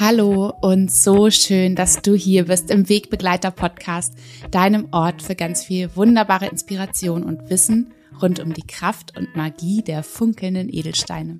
Hallo 0.00 0.54
und 0.62 0.90
so 0.90 1.28
schön, 1.30 1.76
dass 1.76 2.00
du 2.00 2.14
hier 2.14 2.46
bist 2.46 2.70
im 2.70 2.88
Wegbegleiter 2.88 3.50
Podcast, 3.50 4.14
deinem 4.50 4.88
Ort 4.92 5.20
für 5.20 5.34
ganz 5.34 5.62
viel 5.62 5.94
wunderbare 5.94 6.46
Inspiration 6.46 7.22
und 7.22 7.50
Wissen 7.50 7.92
rund 8.22 8.40
um 8.40 8.54
die 8.54 8.66
Kraft 8.66 9.18
und 9.18 9.36
Magie 9.36 9.82
der 9.82 10.02
funkelnden 10.02 10.72
Edelsteine. 10.72 11.38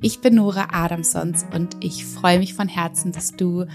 Ich 0.00 0.22
bin 0.22 0.36
Nora 0.36 0.68
Adamsons 0.72 1.44
und 1.54 1.76
ich 1.80 2.06
freue 2.06 2.38
mich 2.38 2.54
von 2.54 2.66
Herzen, 2.66 3.12
dass 3.12 3.36
du 3.36 3.66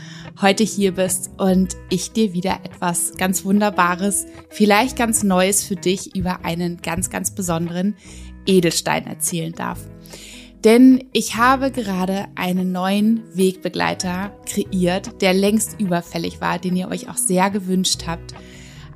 heute 0.41 0.63
hier 0.63 0.93
bist 0.93 1.29
und 1.37 1.75
ich 1.91 2.11
dir 2.11 2.33
wieder 2.33 2.59
etwas 2.63 3.15
ganz 3.17 3.45
Wunderbares, 3.45 4.25
vielleicht 4.49 4.97
ganz 4.97 5.21
Neues 5.21 5.63
für 5.63 5.75
dich 5.75 6.15
über 6.15 6.43
einen 6.43 6.77
ganz, 6.77 7.11
ganz 7.11 7.35
besonderen 7.35 7.95
Edelstein 8.47 9.05
erzählen 9.05 9.53
darf. 9.53 9.79
Denn 10.63 11.03
ich 11.11 11.35
habe 11.35 11.71
gerade 11.71 12.27
einen 12.35 12.71
neuen 12.71 13.21
Wegbegleiter 13.33 14.31
kreiert, 14.45 15.21
der 15.21 15.33
längst 15.33 15.79
überfällig 15.79 16.39
war, 16.39 16.57
den 16.57 16.77
ihr 16.77 16.87
euch 16.87 17.09
auch 17.09 17.17
sehr 17.17 17.49
gewünscht 17.49 18.03
habt. 18.07 18.33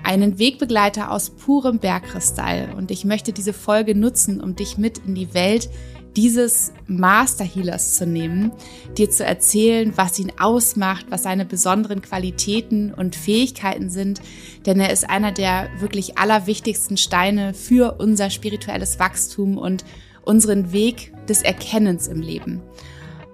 Einen 0.02 0.40
Wegbegleiter 0.40 1.12
aus 1.12 1.32
purem 1.32 1.80
Bergkristall. 1.80 2.74
Und 2.78 2.90
ich 2.92 3.04
möchte 3.04 3.34
diese 3.34 3.52
Folge 3.52 3.96
nutzen, 3.96 4.40
um 4.40 4.56
dich 4.56 4.78
mit 4.78 5.00
in 5.00 5.16
die 5.16 5.34
Welt 5.34 5.70
dieses 6.16 6.72
Master 6.88 7.44
Healers 7.44 7.94
zu 7.94 8.08
nehmen, 8.08 8.52
dir 8.98 9.10
zu 9.10 9.24
erzählen, 9.24 9.94
was 9.98 10.18
ihn 10.18 10.32
ausmacht, 10.40 11.08
was 11.10 11.24
seine 11.24 11.46
besonderen 11.46 12.02
Qualitäten 12.02 12.92
und 12.92 13.16
Fähigkeiten 13.16 13.92
sind, 13.92 14.22
denn 14.66 14.80
er 14.80 14.92
ist 14.92 15.08
einer 15.08 15.32
der 15.32 15.70
wirklich 15.80 16.18
allerwichtigsten 16.18 16.98
Steine 16.98 17.54
für 17.54 17.98
unser 18.00 18.32
spirituelles 18.32 18.98
Wachstum 18.98 19.60
und 19.60 19.86
unseren 20.24 20.72
Weg 20.72 21.14
des 21.30 21.42
Erkennens 21.42 22.08
im 22.08 22.22
Leben. 22.22 22.62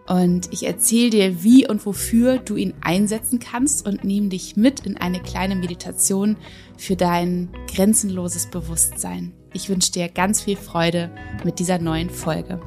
Und 0.08 0.52
ich 0.52 0.66
erzähle 0.66 1.10
dir, 1.10 1.44
wie 1.44 1.68
und 1.68 1.86
wofür 1.86 2.38
du 2.38 2.58
ihn 2.58 2.74
einsetzen 2.82 3.40
kannst 3.40 3.88
und 3.88 4.04
nehme 4.04 4.28
dich 4.28 4.58
mit 4.58 4.82
in 4.82 4.98
eine 4.98 5.22
kleine 5.22 5.56
Meditation 5.56 6.36
für 6.78 6.98
dein 6.98 7.50
grenzenloses 7.74 8.48
Bewusstsein. 8.48 9.32
Ich 9.54 9.70
wünsche 9.70 9.92
dir 9.92 10.10
ganz 10.10 10.42
viel 10.42 10.58
Freude 10.58 11.10
mit 11.46 11.60
dieser 11.60 11.80
neuen 11.80 12.10
Folge. 12.10 12.60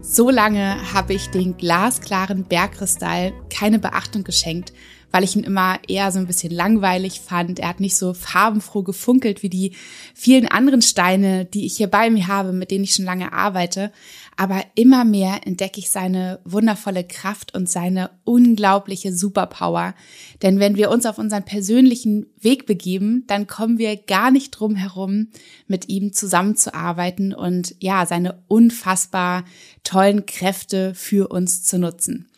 So 0.00 0.30
lange 0.30 0.92
habe 0.94 1.12
ich 1.12 1.28
den 1.28 1.56
glasklaren 1.56 2.44
Bergkristall 2.44 3.32
keine 3.50 3.78
Beachtung 3.78 4.24
geschenkt, 4.24 4.72
weil 5.10 5.24
ich 5.24 5.36
ihn 5.36 5.44
immer 5.44 5.78
eher 5.88 6.12
so 6.12 6.18
ein 6.18 6.26
bisschen 6.26 6.52
langweilig 6.52 7.20
fand. 7.20 7.58
Er 7.58 7.68
hat 7.68 7.80
nicht 7.80 7.96
so 7.96 8.12
farbenfroh 8.12 8.82
gefunkelt 8.82 9.42
wie 9.42 9.48
die 9.48 9.72
vielen 10.14 10.46
anderen 10.46 10.82
Steine, 10.82 11.44
die 11.46 11.66
ich 11.66 11.76
hier 11.76 11.86
bei 11.86 12.10
mir 12.10 12.26
habe, 12.26 12.52
mit 12.52 12.70
denen 12.70 12.84
ich 12.84 12.94
schon 12.94 13.04
lange 13.04 13.32
arbeite. 13.32 13.90
Aber 14.36 14.62
immer 14.74 15.04
mehr 15.04 15.40
entdecke 15.46 15.80
ich 15.80 15.90
seine 15.90 16.40
wundervolle 16.44 17.04
Kraft 17.04 17.54
und 17.54 17.68
seine 17.68 18.10
unglaubliche 18.24 19.12
Superpower. 19.12 19.94
Denn 20.42 20.60
wenn 20.60 20.76
wir 20.76 20.90
uns 20.90 21.06
auf 21.06 21.18
unseren 21.18 21.44
persönlichen 21.44 22.26
Weg 22.40 22.66
begeben, 22.66 23.24
dann 23.26 23.46
kommen 23.46 23.78
wir 23.78 23.96
gar 23.96 24.30
nicht 24.30 24.50
drum 24.50 24.76
herum, 24.76 25.28
mit 25.66 25.88
ihm 25.88 26.12
zusammenzuarbeiten 26.12 27.34
und 27.34 27.74
ja, 27.80 28.06
seine 28.06 28.42
unfassbar 28.46 29.44
tollen 29.82 30.26
Kräfte 30.26 30.94
für 30.94 31.28
uns 31.28 31.64
zu 31.64 31.78
nutzen. 31.78 32.28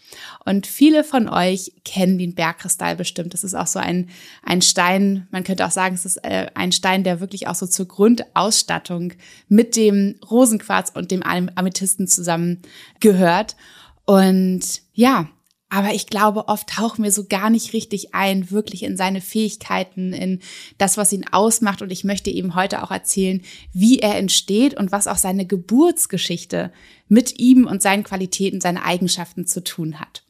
Und 0.44 0.66
viele 0.66 1.04
von 1.04 1.28
euch 1.28 1.72
kennen 1.84 2.18
den 2.18 2.34
Bergkristall 2.34 2.96
bestimmt. 2.96 3.34
Das 3.34 3.44
ist 3.44 3.54
auch 3.54 3.66
so 3.66 3.78
ein, 3.78 4.10
ein 4.42 4.62
Stein, 4.62 5.28
man 5.30 5.44
könnte 5.44 5.66
auch 5.66 5.70
sagen, 5.70 5.94
es 5.94 6.04
ist 6.04 6.18
äh, 6.18 6.46
ein 6.54 6.72
Stein, 6.72 7.04
der 7.04 7.20
wirklich 7.20 7.48
auch 7.48 7.54
so 7.54 7.66
zur 7.66 7.86
Grundausstattung 7.86 9.12
mit 9.48 9.76
dem 9.76 10.16
Rosenquarz 10.30 10.90
und 10.94 11.10
dem 11.10 11.22
Amethysten 11.22 12.06
zusammen 12.06 12.62
gehört. 13.00 13.56
Und 14.04 14.82
ja, 14.92 15.28
aber 15.70 15.94
ich 15.94 16.08
glaube, 16.08 16.48
oft 16.48 16.68
tauchen 16.68 17.04
wir 17.04 17.12
so 17.12 17.24
gar 17.24 17.48
nicht 17.48 17.72
richtig 17.72 18.12
ein, 18.12 18.50
wirklich 18.50 18.82
in 18.82 18.96
seine 18.96 19.20
Fähigkeiten, 19.20 20.12
in 20.12 20.40
das, 20.78 20.96
was 20.96 21.12
ihn 21.12 21.26
ausmacht. 21.30 21.80
Und 21.80 21.92
ich 21.92 22.02
möchte 22.02 22.28
eben 22.28 22.56
heute 22.56 22.82
auch 22.82 22.90
erzählen, 22.90 23.40
wie 23.72 24.00
er 24.00 24.16
entsteht 24.16 24.76
und 24.76 24.90
was 24.90 25.06
auch 25.06 25.16
seine 25.16 25.46
Geburtsgeschichte 25.46 26.72
mit 27.08 27.38
ihm 27.38 27.68
und 27.68 27.82
seinen 27.82 28.02
Qualitäten, 28.02 28.60
seinen 28.60 28.78
Eigenschaften 28.78 29.46
zu 29.46 29.62
tun 29.62 30.00
hat. 30.00 30.24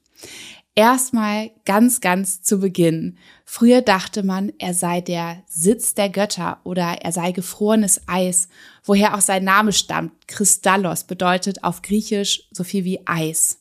Erstmal 0.75 1.51
ganz, 1.65 2.03
ganz 2.03 2.43
zu 2.43 2.61
Beginn. 2.61 3.17
Früher 3.47 3.81
dachte 3.81 4.23
man, 4.23 4.53
er 4.59 4.75
sei 4.75 5.01
der 5.01 5.43
Sitz 5.49 5.95
der 5.95 6.11
Götter 6.11 6.61
oder 6.65 6.99
er 7.03 7.13
sei 7.13 7.33
gefrorenes 7.33 8.03
Eis, 8.07 8.49
woher 8.85 9.17
auch 9.17 9.21
sein 9.23 9.45
Name 9.45 9.73
stammt. 9.73 10.13
Kristallos 10.29 11.05
bedeutet 11.05 11.65
auf 11.65 11.81
Griechisch 11.81 12.43
so 12.53 12.63
viel 12.63 12.85
wie 12.85 13.01
Eis 13.07 13.60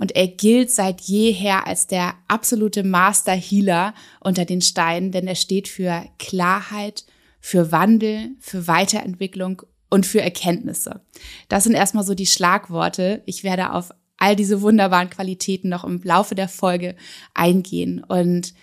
und 0.00 0.14
er 0.14 0.28
gilt 0.28 0.70
seit 0.70 1.00
jeher 1.02 1.66
als 1.66 1.86
der 1.86 2.14
absolute 2.28 2.84
Master 2.84 3.32
Healer 3.32 3.94
unter 4.20 4.44
den 4.44 4.60
Steinen, 4.60 5.10
denn 5.10 5.26
er 5.26 5.34
steht 5.34 5.68
für 5.68 6.04
Klarheit, 6.18 7.04
für 7.40 7.72
Wandel, 7.72 8.30
für 8.38 8.66
Weiterentwicklung 8.68 9.62
und 9.90 10.06
für 10.06 10.20
Erkenntnisse. 10.20 11.00
Das 11.48 11.64
sind 11.64 11.74
erstmal 11.74 12.04
so 12.04 12.14
die 12.14 12.26
Schlagworte. 12.26 13.22
Ich 13.26 13.42
werde 13.42 13.72
auf 13.72 13.90
all 14.18 14.36
diese 14.36 14.62
wunderbaren 14.62 15.10
Qualitäten 15.10 15.68
noch 15.68 15.84
im 15.84 16.00
Laufe 16.02 16.34
der 16.34 16.48
Folge 16.48 16.94
eingehen. 17.34 18.04
Und 18.04 18.54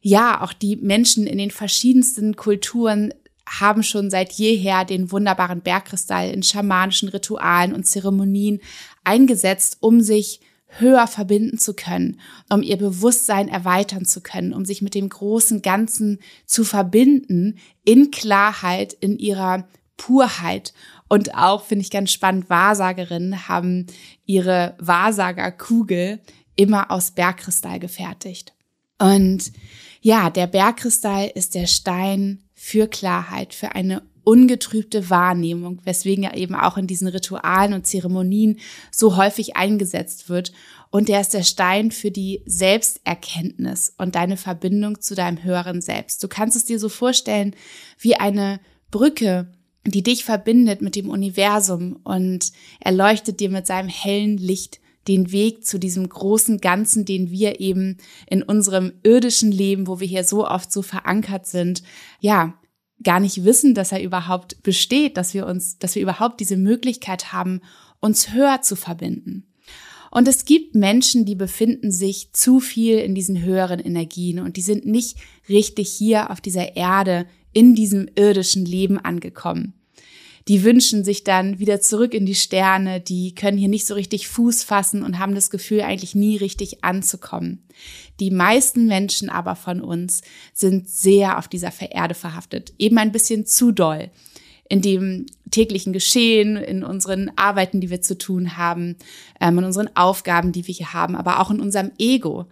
ja, 0.00 0.40
auch 0.42 0.52
die 0.52 0.76
Menschen 0.76 1.26
in 1.26 1.38
den 1.38 1.50
verschiedensten 1.50 2.34
Kulturen 2.34 3.12
haben 3.46 3.82
schon 3.82 4.10
seit 4.10 4.32
jeher 4.32 4.84
den 4.84 5.12
wunderbaren 5.12 5.60
Bergkristall 5.60 6.30
in 6.30 6.42
schamanischen 6.42 7.08
Ritualen 7.08 7.74
und 7.74 7.84
Zeremonien 7.84 8.60
eingesetzt, 9.04 9.78
um 9.80 10.00
sich 10.00 10.40
höher 10.78 11.06
verbinden 11.06 11.58
zu 11.58 11.74
können, 11.74 12.20
um 12.48 12.62
ihr 12.62 12.76
Bewusstsein 12.76 13.48
erweitern 13.48 14.04
zu 14.04 14.20
können, 14.20 14.52
um 14.52 14.64
sich 14.64 14.82
mit 14.82 14.94
dem 14.94 15.08
großen 15.08 15.62
Ganzen 15.62 16.18
zu 16.46 16.64
verbinden 16.64 17.58
in 17.84 18.10
Klarheit, 18.10 18.92
in 18.94 19.18
ihrer 19.18 19.68
Purheit. 19.96 20.72
Und 21.08 21.34
auch, 21.34 21.64
finde 21.64 21.82
ich 21.82 21.90
ganz 21.90 22.10
spannend, 22.10 22.48
Wahrsagerinnen 22.48 23.48
haben 23.48 23.86
ihre 24.24 24.74
Wahrsagerkugel 24.78 26.20
immer 26.56 26.90
aus 26.90 27.10
Bergkristall 27.10 27.78
gefertigt. 27.78 28.54
Und 28.98 29.52
ja, 30.00 30.30
der 30.30 30.46
Bergkristall 30.46 31.30
ist 31.34 31.54
der 31.54 31.66
Stein 31.66 32.42
für 32.54 32.86
Klarheit, 32.86 33.54
für 33.54 33.74
eine 33.74 34.02
ungetrübte 34.24 35.10
Wahrnehmung, 35.10 35.80
weswegen 35.84 36.24
er 36.24 36.36
eben 36.36 36.54
auch 36.54 36.76
in 36.76 36.86
diesen 36.86 37.08
Ritualen 37.08 37.72
und 37.72 37.86
Zeremonien 37.86 38.58
so 38.90 39.16
häufig 39.16 39.56
eingesetzt 39.56 40.28
wird. 40.28 40.52
Und 40.90 41.08
der 41.08 41.20
ist 41.20 41.34
der 41.34 41.42
Stein 41.42 41.90
für 41.90 42.10
die 42.10 42.42
Selbsterkenntnis 42.46 43.94
und 43.98 44.14
deine 44.14 44.36
Verbindung 44.36 45.00
zu 45.00 45.14
deinem 45.14 45.42
höheren 45.42 45.80
Selbst. 45.80 46.22
Du 46.22 46.28
kannst 46.28 46.56
es 46.56 46.64
dir 46.64 46.78
so 46.78 46.88
vorstellen 46.88 47.54
wie 47.98 48.16
eine 48.16 48.60
Brücke, 48.90 49.48
die 49.84 50.02
dich 50.02 50.24
verbindet 50.24 50.82
mit 50.82 50.94
dem 50.94 51.08
Universum 51.08 51.98
und 52.04 52.52
erleuchtet 52.80 53.40
dir 53.40 53.50
mit 53.50 53.66
seinem 53.66 53.88
hellen 53.88 54.36
Licht 54.36 54.80
den 55.08 55.32
Weg 55.32 55.66
zu 55.66 55.78
diesem 55.78 56.08
großen 56.08 56.58
Ganzen, 56.58 57.04
den 57.04 57.30
wir 57.30 57.60
eben 57.60 57.96
in 58.28 58.42
unserem 58.42 58.92
irdischen 59.02 59.50
Leben, 59.50 59.88
wo 59.88 59.98
wir 59.98 60.06
hier 60.06 60.24
so 60.24 60.46
oft 60.46 60.70
so 60.70 60.82
verankert 60.82 61.46
sind, 61.46 61.82
ja, 62.20 62.54
gar 63.02 63.20
nicht 63.20 63.44
wissen, 63.44 63.74
dass 63.74 63.92
er 63.92 64.02
überhaupt 64.02 64.62
besteht, 64.62 65.16
dass 65.16 65.34
wir 65.34 65.46
uns, 65.46 65.78
dass 65.78 65.94
wir 65.94 66.02
überhaupt 66.02 66.40
diese 66.40 66.56
Möglichkeit 66.56 67.32
haben, 67.32 67.60
uns 68.00 68.32
höher 68.32 68.62
zu 68.62 68.76
verbinden. 68.76 69.46
Und 70.10 70.28
es 70.28 70.44
gibt 70.44 70.74
Menschen, 70.74 71.24
die 71.24 71.34
befinden 71.34 71.90
sich 71.90 72.32
zu 72.32 72.60
viel 72.60 72.98
in 72.98 73.14
diesen 73.14 73.42
höheren 73.42 73.80
Energien 73.80 74.40
und 74.40 74.56
die 74.56 74.62
sind 74.62 74.84
nicht 74.84 75.16
richtig 75.48 75.88
hier 75.90 76.30
auf 76.30 76.40
dieser 76.40 76.76
Erde 76.76 77.26
in 77.52 77.74
diesem 77.74 78.08
irdischen 78.14 78.66
Leben 78.66 78.98
angekommen 78.98 79.74
die 80.48 80.64
wünschen 80.64 81.04
sich 81.04 81.24
dann 81.24 81.58
wieder 81.58 81.80
zurück 81.80 82.14
in 82.14 82.26
die 82.26 82.34
Sterne, 82.34 83.00
die 83.00 83.34
können 83.34 83.58
hier 83.58 83.68
nicht 83.68 83.86
so 83.86 83.94
richtig 83.94 84.28
Fuß 84.28 84.64
fassen 84.64 85.02
und 85.02 85.18
haben 85.18 85.34
das 85.34 85.50
Gefühl, 85.50 85.82
eigentlich 85.82 86.14
nie 86.14 86.36
richtig 86.36 86.82
anzukommen. 86.84 87.66
Die 88.20 88.30
meisten 88.30 88.86
Menschen 88.86 89.30
aber 89.30 89.56
von 89.56 89.80
uns 89.80 90.22
sind 90.52 90.88
sehr 90.88 91.38
auf 91.38 91.48
dieser 91.48 91.70
Vererde 91.70 92.14
verhaftet, 92.14 92.72
eben 92.78 92.98
ein 92.98 93.12
bisschen 93.12 93.46
zu 93.46 93.72
doll. 93.72 94.10
In 94.68 94.80
dem 94.80 95.26
täglichen 95.50 95.92
Geschehen, 95.92 96.56
in 96.56 96.82
unseren 96.82 97.30
Arbeiten, 97.36 97.80
die 97.80 97.90
wir 97.90 98.00
zu 98.00 98.16
tun 98.16 98.56
haben, 98.56 98.96
ähm, 99.40 99.58
in 99.58 99.64
unseren 99.64 99.94
Aufgaben, 99.96 100.52
die 100.52 100.66
wir 100.66 100.74
hier 100.74 100.94
haben, 100.94 101.14
aber 101.14 101.40
auch 101.40 101.50
in 101.50 101.60
unserem 101.60 101.90
Ego, 101.98 102.46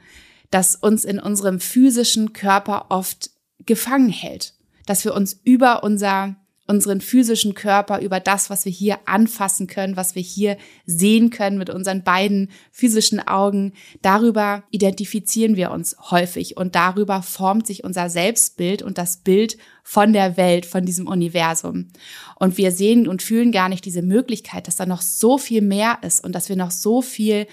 das 0.50 0.76
uns 0.76 1.04
in 1.04 1.18
unserem 1.18 1.60
physischen 1.60 2.32
Körper 2.32 2.86
oft 2.90 3.30
gefangen 3.64 4.10
hält, 4.10 4.54
dass 4.86 5.04
wir 5.04 5.14
uns 5.14 5.40
über 5.44 5.82
unser 5.82 6.36
unseren 6.70 7.00
physischen 7.00 7.54
Körper, 7.54 8.00
über 8.00 8.20
das, 8.20 8.48
was 8.48 8.64
wir 8.64 8.70
hier 8.70 9.00
anfassen 9.04 9.66
können, 9.66 9.96
was 9.96 10.14
wir 10.14 10.22
hier 10.22 10.56
sehen 10.86 11.30
können 11.30 11.58
mit 11.58 11.68
unseren 11.68 12.04
beiden 12.04 12.48
physischen 12.70 13.18
Augen. 13.18 13.72
Darüber 14.02 14.62
identifizieren 14.70 15.56
wir 15.56 15.72
uns 15.72 15.96
häufig 16.12 16.56
und 16.56 16.76
darüber 16.76 17.22
formt 17.22 17.66
sich 17.66 17.82
unser 17.82 18.08
Selbstbild 18.08 18.82
und 18.82 18.98
das 18.98 19.16
Bild 19.16 19.58
von 19.82 20.12
der 20.12 20.36
Welt, 20.36 20.64
von 20.64 20.84
diesem 20.84 21.08
Universum. 21.08 21.88
Und 22.36 22.56
wir 22.56 22.70
sehen 22.70 23.08
und 23.08 23.20
fühlen 23.20 23.50
gar 23.50 23.68
nicht 23.68 23.84
diese 23.84 24.02
Möglichkeit, 24.02 24.68
dass 24.68 24.76
da 24.76 24.86
noch 24.86 25.02
so 25.02 25.38
viel 25.38 25.62
mehr 25.62 25.98
ist 26.02 26.22
und 26.22 26.36
dass 26.36 26.48
wir 26.48 26.56
noch 26.56 26.70
so 26.70 27.02
viel 27.02 27.48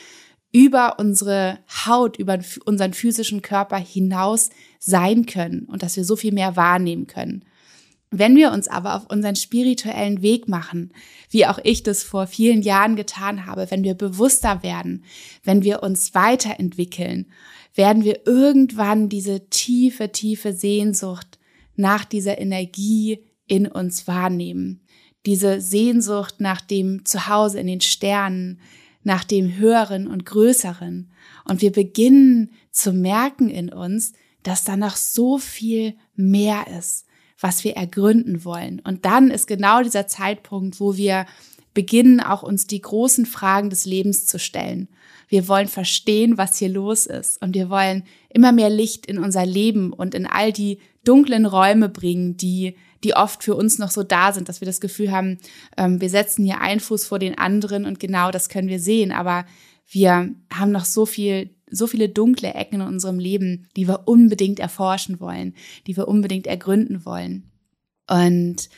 über 0.51 0.99
unsere 0.99 1.57
Haut, 1.87 2.17
über 2.17 2.37
unseren 2.65 2.93
physischen 2.93 3.41
Körper 3.41 3.77
hinaus 3.77 4.51
sein 4.77 5.25
können 5.25 5.63
und 5.63 5.81
dass 5.81 5.97
wir 5.97 6.05
so 6.05 6.15
viel 6.15 6.33
mehr 6.33 6.55
wahrnehmen 6.55 7.07
können. 7.07 7.43
Wenn 8.09 8.37
wir 8.37 8.51
uns 8.53 8.69
aber 8.69 8.95
auf 8.95 9.09
unseren 9.09 9.35
spirituellen 9.35 10.21
Weg 10.21 10.47
machen, 10.47 10.93
wie 11.29 11.45
auch 11.45 11.59
ich 11.63 11.83
das 11.83 12.03
vor 12.03 12.25
vielen 12.25 12.61
Jahren 12.61 12.95
getan 12.95 13.45
habe, 13.45 13.69
wenn 13.69 13.83
wir 13.83 13.95
bewusster 13.95 14.63
werden, 14.63 15.03
wenn 15.43 15.63
wir 15.63 15.83
uns 15.83 16.15
weiterentwickeln, 16.15 17.27
werden 17.75 18.05
wir 18.05 18.25
irgendwann 18.25 19.09
diese 19.09 19.49
tiefe, 19.49 20.11
tiefe 20.11 20.53
Sehnsucht 20.53 21.37
nach 21.75 22.05
dieser 22.05 22.39
Energie 22.39 23.25
in 23.45 23.67
uns 23.67 24.07
wahrnehmen. 24.07 24.81
Diese 25.25 25.59
Sehnsucht 25.59 26.35
nach 26.39 26.61
dem 26.61 27.03
Zuhause 27.03 27.59
in 27.59 27.67
den 27.67 27.81
Sternen, 27.81 28.61
nach 29.03 29.25
dem 29.25 29.57
Höheren 29.57 30.07
und 30.07 30.25
Größeren. 30.25 31.11
Und 31.43 31.61
wir 31.61 31.73
beginnen 31.73 32.51
zu 32.71 32.93
merken 32.93 33.49
in 33.49 33.71
uns, 33.71 34.13
dass 34.43 34.63
da 34.63 34.77
noch 34.77 34.95
so 34.95 35.37
viel 35.37 35.95
mehr 36.15 36.65
ist 36.77 37.06
was 37.39 37.63
wir 37.63 37.75
ergründen 37.75 38.43
wollen. 38.43 38.79
Und 38.79 39.05
dann 39.05 39.29
ist 39.29 39.47
genau 39.47 39.81
dieser 39.83 40.07
Zeitpunkt, 40.07 40.79
wo 40.79 40.97
wir 40.97 41.25
beginnen, 41.73 42.19
auch 42.19 42.41
uns 42.41 42.65
die 42.65 42.81
großen 42.81 43.27
Fragen 43.27 43.69
des 43.69 43.85
Lebens 43.85 44.25
zu 44.25 44.39
stellen. 44.39 44.87
Wir 45.27 45.47
wollen 45.47 45.67
verstehen, 45.67 46.37
was 46.37 46.57
hier 46.57 46.69
los 46.69 47.05
ist. 47.05 47.39
Und 47.41 47.53
wir 47.53 47.69
wollen 47.69 48.03
immer 48.29 48.51
mehr 48.51 48.71
Licht 48.71 49.05
in 49.05 49.19
unser 49.19 49.45
Leben 49.45 49.93
und 49.93 50.15
in 50.15 50.25
all 50.25 50.51
die 50.51 50.79
dunklen 51.03 51.45
Räume 51.45 51.89
bringen, 51.89 52.35
die, 52.35 52.75
die 53.03 53.13
oft 53.13 53.43
für 53.43 53.53
uns 53.53 53.77
noch 53.77 53.91
so 53.91 54.03
da 54.03 54.33
sind, 54.33 54.49
dass 54.49 54.59
wir 54.59 54.65
das 54.65 54.81
Gefühl 54.81 55.11
haben, 55.11 55.37
ähm, 55.77 56.01
wir 56.01 56.09
setzen 56.09 56.43
hier 56.45 56.61
einen 56.61 56.79
Fuß 56.79 57.05
vor 57.05 57.19
den 57.19 57.37
anderen 57.37 57.85
und 57.85 57.99
genau 57.99 58.31
das 58.31 58.49
können 58.49 58.69
wir 58.69 58.79
sehen. 58.79 59.11
Aber 59.11 59.45
wir 59.87 60.31
haben 60.51 60.71
noch 60.71 60.85
so 60.85 61.05
viel 61.05 61.51
so 61.69 61.87
viele 61.87 62.09
dunkle 62.09 62.53
Ecken 62.53 62.81
in 62.81 62.87
unserem 62.87 63.19
Leben, 63.19 63.67
die 63.75 63.87
wir 63.87 64.07
unbedingt 64.07 64.59
erforschen 64.59 65.19
wollen, 65.19 65.53
die 65.85 65.97
wir 65.97 66.07
unbedingt 66.07 66.47
ergründen 66.47 67.05
wollen. 67.05 67.51
Und 68.09 68.69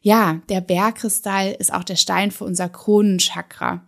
ja, 0.00 0.40
der 0.48 0.60
Bergkristall 0.60 1.54
ist 1.58 1.72
auch 1.72 1.84
der 1.84 1.96
Stein 1.96 2.30
für 2.30 2.44
unser 2.44 2.68
Kronenchakra. 2.68 3.84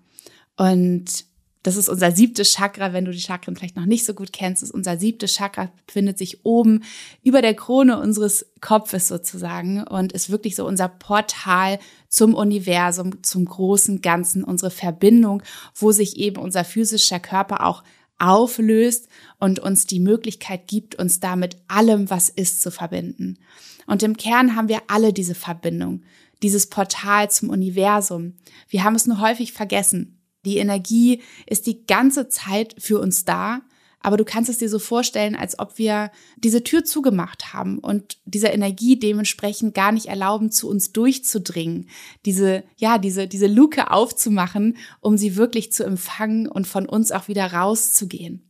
Und 0.56 1.24
das 1.62 1.76
ist 1.76 1.90
unser 1.90 2.12
siebtes 2.12 2.52
Chakra. 2.52 2.92
Wenn 2.92 3.04
du 3.04 3.10
die 3.10 3.20
Chakren 3.20 3.54
vielleicht 3.54 3.76
noch 3.76 3.84
nicht 3.84 4.06
so 4.06 4.14
gut 4.14 4.32
kennst, 4.32 4.62
ist 4.62 4.70
unser 4.70 4.96
siebtes 4.96 5.34
Chakra 5.34 5.70
befindet 5.86 6.16
sich 6.16 6.44
oben 6.44 6.84
über 7.22 7.42
der 7.42 7.54
Krone 7.54 8.00
unseres 8.00 8.46
Kopfes 8.60 9.08
sozusagen 9.08 9.82
und 9.82 10.12
ist 10.12 10.30
wirklich 10.30 10.56
so 10.56 10.66
unser 10.66 10.88
Portal 10.88 11.78
zum 12.08 12.34
Universum, 12.34 13.22
zum 13.22 13.44
großen 13.44 14.00
Ganzen, 14.00 14.42
unsere 14.42 14.70
Verbindung, 14.70 15.42
wo 15.74 15.92
sich 15.92 16.16
eben 16.16 16.36
unser 16.36 16.64
physischer 16.64 17.20
Körper 17.20 17.66
auch 17.66 17.84
auflöst 18.20 19.08
und 19.38 19.58
uns 19.58 19.86
die 19.86 20.00
Möglichkeit 20.00 20.68
gibt, 20.68 20.94
uns 20.94 21.20
da 21.20 21.36
mit 21.36 21.56
allem, 21.68 22.10
was 22.10 22.28
ist, 22.28 22.62
zu 22.62 22.70
verbinden. 22.70 23.38
Und 23.86 24.02
im 24.02 24.16
Kern 24.16 24.54
haben 24.54 24.68
wir 24.68 24.82
alle 24.88 25.12
diese 25.12 25.34
Verbindung, 25.34 26.02
dieses 26.42 26.68
Portal 26.68 27.30
zum 27.30 27.50
Universum. 27.50 28.34
Wir 28.68 28.84
haben 28.84 28.94
es 28.94 29.06
nur 29.06 29.20
häufig 29.20 29.52
vergessen. 29.52 30.20
Die 30.44 30.58
Energie 30.58 31.22
ist 31.46 31.66
die 31.66 31.86
ganze 31.86 32.28
Zeit 32.28 32.74
für 32.78 33.00
uns 33.00 33.24
da 33.24 33.62
aber 34.02 34.16
du 34.16 34.24
kannst 34.24 34.48
es 34.48 34.58
dir 34.58 34.68
so 34.68 34.78
vorstellen, 34.78 35.36
als 35.36 35.58
ob 35.58 35.76
wir 35.78 36.10
diese 36.38 36.64
Tür 36.64 36.84
zugemacht 36.84 37.52
haben 37.52 37.78
und 37.78 38.18
dieser 38.24 38.52
Energie 38.52 38.98
dementsprechend 38.98 39.74
gar 39.74 39.92
nicht 39.92 40.06
erlauben, 40.06 40.50
zu 40.50 40.68
uns 40.68 40.92
durchzudringen, 40.92 41.88
diese, 42.24 42.64
ja, 42.76 42.98
diese, 42.98 43.28
diese 43.28 43.46
Luke 43.46 43.90
aufzumachen, 43.90 44.78
um 45.00 45.18
sie 45.18 45.36
wirklich 45.36 45.72
zu 45.72 45.84
empfangen 45.84 46.48
und 46.48 46.66
von 46.66 46.86
uns 46.86 47.12
auch 47.12 47.28
wieder 47.28 47.52
rauszugehen. 47.52 48.42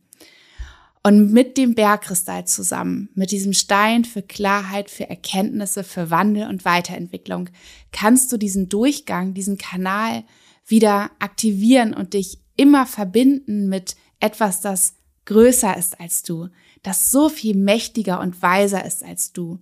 Und 1.03 1.33
mit 1.33 1.57
dem 1.57 1.73
Bergkristall 1.73 2.45
zusammen, 2.45 3.09
mit 3.15 3.31
diesem 3.31 3.53
Stein 3.53 4.05
für 4.05 4.21
Klarheit, 4.21 4.89
für 4.89 5.09
Erkenntnisse, 5.09 5.83
für 5.83 6.11
Wandel 6.11 6.47
und 6.47 6.63
Weiterentwicklung, 6.63 7.49
kannst 7.91 8.31
du 8.31 8.37
diesen 8.37 8.69
Durchgang, 8.69 9.33
diesen 9.33 9.57
Kanal 9.57 10.23
wieder 10.67 11.09
aktivieren 11.19 11.95
und 11.95 12.13
dich 12.13 12.39
immer 12.55 12.85
verbinden 12.85 13.67
mit 13.67 13.95
etwas, 14.19 14.61
das 14.61 14.93
größer 15.25 15.77
ist 15.77 15.99
als 15.99 16.23
du, 16.23 16.49
das 16.83 17.11
so 17.11 17.29
viel 17.29 17.55
mächtiger 17.55 18.19
und 18.19 18.41
weiser 18.41 18.85
ist 18.85 19.03
als 19.03 19.33
du. 19.33 19.59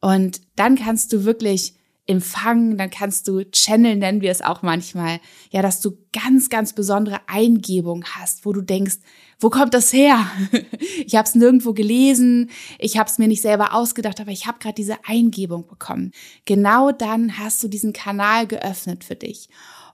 Und 0.00 0.40
dann 0.56 0.76
kannst 0.76 1.12
du 1.12 1.24
wirklich 1.24 1.74
empfangen, 2.06 2.76
dann 2.76 2.90
kannst 2.90 3.28
du 3.28 3.50
Channel 3.50 3.96
nennen 3.96 4.20
wir 4.20 4.30
es 4.30 4.42
auch 4.42 4.60
manchmal, 4.60 5.20
ja, 5.50 5.62
dass 5.62 5.80
du 5.80 5.96
ganz, 6.12 6.50
ganz 6.50 6.74
besondere 6.74 7.20
Eingebung 7.28 8.04
hast, 8.04 8.44
wo 8.44 8.52
du 8.52 8.60
denkst, 8.60 8.96
wo 9.40 9.48
kommt 9.48 9.72
das 9.72 9.92
her? 9.92 10.26
ich 11.06 11.16
habe 11.16 11.26
es 11.26 11.34
nirgendwo 11.34 11.72
gelesen, 11.72 12.50
ich 12.78 12.98
habe 12.98 13.08
es 13.08 13.18
mir 13.18 13.28
nicht 13.28 13.40
selber 13.40 13.72
ausgedacht, 13.72 14.20
aber 14.20 14.30
ich 14.30 14.46
habe 14.46 14.58
gerade 14.58 14.74
diese 14.74 14.98
Eingebung 15.06 15.66
bekommen. 15.66 16.12
Genau 16.44 16.92
dann 16.92 17.38
hast 17.38 17.62
du 17.62 17.68
diesen 17.68 17.94
Kanal 17.94 18.46
geöffnet 18.46 19.02
für 19.04 19.16
dich. 19.16 19.48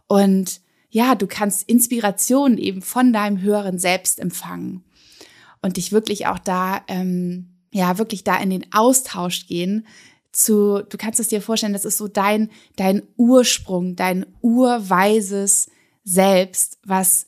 Und 0.09 0.61
ja, 0.91 1.15
du 1.15 1.29
kannst 1.29 1.69
Inspiration 1.69 2.59
eben 2.59 2.83
von 2.83 3.13
deinem 3.13 3.41
höheren 3.41 3.79
Selbst 3.79 4.19
empfangen 4.19 4.85
und 5.63 5.77
dich 5.77 5.93
wirklich 5.93 6.27
auch 6.27 6.39
da, 6.39 6.83
ähm, 6.89 7.51
ja, 7.73 7.99
wirklich 7.99 8.25
da 8.25 8.37
in 8.37 8.51
den 8.51 8.73
Austausch 8.73 9.47
gehen 9.47 9.87
zu, 10.33 10.83
du 10.89 10.97
kannst 10.97 11.21
es 11.21 11.29
dir 11.29 11.43
vorstellen, 11.43 11.73
das 11.73 11.85
ist 11.85 11.99
so 11.99 12.09
dein, 12.09 12.51
dein 12.77 13.03
Ursprung, 13.17 13.97
dein 13.97 14.27
urweises 14.41 15.71
Selbst, 16.05 16.79
was 16.85 17.27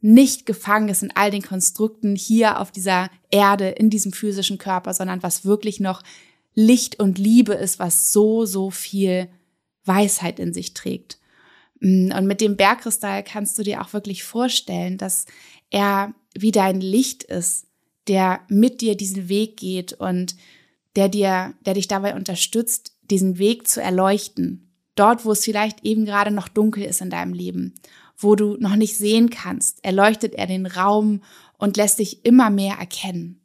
nicht 0.00 0.46
gefangen 0.46 0.88
ist 0.88 1.02
in 1.02 1.12
all 1.14 1.30
den 1.30 1.42
Konstrukten 1.42 2.16
hier 2.16 2.60
auf 2.60 2.70
dieser 2.72 3.08
Erde, 3.30 3.68
in 3.68 3.88
diesem 3.88 4.12
physischen 4.12 4.58
Körper, 4.58 4.94
sondern 4.94 5.22
was 5.22 5.44
wirklich 5.44 5.80
noch 5.80 6.02
Licht 6.54 6.98
und 7.00 7.18
Liebe 7.18 7.54
ist, 7.54 7.78
was 7.78 8.12
so, 8.12 8.44
so 8.44 8.70
viel 8.70 9.28
Weisheit 9.84 10.38
in 10.38 10.52
sich 10.52 10.74
trägt. 10.74 11.18
Mm, 11.80 12.12
und 12.12 12.26
mit 12.26 12.40
dem 12.40 12.56
Bergkristall 12.56 13.22
kannst 13.22 13.58
du 13.58 13.62
dir 13.62 13.80
auch 13.80 13.92
wirklich 13.92 14.24
vorstellen, 14.24 14.98
dass 14.98 15.24
er 15.70 16.14
wie 16.34 16.52
dein 16.52 16.80
Licht 16.80 17.22
ist, 17.22 17.66
der 18.08 18.40
mit 18.48 18.80
dir 18.80 18.96
diesen 18.96 19.28
Weg 19.28 19.56
geht 19.56 19.92
und 19.92 20.36
der 20.96 21.08
dir, 21.08 21.54
der 21.64 21.74
dich 21.74 21.88
dabei 21.88 22.14
unterstützt, 22.14 22.96
diesen 23.10 23.38
Weg 23.38 23.68
zu 23.68 23.80
erleuchten. 23.80 24.72
Dort, 24.94 25.24
wo 25.24 25.32
es 25.32 25.44
vielleicht 25.44 25.84
eben 25.84 26.04
gerade 26.04 26.30
noch 26.30 26.48
dunkel 26.48 26.82
ist 26.82 27.00
in 27.00 27.10
deinem 27.10 27.32
Leben, 27.32 27.74
wo 28.16 28.36
du 28.36 28.56
noch 28.58 28.76
nicht 28.76 28.96
sehen 28.96 29.30
kannst, 29.30 29.82
erleuchtet 29.84 30.34
er 30.34 30.46
den 30.46 30.66
Raum 30.66 31.22
und 31.56 31.76
lässt 31.76 31.98
dich 31.98 32.24
immer 32.24 32.50
mehr 32.50 32.76
erkennen. 32.76 33.40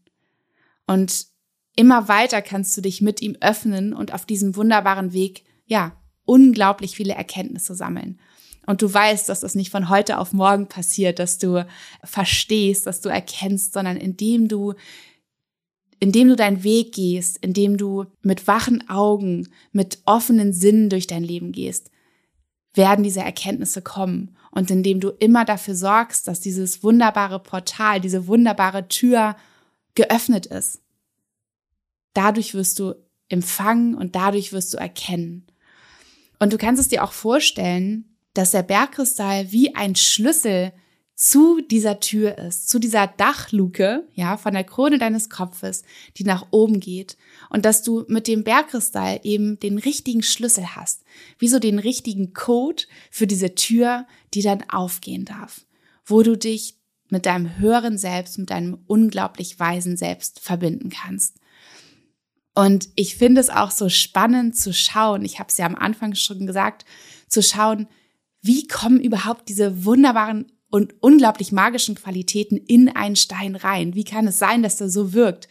Und 0.86 1.28
immer 1.76 2.08
weiter 2.08 2.42
kannst 2.42 2.76
du 2.76 2.82
dich 2.82 3.02
mit 3.02 3.22
ihm 3.22 3.38
öffnen 3.40 3.94
und 3.94 4.14
auf 4.14 4.26
diesem 4.26 4.56
wunderbaren 4.56 5.14
Weg, 5.14 5.44
ja, 5.66 5.96
unglaublich 6.26 6.96
viele 6.96 7.14
Erkenntnisse 7.14 7.76
sammeln 7.76 8.20
und 8.68 8.82
du 8.82 8.94
weißt, 8.94 9.30
dass 9.30 9.40
das 9.40 9.56
nicht 9.56 9.72
von 9.72 9.90
heute 9.90 10.20
auf 10.20 10.34
morgen 10.34 10.68
passiert, 10.68 11.20
dass 11.20 11.40
du 11.40 11.66
verstehst, 12.04 12.86
dass 12.86 13.02
du 13.02 13.10
erkennst, 13.10 13.74
sondern 13.74 13.98
indem 13.98 14.48
du 14.48 14.76
indem 16.00 16.28
du 16.28 16.36
deinen 16.36 16.64
Weg 16.64 16.94
gehst, 16.94 17.40
indem 17.44 17.78
du 17.78 18.06
mit 18.22 18.46
wachen 18.46 18.88
Augen, 18.88 19.48
mit 19.72 19.98
offenen 20.06 20.54
Sinnen 20.54 20.90
durch 20.90 21.08
dein 21.08 21.24
Leben 21.24 21.52
gehst, 21.52 21.90
werden 22.76 23.04
diese 23.04 23.22
Erkenntnisse 23.22 23.82
kommen. 23.82 24.38
Und 24.52 24.70
indem 24.70 25.00
du 25.00 25.10
immer 25.10 25.44
dafür 25.44 25.74
sorgst, 25.74 26.28
dass 26.28 26.40
dieses 26.40 26.84
wunderbare 26.84 27.40
Portal, 27.40 28.00
diese 28.00 28.28
wunderbare 28.28 28.88
Tür 28.88 29.36
geöffnet 29.96 30.46
ist, 30.46 30.82
dadurch 32.14 32.54
wirst 32.54 32.78
du 32.78 32.94
empfangen 33.30 33.96
und 33.96 34.16
dadurch 34.16 34.54
wirst 34.54 34.76
du 34.76 34.78
erkennen. 34.78 35.48
Und 36.38 36.54
du 36.54 36.60
kannst 36.60 36.80
es 36.80 36.90
dir 36.90 37.04
auch 37.04 37.12
vorstellen, 37.12 38.17
dass 38.38 38.52
der 38.52 38.64
Bergkristall 38.64 39.52
wie 39.52 39.74
ein 39.76 39.96
Schlüssel 39.96 40.72
zu 41.16 41.62
dieser 41.62 42.00
Tür 42.00 42.38
ist, 42.38 42.70
zu 42.70 42.78
dieser 42.78 43.08
Dachluke, 43.08 44.08
ja, 44.14 44.38
von 44.38 44.54
der 44.54 44.64
Krone 44.64 45.00
deines 45.00 45.32
Kopfes, 45.32 45.82
die 46.18 46.24
nach 46.24 46.46
oben 46.52 46.80
geht. 46.80 47.18
Und 47.50 47.66
dass 47.66 47.82
du 47.82 48.06
mit 48.08 48.28
dem 48.28 48.44
Bergkristall 48.44 49.22
eben 49.24 49.60
den 49.60 49.80
richtigen 49.80 50.22
Schlüssel 50.22 50.76
hast, 50.76 51.04
wie 51.40 51.48
so 51.48 51.58
den 51.58 51.80
richtigen 51.80 52.34
Code 52.34 52.84
für 53.10 53.26
diese 53.26 53.56
Tür, 53.56 54.06
die 54.36 54.44
dann 54.44 54.64
aufgehen 54.70 55.26
darf, 55.26 55.66
wo 56.06 56.22
du 56.22 56.38
dich 56.38 56.76
mit 57.10 57.26
deinem 57.26 57.58
höheren 57.58 57.98
Selbst, 57.98 58.38
mit 58.38 58.52
deinem 58.52 58.78
unglaublich 58.86 59.60
weisen 59.60 59.98
Selbst 59.98 60.40
verbinden 60.40 60.92
kannst. 60.92 61.38
Und 62.54 62.90
ich 62.96 63.16
finde 63.16 63.42
es 63.42 63.50
auch 63.50 63.72
so 63.72 63.90
spannend 63.90 64.56
zu 64.56 64.72
schauen, 64.74 65.26
ich 65.26 65.40
habe 65.40 65.50
es 65.50 65.58
ja 65.58 65.66
am 65.66 65.76
Anfang 65.76 66.14
schon 66.14 66.46
gesagt, 66.46 66.86
zu 67.28 67.42
schauen, 67.42 67.88
wie 68.48 68.68
kommen 68.68 69.00
überhaupt 69.00 69.50
diese 69.50 69.86
wunderbaren 69.86 70.52
und 70.70 70.96
unglaublich 71.02 71.52
magischen 71.52 71.96
Qualitäten 71.96 72.58
in 72.58 72.90
einen 72.90 73.16
Stein 73.16 73.56
rein? 73.56 73.94
Wie 73.94 74.04
kann 74.04 74.28
es 74.28 74.40
sein, 74.40 74.64
dass 74.64 74.78
der 74.78 74.90
so 74.90 75.14
wirkt? 75.14 75.48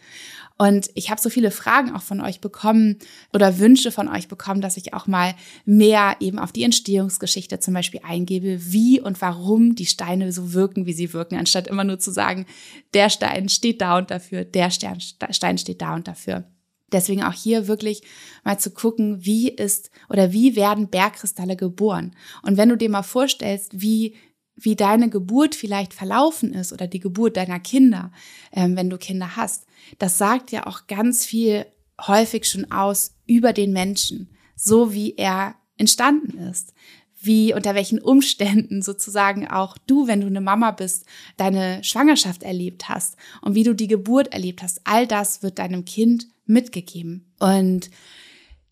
Und 0.59 0.89
ich 0.95 1.11
habe 1.11 1.21
so 1.21 1.29
viele 1.29 1.51
Fragen 1.51 1.93
auch 1.93 2.01
von 2.01 2.19
euch 2.19 2.41
bekommen 2.41 2.97
oder 3.31 3.59
Wünsche 3.59 3.91
von 3.91 4.07
euch 4.07 4.27
bekommen, 4.27 4.59
dass 4.59 4.75
ich 4.75 4.95
auch 4.95 5.05
mal 5.05 5.35
mehr 5.65 6.15
eben 6.19 6.39
auf 6.39 6.51
die 6.51 6.63
Entstehungsgeschichte 6.63 7.59
zum 7.59 7.75
Beispiel 7.75 8.01
eingebe, 8.03 8.59
wie 8.71 8.99
und 8.99 9.21
warum 9.21 9.75
die 9.75 9.85
Steine 9.85 10.31
so 10.31 10.53
wirken, 10.53 10.87
wie 10.87 10.93
sie 10.93 11.13
wirken, 11.13 11.37
anstatt 11.37 11.67
immer 11.67 11.83
nur 11.83 11.99
zu 11.99 12.11
sagen, 12.11 12.47
der 12.95 13.11
Stein 13.11 13.49
steht 13.49 13.81
da 13.81 13.99
und 13.99 14.09
dafür, 14.09 14.45
der 14.45 14.71
Stein 14.71 15.57
steht 15.59 15.81
da 15.81 15.93
und 15.93 16.07
dafür. 16.07 16.45
Deswegen 16.91 17.23
auch 17.23 17.33
hier 17.33 17.67
wirklich 17.67 18.01
mal 18.43 18.57
zu 18.59 18.71
gucken, 18.71 19.25
wie 19.25 19.49
ist 19.49 19.91
oder 20.09 20.31
wie 20.31 20.55
werden 20.55 20.89
Bergkristalle 20.89 21.55
geboren. 21.55 22.15
Und 22.43 22.57
wenn 22.57 22.69
du 22.69 22.77
dir 22.77 22.89
mal 22.89 23.03
vorstellst, 23.03 23.81
wie 23.81 24.15
wie 24.59 24.75
deine 24.75 25.09
Geburt 25.09 25.53
vielleicht 25.53 25.93
verlaufen 25.93 26.51
ist 26.51 26.73
oder 26.73 26.87
die 26.87 26.99
Geburt 26.99 27.37
deiner 27.37 27.59
Kinder, 27.59 28.11
ähm, 28.51 28.75
wenn 28.75 28.89
du 28.89 28.97
Kinder 28.97 29.35
hast, 29.35 29.67
das 29.99 30.17
sagt 30.17 30.51
ja 30.51 30.65
auch 30.65 30.87
ganz 30.87 31.25
viel 31.25 31.65
häufig 32.01 32.45
schon 32.45 32.71
aus 32.71 33.13
über 33.27 33.53
den 33.53 33.71
Menschen, 33.71 34.29
so 34.55 34.93
wie 34.93 35.15
er 35.15 35.55
entstanden 35.77 36.39
ist, 36.39 36.73
wie 37.19 37.53
unter 37.53 37.75
welchen 37.75 37.99
Umständen 37.99 38.81
sozusagen 38.81 39.47
auch 39.47 39.77
du, 39.77 40.07
wenn 40.07 40.21
du 40.21 40.27
eine 40.27 40.41
Mama 40.41 40.71
bist, 40.71 41.05
deine 41.37 41.83
Schwangerschaft 41.83 42.43
erlebt 42.43 42.89
hast 42.89 43.15
und 43.41 43.55
wie 43.55 43.63
du 43.63 43.73
die 43.73 43.87
Geburt 43.87 44.33
erlebt 44.33 44.61
hast. 44.63 44.81
All 44.85 45.07
das 45.07 45.43
wird 45.43 45.59
deinem 45.59 45.85
Kind 45.85 46.27
mitgegeben. 46.47 47.33
Und 47.39 47.89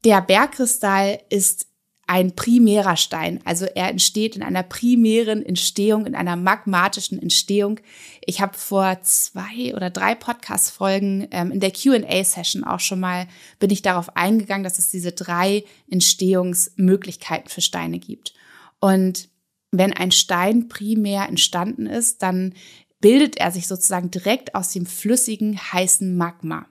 der 0.04 0.22
Bergkristall 0.22 1.20
ist 1.30 1.68
ein 2.08 2.36
primärer 2.36 2.98
Stein. 2.98 3.40
Also 3.46 3.66
er 3.66 3.90
entsteht 3.90 4.36
in 4.36 4.44
einer 4.44 4.62
primären 4.62 5.44
Entstehung, 5.44 6.06
in 6.06 6.14
einer 6.14 6.36
magmatischen 6.36 7.20
Entstehung. 7.20 7.80
Ich 8.26 8.42
habe 8.42 8.56
vor 8.58 9.02
zwei 9.02 9.74
oder 9.76 9.90
drei 9.90 10.14
Podcast-Folgen 10.14 11.28
ähm, 11.32 11.52
in 11.52 11.60
der 11.60 11.72
QA-Session 11.72 12.64
auch 12.64 12.80
schon 12.80 13.00
mal, 13.00 13.28
bin 13.60 13.72
ich 13.72 13.82
darauf 13.82 14.16
eingegangen, 14.16 14.64
dass 14.64 14.78
es 14.78 14.90
diese 14.90 15.14
drei 15.14 15.64
Entstehungsmöglichkeiten 15.90 17.50
für 17.50 17.62
Steine 17.62 17.98
gibt. 17.98 18.34
Und 18.80 19.30
wenn 19.72 19.92
ein 19.92 20.12
Stein 20.12 20.68
primär 20.68 21.28
entstanden 21.28 21.88
ist, 21.88 22.22
dann 22.22 22.54
bildet 23.02 23.38
er 23.38 23.52
sich 23.52 23.68
sozusagen 23.68 24.12
direkt 24.12 24.54
aus 24.54 24.70
dem 24.70 24.86
flüssigen, 24.86 25.58
heißen 25.58 26.16
Magma. 26.16 26.68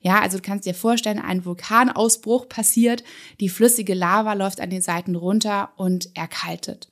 Ja, 0.00 0.20
also 0.20 0.38
du 0.38 0.42
kannst 0.42 0.66
dir 0.66 0.74
vorstellen, 0.74 1.18
ein 1.18 1.44
Vulkanausbruch 1.44 2.48
passiert, 2.48 3.02
die 3.40 3.48
flüssige 3.48 3.94
Lava 3.94 4.34
läuft 4.34 4.60
an 4.60 4.70
den 4.70 4.82
Seiten 4.82 5.16
runter 5.16 5.70
und 5.76 6.16
erkaltet. 6.16 6.90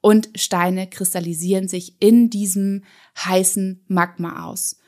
Und 0.00 0.28
Steine 0.36 0.86
kristallisieren 0.88 1.68
sich 1.68 1.96
in 1.98 2.30
diesem 2.30 2.84
heißen 3.16 3.82
Magma 3.88 4.46
aus. 4.46 4.78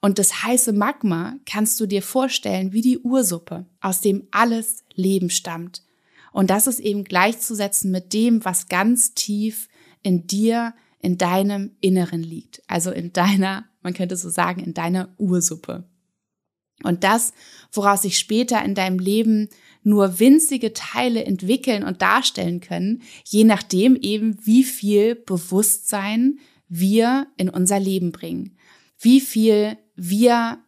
Und 0.00 0.18
das 0.18 0.44
heiße 0.44 0.72
Magma 0.72 1.36
kannst 1.46 1.80
du 1.80 1.86
dir 1.86 2.02
vorstellen 2.02 2.72
wie 2.72 2.82
die 2.82 2.98
Ursuppe, 2.98 3.66
aus 3.80 4.00
dem 4.00 4.28
alles 4.30 4.84
Leben 4.94 5.30
stammt. 5.30 5.82
Und 6.32 6.50
das 6.50 6.66
ist 6.66 6.80
eben 6.80 7.04
gleichzusetzen 7.04 7.90
mit 7.90 8.12
dem, 8.12 8.44
was 8.44 8.68
ganz 8.68 9.14
tief 9.14 9.68
in 10.02 10.26
dir, 10.26 10.74
in 11.00 11.16
deinem 11.16 11.72
Inneren 11.80 12.22
liegt. 12.22 12.62
Also 12.66 12.90
in 12.90 13.12
deiner, 13.12 13.64
man 13.82 13.94
könnte 13.94 14.16
so 14.16 14.28
sagen, 14.28 14.62
in 14.62 14.74
deiner 14.74 15.08
Ursuppe. 15.16 15.84
Und 16.82 17.04
das, 17.04 17.32
woraus 17.72 18.02
sich 18.02 18.18
später 18.18 18.62
in 18.64 18.74
deinem 18.74 18.98
Leben 18.98 19.48
nur 19.82 20.18
winzige 20.18 20.72
Teile 20.72 21.24
entwickeln 21.24 21.84
und 21.84 22.02
darstellen 22.02 22.60
können, 22.60 23.02
je 23.24 23.44
nachdem 23.44 23.96
eben, 23.96 24.38
wie 24.44 24.64
viel 24.64 25.14
Bewusstsein 25.14 26.38
wir 26.68 27.28
in 27.36 27.48
unser 27.48 27.78
Leben 27.78 28.12
bringen, 28.12 28.56
wie 28.98 29.20
viel 29.20 29.78
wir 29.94 30.58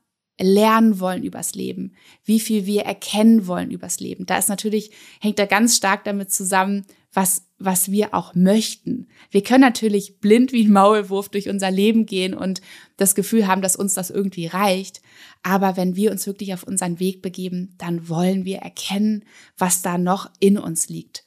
lernen 0.41 1.00
wollen 1.00 1.25
übers 1.25 1.55
Leben, 1.55 1.95
wie 2.25 2.41
viel 2.41 2.65
wir 2.65 2.83
erkennen 2.83 3.47
wollen 3.47 3.71
übers 3.71 3.99
Leben. 4.00 4.25
Da 4.25 4.38
ist 4.38 4.49
natürlich, 4.49 4.93
hängt 5.21 5.38
da 5.38 5.47
ganz 5.47 5.77
stark 5.77 6.05
damit 6.05 6.31
zusammen, 6.31 6.87
was, 7.12 7.43
was 7.59 7.91
wir 7.91 8.15
auch 8.15 8.35
möchten. 8.35 9.09
Wir 9.31 9.43
können 9.43 9.62
natürlich 9.62 10.21
blind 10.21 10.53
wie 10.53 10.65
ein 10.65 10.73
Maulwurf 10.73 11.29
durch 11.29 11.49
unser 11.49 11.71
Leben 11.71 12.07
gehen 12.07 12.35
und 12.35 12.61
das 12.97 13.15
Gefühl 13.15 13.47
haben, 13.47 13.62
dass 13.62 13.75
uns 13.75 13.95
das 13.95 14.11
irgendwie 14.11 14.47
reicht. 14.47 15.03
Aber 15.43 15.77
wenn 15.77 15.97
wir 15.97 16.12
uns 16.12 16.27
wirklich 16.27 16.55
auf 16.55 16.62
unseren 16.62 17.00
Weg 17.00 17.21
begeben, 17.21 17.75
dann 17.79 18.09
wollen 18.09 18.45
wir 18.45 18.59
erkennen, 18.59 19.25
was 19.57 19.83
da 19.83 19.99
noch 19.99 20.31
in 20.38 20.57
uns 20.57 20.88
liegt. 20.88 21.25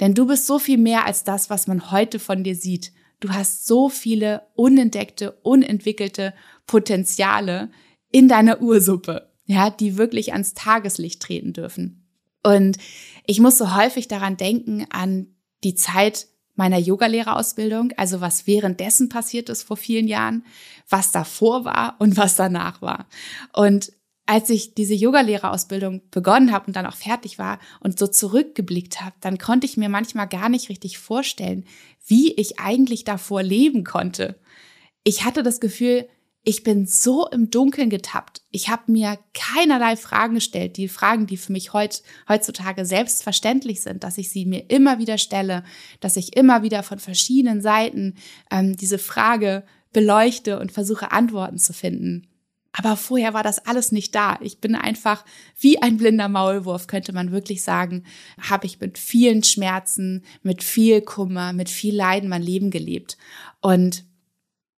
Denn 0.00 0.14
du 0.14 0.26
bist 0.26 0.46
so 0.46 0.58
viel 0.58 0.78
mehr 0.78 1.06
als 1.06 1.22
das, 1.24 1.48
was 1.48 1.66
man 1.68 1.90
heute 1.90 2.18
von 2.18 2.42
dir 2.42 2.56
sieht. 2.56 2.92
Du 3.20 3.30
hast 3.30 3.66
so 3.66 3.88
viele 3.88 4.42
unentdeckte, 4.54 5.32
unentwickelte 5.42 6.34
Potenziale 6.66 7.70
in 8.10 8.28
deiner 8.28 8.60
Ursuppe, 8.60 9.30
ja, 9.44 9.70
die 9.70 9.96
wirklich 9.96 10.32
ans 10.32 10.54
Tageslicht 10.54 11.22
treten 11.22 11.52
dürfen. 11.52 12.04
Und 12.42 12.78
ich 13.26 13.40
muss 13.40 13.58
so 13.58 13.76
häufig 13.76 14.08
daran 14.08 14.36
denken, 14.36 14.86
an 14.90 15.34
die 15.64 15.74
Zeit 15.74 16.26
meiner 16.54 16.78
Yogalehrerausbildung, 16.78 17.92
also 17.96 18.20
was 18.20 18.46
währenddessen 18.46 19.08
passiert 19.08 19.48
ist 19.48 19.62
vor 19.62 19.76
vielen 19.76 20.08
Jahren, 20.08 20.44
was 20.88 21.12
davor 21.12 21.64
war 21.64 21.96
und 22.00 22.16
was 22.16 22.34
danach 22.34 22.82
war. 22.82 23.06
Und 23.52 23.92
als 24.26 24.50
ich 24.50 24.74
diese 24.74 24.94
Yogalehrerausbildung 24.94 26.02
begonnen 26.10 26.52
habe 26.52 26.66
und 26.66 26.76
dann 26.76 26.84
auch 26.84 26.96
fertig 26.96 27.38
war 27.38 27.58
und 27.80 27.98
so 27.98 28.06
zurückgeblickt 28.06 29.00
habe, 29.00 29.14
dann 29.20 29.38
konnte 29.38 29.66
ich 29.66 29.76
mir 29.76 29.88
manchmal 29.88 30.28
gar 30.28 30.48
nicht 30.48 30.68
richtig 30.68 30.98
vorstellen, 30.98 31.64
wie 32.06 32.34
ich 32.34 32.58
eigentlich 32.58 33.04
davor 33.04 33.42
leben 33.42 33.84
konnte. 33.84 34.38
Ich 35.02 35.24
hatte 35.24 35.42
das 35.42 35.60
Gefühl, 35.60 36.08
ich 36.48 36.62
bin 36.62 36.86
so 36.86 37.28
im 37.28 37.50
Dunkeln 37.50 37.90
getappt. 37.90 38.40
Ich 38.50 38.70
habe 38.70 38.90
mir 38.90 39.18
keinerlei 39.34 39.96
Fragen 39.96 40.36
gestellt, 40.36 40.78
die 40.78 40.88
Fragen, 40.88 41.26
die 41.26 41.36
für 41.36 41.52
mich 41.52 41.74
heut, 41.74 42.02
heutzutage 42.26 42.86
selbstverständlich 42.86 43.82
sind, 43.82 44.02
dass 44.02 44.16
ich 44.16 44.30
sie 44.30 44.46
mir 44.46 44.70
immer 44.70 44.98
wieder 44.98 45.18
stelle, 45.18 45.62
dass 46.00 46.16
ich 46.16 46.38
immer 46.38 46.62
wieder 46.62 46.82
von 46.82 47.00
verschiedenen 47.00 47.60
Seiten 47.60 48.14
ähm, 48.50 48.78
diese 48.78 48.96
Frage 48.96 49.62
beleuchte 49.92 50.58
und 50.58 50.72
versuche 50.72 51.12
Antworten 51.12 51.58
zu 51.58 51.74
finden. 51.74 52.28
Aber 52.72 52.96
vorher 52.96 53.34
war 53.34 53.42
das 53.42 53.66
alles 53.66 53.92
nicht 53.92 54.14
da. 54.14 54.38
Ich 54.40 54.58
bin 54.58 54.74
einfach 54.74 55.26
wie 55.58 55.82
ein 55.82 55.98
blinder 55.98 56.30
Maulwurf, 56.30 56.86
könnte 56.86 57.12
man 57.12 57.30
wirklich 57.30 57.62
sagen, 57.62 58.04
habe 58.40 58.64
ich 58.64 58.80
mit 58.80 58.96
vielen 58.96 59.44
Schmerzen, 59.44 60.24
mit 60.42 60.62
viel 60.64 61.02
Kummer, 61.02 61.52
mit 61.52 61.68
viel 61.68 61.94
Leiden 61.94 62.30
mein 62.30 62.42
Leben 62.42 62.70
gelebt. 62.70 63.18
Und 63.60 64.06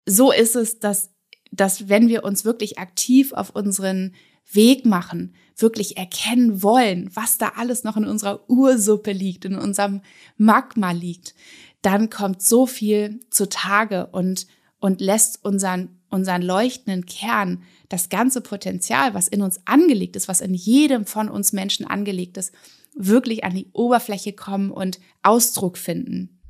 so 0.04 0.32
ist 0.32 0.56
es, 0.56 0.80
dass 0.80 1.10
dass 1.50 1.88
wenn 1.88 2.08
wir 2.08 2.24
uns 2.24 2.44
wirklich 2.44 2.78
aktiv 2.78 3.32
auf 3.32 3.50
unseren 3.50 4.14
Weg 4.52 4.84
machen, 4.84 5.34
wirklich 5.56 5.96
erkennen 5.96 6.62
wollen, 6.62 7.10
was 7.14 7.38
da 7.38 7.52
alles 7.56 7.84
noch 7.84 7.96
in 7.96 8.06
unserer 8.06 8.48
Ursuppe 8.48 9.12
liegt, 9.12 9.44
in 9.44 9.56
unserem 9.56 10.00
Magma 10.36 10.90
liegt, 10.90 11.34
dann 11.82 12.10
kommt 12.10 12.42
so 12.42 12.66
viel 12.66 13.20
zutage 13.30 14.06
und, 14.06 14.46
und 14.80 15.00
lässt 15.00 15.44
unseren, 15.44 16.00
unseren 16.08 16.42
leuchtenden 16.42 17.06
Kern, 17.06 17.62
das 17.88 18.08
ganze 18.08 18.40
Potenzial, 18.40 19.14
was 19.14 19.28
in 19.28 19.42
uns 19.42 19.60
angelegt 19.66 20.16
ist, 20.16 20.28
was 20.28 20.40
in 20.40 20.54
jedem 20.54 21.06
von 21.06 21.28
uns 21.28 21.52
Menschen 21.52 21.86
angelegt 21.86 22.36
ist, 22.36 22.52
wirklich 22.94 23.44
an 23.44 23.54
die 23.54 23.68
Oberfläche 23.72 24.32
kommen 24.32 24.70
und 24.70 25.00
Ausdruck 25.22 25.78
finden. 25.78 26.40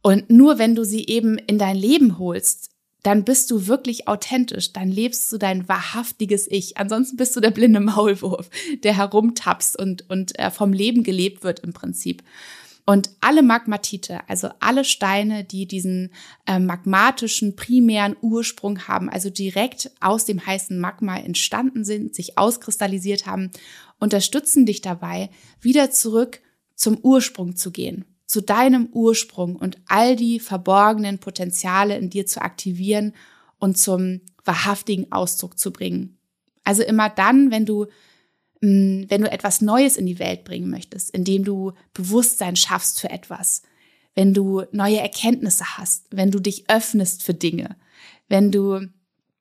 Und 0.00 0.30
nur 0.30 0.58
wenn 0.58 0.74
du 0.74 0.84
sie 0.84 1.06
eben 1.06 1.38
in 1.38 1.58
dein 1.58 1.76
Leben 1.76 2.18
holst, 2.18 2.70
dann 3.02 3.24
bist 3.24 3.50
du 3.50 3.66
wirklich 3.66 4.08
authentisch, 4.08 4.72
dann 4.72 4.88
lebst 4.88 5.30
du 5.32 5.38
dein 5.38 5.68
wahrhaftiges 5.68 6.50
Ich. 6.50 6.76
Ansonsten 6.76 7.16
bist 7.16 7.36
du 7.36 7.40
der 7.40 7.50
blinde 7.50 7.80
Maulwurf, 7.80 8.50
der 8.82 8.96
herumtapst 8.96 9.78
und, 9.78 10.08
und 10.10 10.38
äh, 10.38 10.50
vom 10.50 10.72
Leben 10.72 11.02
gelebt 11.04 11.44
wird 11.44 11.60
im 11.60 11.72
Prinzip. 11.72 12.22
Und 12.84 13.10
alle 13.20 13.42
Magmatite, 13.42 14.20
also 14.28 14.48
alle 14.60 14.82
Steine, 14.82 15.44
die 15.44 15.66
diesen 15.66 16.10
äh, 16.46 16.58
magmatischen 16.58 17.54
primären 17.54 18.16
Ursprung 18.22 18.88
haben, 18.88 19.10
also 19.10 19.28
direkt 19.28 19.90
aus 20.00 20.24
dem 20.24 20.44
heißen 20.44 20.78
Magma 20.78 21.18
entstanden 21.18 21.84
sind, 21.84 22.14
sich 22.14 22.38
auskristallisiert 22.38 23.26
haben, 23.26 23.50
unterstützen 24.00 24.64
dich 24.64 24.80
dabei, 24.80 25.28
wieder 25.60 25.90
zurück 25.90 26.40
zum 26.74 26.96
Ursprung 27.02 27.56
zu 27.56 27.72
gehen 27.72 28.06
zu 28.28 28.42
deinem 28.42 28.90
Ursprung 28.92 29.56
und 29.56 29.78
all 29.86 30.14
die 30.14 30.38
verborgenen 30.38 31.18
Potenziale 31.18 31.96
in 31.96 32.10
dir 32.10 32.26
zu 32.26 32.42
aktivieren 32.42 33.14
und 33.58 33.78
zum 33.78 34.20
wahrhaftigen 34.44 35.10
Ausdruck 35.10 35.58
zu 35.58 35.72
bringen. 35.72 36.18
Also 36.62 36.82
immer 36.82 37.08
dann, 37.08 37.50
wenn 37.50 37.64
du 37.64 37.86
mm, 38.60 39.04
wenn 39.08 39.22
du 39.22 39.30
etwas 39.32 39.62
Neues 39.62 39.96
in 39.96 40.04
die 40.04 40.18
Welt 40.18 40.44
bringen 40.44 40.68
möchtest, 40.68 41.10
indem 41.10 41.42
du 41.42 41.72
Bewusstsein 41.94 42.54
schaffst 42.54 43.00
für 43.00 43.08
etwas, 43.08 43.62
wenn 44.14 44.34
du 44.34 44.62
neue 44.72 44.98
Erkenntnisse 44.98 45.78
hast, 45.78 46.04
wenn 46.10 46.30
du 46.30 46.38
dich 46.38 46.68
öffnest 46.68 47.22
für 47.22 47.34
Dinge, 47.34 47.76
wenn 48.28 48.52
du 48.52 48.86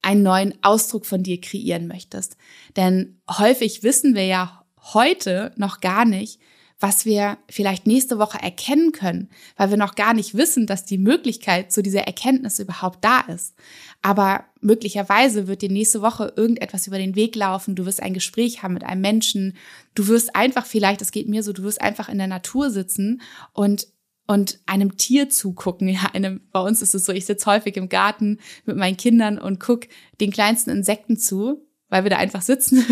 einen 0.01 0.23
neuen 0.23 0.53
Ausdruck 0.63 1.05
von 1.05 1.23
dir 1.23 1.41
kreieren 1.41 1.87
möchtest. 1.87 2.37
Denn 2.77 3.19
häufig 3.29 3.83
wissen 3.83 4.15
wir 4.15 4.25
ja 4.25 4.63
heute 4.93 5.51
noch 5.57 5.81
gar 5.81 6.05
nicht, 6.05 6.39
was 6.79 7.05
wir 7.05 7.39
vielleicht 7.49 7.87
nächste 7.87 8.19
Woche 8.19 8.37
erkennen 8.37 8.91
können, 8.91 9.29
weil 9.55 9.71
wir 9.71 9.77
noch 9.77 9.95
gar 9.95 10.13
nicht 10.13 10.35
wissen, 10.35 10.67
dass 10.67 10.85
die 10.85 10.99
Möglichkeit 10.99 11.71
zu 11.71 11.81
dieser 11.81 12.01
Erkenntnis 12.01 12.59
überhaupt 12.59 13.03
da 13.03 13.21
ist. 13.21 13.55
Aber 14.03 14.45
möglicherweise 14.61 15.47
wird 15.47 15.63
dir 15.63 15.71
nächste 15.71 16.01
Woche 16.01 16.33
irgendetwas 16.35 16.85
über 16.85 16.99
den 16.99 17.15
Weg 17.15 17.35
laufen, 17.35 17.75
du 17.75 17.85
wirst 17.85 18.03
ein 18.03 18.13
Gespräch 18.13 18.61
haben 18.61 18.75
mit 18.75 18.83
einem 18.83 19.01
Menschen, 19.01 19.57
du 19.95 20.07
wirst 20.07 20.35
einfach 20.35 20.67
vielleicht, 20.67 21.01
es 21.01 21.11
geht 21.11 21.27
mir 21.27 21.41
so, 21.41 21.51
du 21.51 21.63
wirst 21.63 21.81
einfach 21.81 22.09
in 22.09 22.19
der 22.19 22.27
Natur 22.27 22.69
sitzen 22.69 23.21
und 23.53 23.87
und 24.29 24.59
einem 24.65 24.97
Tier 24.97 25.29
zugucken. 25.29 25.87
Ja, 25.97 26.11
einem, 26.13 26.41
bei 26.51 26.59
uns 26.59 26.81
ist 26.81 26.93
es 26.93 27.05
so, 27.05 27.13
ich 27.13 27.25
sitze 27.25 27.49
häufig 27.49 27.77
im 27.77 27.87
Garten 27.87 28.39
mit 28.65 28.75
meinen 28.75 28.97
Kindern 28.97 29.39
und 29.39 29.59
guck 29.59 29.87
den 30.19 30.31
kleinsten 30.31 30.69
Insekten 30.69 31.17
zu, 31.17 31.65
weil 31.89 32.03
wir 32.03 32.09
da 32.09 32.17
einfach 32.17 32.41
sitzen 32.41 32.83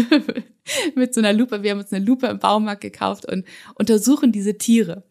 mit 0.95 1.13
so 1.13 1.21
einer 1.21 1.33
Lupe. 1.33 1.63
Wir 1.63 1.71
haben 1.71 1.79
uns 1.79 1.91
eine 1.91 2.05
Lupe 2.05 2.27
im 2.27 2.39
Baumarkt 2.39 2.81
gekauft 2.81 3.25
und 3.25 3.45
untersuchen 3.75 4.31
diese 4.31 4.57
Tiere. 4.57 5.03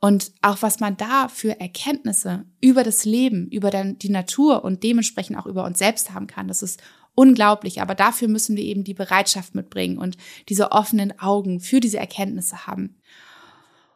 Und 0.00 0.32
auch 0.42 0.62
was 0.62 0.80
man 0.80 0.96
da 0.96 1.28
für 1.28 1.60
Erkenntnisse 1.60 2.44
über 2.60 2.84
das 2.84 3.04
Leben, 3.04 3.48
über 3.48 3.70
die 3.70 4.10
Natur 4.10 4.64
und 4.64 4.82
dementsprechend 4.82 5.38
auch 5.38 5.46
über 5.46 5.64
uns 5.64 5.78
selbst 5.78 6.12
haben 6.12 6.26
kann, 6.26 6.48
das 6.48 6.62
ist 6.62 6.82
unglaublich. 7.14 7.82
Aber 7.82 7.94
dafür 7.94 8.28
müssen 8.28 8.56
wir 8.56 8.64
eben 8.64 8.84
die 8.84 8.94
Bereitschaft 8.94 9.54
mitbringen 9.54 9.98
und 9.98 10.16
diese 10.48 10.72
offenen 10.72 11.18
Augen 11.18 11.60
für 11.60 11.80
diese 11.80 11.98
Erkenntnisse 11.98 12.66
haben. 12.66 12.96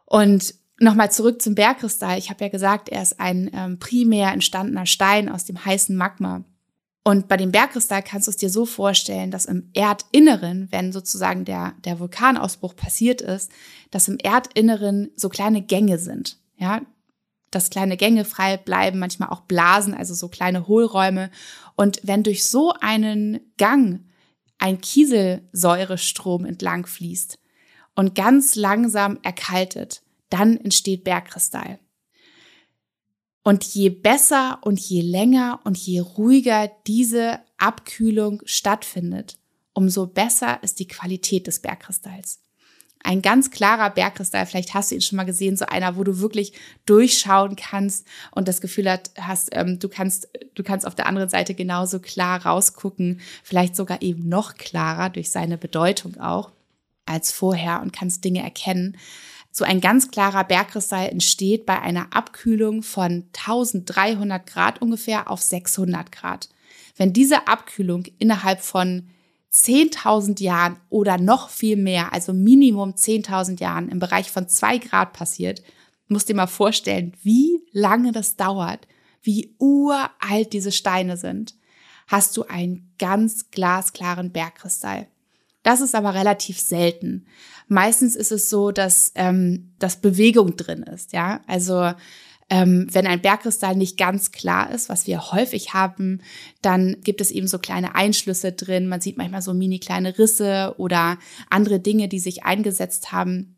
Und 0.05 0.53
Nochmal 0.77 1.09
zurück 1.09 1.41
zum 1.41 1.55
Bergkristall. 1.55 2.17
Ich 2.17 2.29
habe 2.29 2.43
ja 2.43 2.49
gesagt, 2.49 2.89
er 2.89 3.01
ist 3.01 3.19
ein 3.19 3.49
ähm, 3.53 3.79
primär 3.79 4.33
entstandener 4.33 4.85
Stein 4.85 5.29
aus 5.29 5.45
dem 5.45 5.63
heißen 5.63 5.95
Magma. 5.95 6.43
Und 7.07 7.27
bei 7.27 7.37
dem 7.37 7.51
Bergkristall 7.51 8.01
kannst 8.01 8.25
du 8.25 8.31
es 8.31 8.37
dir 8.37 8.49
so 8.49 8.65
vorstellen, 8.65 9.29
dass 9.29 9.45
im 9.45 9.69
Erdinneren, 9.75 10.67
wenn 10.71 10.91
sozusagen 10.91 11.45
der, 11.45 11.75
der 11.85 11.99
Vulkanausbruch 11.99 12.75
passiert 12.75 13.21
ist, 13.21 13.51
dass 13.91 14.07
im 14.07 14.17
Erdinneren 14.17 15.11
so 15.15 15.29
kleine 15.29 15.61
Gänge 15.61 15.99
sind. 15.99 16.39
Ja, 16.57 16.81
dass 17.51 17.69
kleine 17.69 17.95
Gänge 17.95 18.25
frei 18.25 18.57
bleiben, 18.57 18.97
manchmal 18.97 19.29
auch 19.29 19.41
Blasen, 19.41 19.93
also 19.93 20.15
so 20.15 20.29
kleine 20.29 20.67
Hohlräume. 20.67 21.29
Und 21.75 21.99
wenn 22.01 22.23
durch 22.23 22.49
so 22.49 22.73
einen 22.81 23.39
Gang 23.57 24.01
ein 24.57 24.81
Kieselsäurestrom 24.81 26.43
entlang 26.43 26.87
fließt 26.87 27.37
und 27.93 28.15
ganz 28.15 28.55
langsam 28.55 29.19
erkaltet, 29.21 30.01
dann 30.31 30.57
entsteht 30.57 31.03
Bergkristall. 31.03 31.77
Und 33.47 33.63
je 33.63 33.89
besser 33.89 34.57
und 34.63 34.79
je 34.79 35.01
länger 35.01 35.59
und 35.65 35.77
je 35.77 35.99
ruhiger 35.99 36.67
diese 36.87 37.41
Abkühlung 37.59 38.41
stattfindet, 38.45 39.37
umso 39.73 40.07
besser 40.07 40.57
ist 40.63 40.79
die 40.79 40.87
Qualität 40.87 41.45
des 41.45 41.59
Bergkristalls. 41.59 42.39
Ein 43.03 43.21
ganz 43.21 43.51
klarer 43.51 43.91
Bergkristall, 43.91 44.47
vielleicht 44.47 44.73
hast 44.73 44.89
du 44.89 44.95
ihn 44.95 45.01
schon 45.01 45.17
mal 45.17 45.25
gesehen, 45.25 45.57
so 45.57 45.67
einer, 45.67 45.95
wo 45.95 46.03
du 46.03 46.21
wirklich 46.21 46.53
durchschauen 46.87 47.55
kannst 47.55 48.07
und 48.31 48.47
das 48.47 48.61
Gefühl 48.61 48.99
hast, 49.19 49.49
ähm, 49.51 49.77
du 49.77 49.89
kannst, 49.89 50.27
du 50.55 50.63
kannst 50.63 50.87
auf 50.87 50.95
der 50.95 51.05
anderen 51.05 51.29
Seite 51.29 51.53
genauso 51.53 51.99
klar 51.99 52.47
rausgucken, 52.47 53.21
vielleicht 53.43 53.75
sogar 53.75 54.01
eben 54.01 54.27
noch 54.27 54.55
klarer 54.55 55.11
durch 55.11 55.29
seine 55.29 55.59
Bedeutung 55.59 56.19
auch 56.19 56.51
als 57.05 57.31
vorher 57.31 57.83
und 57.83 57.93
kannst 57.93 58.23
Dinge 58.23 58.41
erkennen. 58.41 58.97
So 59.57 59.63
ein 59.63 59.79
ganz 59.79 60.11
klarer 60.11 60.43
Bergkristall 60.43 61.07
entsteht 61.07 61.65
bei 61.65 61.81
einer 61.81 62.13
Abkühlung 62.13 62.83
von 62.83 63.23
1300 63.37 64.45
Grad 64.45 64.81
ungefähr 64.81 65.31
auf 65.31 65.41
600 65.41 66.11
Grad. 66.11 66.49
Wenn 66.97 67.13
diese 67.13 67.47
Abkühlung 67.47 68.03
innerhalb 68.19 68.59
von 68.59 69.07
10.000 69.53 70.43
Jahren 70.43 70.75
oder 70.89 71.17
noch 71.17 71.47
viel 71.47 71.77
mehr, 71.77 72.11
also 72.11 72.33
Minimum 72.33 72.95
10.000 72.95 73.61
Jahren 73.61 73.87
im 73.87 73.99
Bereich 73.99 74.29
von 74.29 74.49
zwei 74.49 74.77
Grad 74.77 75.13
passiert, 75.13 75.63
musst 76.09 76.27
dir 76.27 76.35
mal 76.35 76.47
vorstellen, 76.47 77.13
wie 77.23 77.61
lange 77.71 78.11
das 78.11 78.35
dauert, 78.35 78.85
wie 79.21 79.55
uralt 79.57 80.51
diese 80.51 80.73
Steine 80.73 81.15
sind, 81.15 81.55
hast 82.07 82.35
du 82.35 82.43
einen 82.43 82.91
ganz 82.99 83.51
glasklaren 83.51 84.33
Bergkristall. 84.33 85.07
Das 85.65 85.81
ist 85.81 85.95
aber 85.95 86.13
relativ 86.13 86.59
selten. 86.59 87.25
Meistens 87.67 88.15
ist 88.15 88.31
es 88.31 88.49
so, 88.49 88.71
dass, 88.71 89.11
ähm, 89.15 89.73
dass 89.79 89.97
Bewegung 89.97 90.55
drin 90.55 90.83
ist. 90.83 91.13
Ja, 91.13 91.41
also 91.47 91.93
ähm, 92.49 92.87
wenn 92.91 93.07
ein 93.07 93.21
Bergkristall 93.21 93.75
nicht 93.75 93.97
ganz 93.97 94.31
klar 94.31 94.69
ist, 94.69 94.87
was 94.87 95.07
wir 95.07 95.31
häufig 95.31 95.73
haben, 95.73 96.21
dann 96.61 96.97
gibt 97.03 97.21
es 97.21 97.31
eben 97.31 97.47
so 97.47 97.57
kleine 97.57 97.95
Einschlüsse 97.95 98.51
drin. 98.51 98.87
Man 98.87 99.01
sieht 99.01 99.17
manchmal 99.17 99.41
so 99.41 99.53
mini 99.53 99.79
kleine 99.79 100.17
Risse 100.19 100.75
oder 100.77 101.17
andere 101.49 101.79
Dinge, 101.79 102.07
die 102.07 102.19
sich 102.19 102.43
eingesetzt 102.43 103.11
haben. 103.11 103.57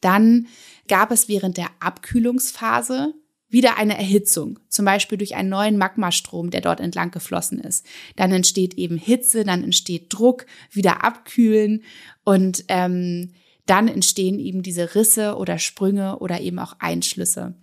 Dann 0.00 0.46
gab 0.88 1.10
es 1.10 1.28
während 1.28 1.58
der 1.58 1.68
Abkühlungsphase 1.80 3.14
wieder 3.52 3.76
eine 3.76 3.96
Erhitzung, 3.96 4.58
zum 4.68 4.84
Beispiel 4.84 5.18
durch 5.18 5.34
einen 5.36 5.50
neuen 5.50 5.76
Magmastrom, 5.76 6.50
der 6.50 6.60
dort 6.62 6.80
entlang 6.80 7.10
geflossen 7.10 7.60
ist. 7.60 7.86
Dann 8.16 8.32
entsteht 8.32 8.74
eben 8.74 8.96
Hitze, 8.96 9.44
dann 9.44 9.62
entsteht 9.62 10.06
Druck, 10.08 10.46
wieder 10.70 11.04
abkühlen 11.04 11.82
und 12.24 12.64
ähm, 12.68 13.32
dann 13.66 13.88
entstehen 13.88 14.38
eben 14.38 14.62
diese 14.62 14.94
Risse 14.94 15.36
oder 15.36 15.58
Sprünge 15.58 16.18
oder 16.18 16.40
eben 16.40 16.58
auch 16.58 16.76
Einschlüsse. 16.78 17.54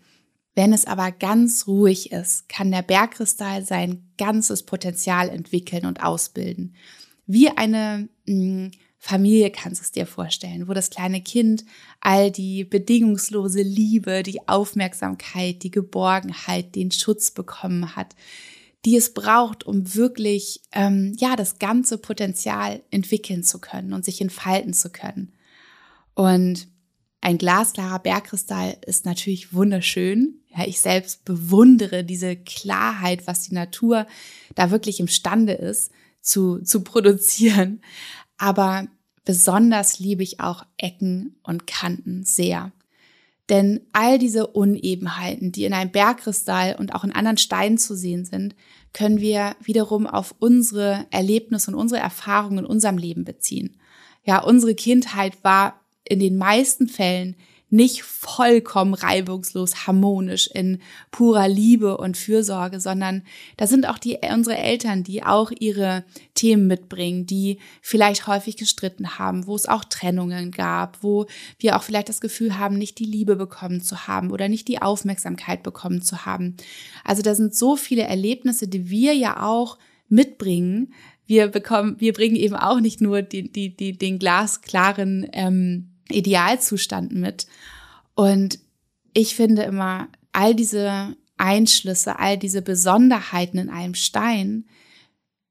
Wenn 0.55 0.73
es 0.73 0.85
aber 0.85 1.11
ganz 1.11 1.67
ruhig 1.67 2.11
ist, 2.11 2.49
kann 2.49 2.71
der 2.71 2.81
Bergkristall 2.81 3.63
sein 3.65 4.09
ganzes 4.17 4.63
Potenzial 4.63 5.29
entwickeln 5.29 5.85
und 5.85 6.03
ausbilden. 6.03 6.75
Wie 7.25 7.49
eine 7.49 8.09
mh, 8.25 8.33
hm, 8.33 8.71
Familie 9.01 9.49
kannst 9.49 9.79
du 9.79 9.83
es 9.83 9.91
dir 9.93 10.05
vorstellen, 10.05 10.67
wo 10.67 10.73
das 10.73 10.89
kleine 10.89 11.21
Kind 11.21 11.63
all 12.01 12.31
die 12.31 12.65
bedingungslose 12.65 13.61
Liebe, 13.61 14.23
die 14.23 14.47
Aufmerksamkeit, 14.47 15.63
die 15.63 15.71
Geborgenheit, 15.71 16.75
den 16.75 16.91
Schutz 16.91 17.31
bekommen 17.31 17.95
hat, 17.95 18.13
die 18.85 18.97
es 18.97 19.13
braucht, 19.13 19.65
um 19.65 19.95
wirklich 19.95 20.61
ähm, 20.73 21.15
ja 21.17 21.37
das 21.37 21.59
ganze 21.59 21.97
Potenzial 21.97 22.83
entwickeln 22.91 23.43
zu 23.43 23.59
können 23.59 23.93
und 23.93 24.03
sich 24.03 24.19
entfalten 24.19 24.73
zu 24.73 24.89
können. 24.89 25.33
Und 26.13 26.67
ein 27.21 27.37
glasklarer 27.37 27.99
Bergkristall 27.99 28.77
ist 28.85 29.05
natürlich 29.05 29.53
wunderschön. 29.53 30.41
Ja, 30.55 30.65
ich 30.65 30.81
selbst 30.81 31.23
bewundere 31.23 32.03
diese 32.03 32.35
Klarheit, 32.35 33.27
was 33.27 33.43
die 33.43 33.53
Natur 33.53 34.07
da 34.55 34.71
wirklich 34.71 34.99
imstande 34.99 35.53
ist 35.53 35.91
zu, 36.21 36.59
zu 36.59 36.83
produzieren. 36.83 37.81
Aber 38.39 38.87
besonders 39.25 39.99
liebe 39.99 40.23
ich 40.23 40.39
auch 40.39 40.65
Ecken 40.77 41.35
und 41.43 41.67
Kanten 41.67 42.23
sehr. 42.23 42.71
Denn 43.49 43.81
all 43.93 44.17
diese 44.17 44.47
Unebenheiten, 44.47 45.51
die 45.51 45.65
in 45.65 45.73
einem 45.73 45.91
Bergkristall 45.91 46.75
und 46.79 46.95
auch 46.95 47.03
in 47.03 47.11
anderen 47.11 47.37
Steinen 47.37 47.77
zu 47.77 47.95
sehen 47.95 48.25
sind, 48.25 48.55
können 48.93 49.19
wir 49.19 49.55
wiederum 49.61 50.07
auf 50.07 50.33
unsere 50.39 51.05
Erlebnisse 51.11 51.71
und 51.71 51.77
unsere 51.77 52.01
Erfahrungen 52.01 52.59
in 52.59 52.65
unserem 52.65 52.97
Leben 52.97 53.25
beziehen. 53.25 53.79
Ja, 54.23 54.41
unsere 54.43 54.75
Kindheit 54.75 55.43
war 55.43 55.79
in 56.03 56.19
den 56.19 56.37
meisten 56.37 56.87
Fällen 56.87 57.35
nicht 57.69 58.03
vollkommen 58.03 58.93
reibungslos, 58.93 59.87
harmonisch 59.87 60.47
in 60.47 60.79
purer 61.11 61.47
Liebe 61.47 61.97
und 61.97 62.17
Fürsorge, 62.17 62.79
sondern 62.79 63.23
da 63.57 63.67
sind 63.67 63.87
auch 63.87 63.99
die, 63.99 64.17
unsere 64.33 64.57
Eltern, 64.57 65.03
die 65.03 65.23
auch 65.23 65.51
ihre 65.59 66.03
Themen 66.33 66.67
mitbringen, 66.67 67.25
die 67.25 67.59
vielleicht 67.81 68.27
häufig 68.27 68.57
gestritten 68.57 69.19
haben, 69.19 69.45
wo 69.45 69.55
es 69.55 69.67
auch 69.67 69.83
Trennungen 69.83 70.51
gab, 70.51 71.03
wo 71.03 71.27
wir 71.59 71.77
auch 71.77 71.83
vielleicht 71.83 72.09
das 72.09 72.21
Gefühl 72.21 72.57
haben, 72.57 72.77
nicht 72.77 72.97
die 72.97 73.05
Liebe 73.05 73.35
bekommen 73.35 73.81
zu 73.81 74.07
haben 74.07 74.31
oder 74.31 74.49
nicht 74.49 74.67
die 74.67 74.81
Aufmerksamkeit 74.81 75.61
bekommen 75.61 76.01
zu 76.01 76.25
haben. 76.25 76.57
Also 77.03 77.21
da 77.21 77.35
sind 77.35 77.55
so 77.55 77.75
viele 77.75 78.03
Erlebnisse, 78.03 78.67
die 78.67 78.89
wir 78.89 79.13
ja 79.13 79.43
auch 79.43 79.77
mitbringen. 80.07 80.93
Wir 81.27 81.47
bekommen, 81.47 81.97
wir 81.99 82.13
bringen 82.13 82.35
eben 82.35 82.55
auch 82.55 82.79
nicht 82.79 83.01
nur 83.01 83.21
die, 83.21 83.51
die, 83.51 83.75
die, 83.75 83.95
den 83.95 84.17
glasklaren 84.17 85.27
ähm, 85.33 85.89
Idealzustand 86.11 87.13
mit. 87.13 87.47
Und 88.15 88.59
ich 89.13 89.35
finde 89.35 89.63
immer, 89.63 90.07
all 90.33 90.55
diese 90.55 91.15
Einschlüsse, 91.37 92.19
all 92.19 92.37
diese 92.37 92.61
Besonderheiten 92.61 93.57
in 93.57 93.69
einem 93.69 93.95
Stein 93.95 94.65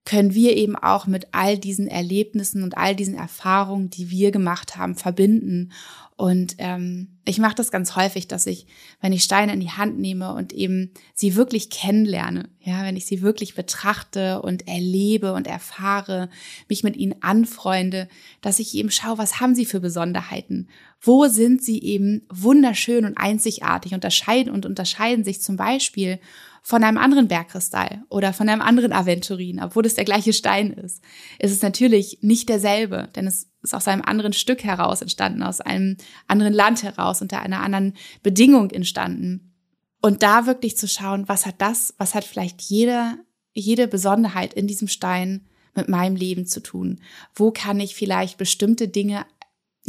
können 0.08 0.34
wir 0.34 0.56
eben 0.56 0.74
auch 0.74 1.06
mit 1.06 1.28
all 1.32 1.58
diesen 1.58 1.86
Erlebnissen 1.86 2.62
und 2.62 2.78
all 2.78 2.96
diesen 2.96 3.14
Erfahrungen, 3.14 3.90
die 3.90 4.10
wir 4.10 4.30
gemacht 4.30 4.76
haben, 4.76 4.94
verbinden 4.94 5.70
und 6.18 6.56
ähm, 6.58 7.10
ich 7.24 7.38
mache 7.38 7.54
das 7.54 7.70
ganz 7.70 7.94
häufig, 7.94 8.26
dass 8.26 8.48
ich, 8.48 8.66
wenn 9.00 9.12
ich 9.12 9.22
Steine 9.22 9.52
in 9.52 9.60
die 9.60 9.70
Hand 9.70 10.00
nehme 10.00 10.34
und 10.34 10.52
eben 10.52 10.90
sie 11.14 11.36
wirklich 11.36 11.70
kennenlerne, 11.70 12.48
ja, 12.60 12.82
wenn 12.82 12.96
ich 12.96 13.06
sie 13.06 13.22
wirklich 13.22 13.54
betrachte 13.54 14.42
und 14.42 14.66
erlebe 14.66 15.32
und 15.32 15.46
erfahre, 15.46 16.28
mich 16.68 16.82
mit 16.82 16.96
ihnen 16.96 17.14
anfreunde, 17.20 18.08
dass 18.40 18.58
ich 18.58 18.74
eben 18.74 18.90
schaue, 18.90 19.16
was 19.16 19.38
haben 19.38 19.54
sie 19.54 19.64
für 19.64 19.78
Besonderheiten? 19.78 20.68
Wo 21.00 21.28
sind 21.28 21.62
sie 21.62 21.80
eben 21.84 22.22
wunderschön 22.28 23.04
und 23.04 23.16
einzigartig, 23.16 23.94
unterscheiden 23.94 24.52
und 24.52 24.66
unterscheiden 24.66 25.22
sich 25.22 25.40
zum 25.40 25.54
Beispiel 25.54 26.18
von 26.68 26.84
einem 26.84 26.98
anderen 26.98 27.28
Bergkristall 27.28 28.02
oder 28.10 28.34
von 28.34 28.46
einem 28.46 28.60
anderen 28.60 28.92
Aventurin, 28.92 29.58
obwohl 29.58 29.86
es 29.86 29.94
der 29.94 30.04
gleiche 30.04 30.34
Stein 30.34 30.74
ist, 30.74 31.02
ist 31.38 31.50
es 31.50 31.62
natürlich 31.62 32.18
nicht 32.20 32.50
derselbe, 32.50 33.08
denn 33.16 33.26
es 33.26 33.48
ist 33.62 33.74
aus 33.74 33.88
einem 33.88 34.02
anderen 34.02 34.34
Stück 34.34 34.64
heraus 34.64 35.00
entstanden, 35.00 35.42
aus 35.42 35.62
einem 35.62 35.96
anderen 36.26 36.52
Land 36.52 36.82
heraus, 36.82 37.22
unter 37.22 37.40
einer 37.40 37.62
anderen 37.62 37.94
Bedingung 38.22 38.68
entstanden. 38.68 39.54
Und 40.02 40.22
da 40.22 40.44
wirklich 40.44 40.76
zu 40.76 40.86
schauen, 40.86 41.26
was 41.26 41.46
hat 41.46 41.54
das, 41.56 41.94
was 41.96 42.14
hat 42.14 42.24
vielleicht 42.24 42.60
jede, 42.60 43.14
jede 43.54 43.88
Besonderheit 43.88 44.52
in 44.52 44.66
diesem 44.66 44.88
Stein 44.88 45.46
mit 45.74 45.88
meinem 45.88 46.16
Leben 46.16 46.44
zu 46.44 46.60
tun? 46.60 47.00
Wo 47.34 47.50
kann 47.50 47.80
ich 47.80 47.94
vielleicht 47.94 48.36
bestimmte 48.36 48.88
Dinge 48.88 49.24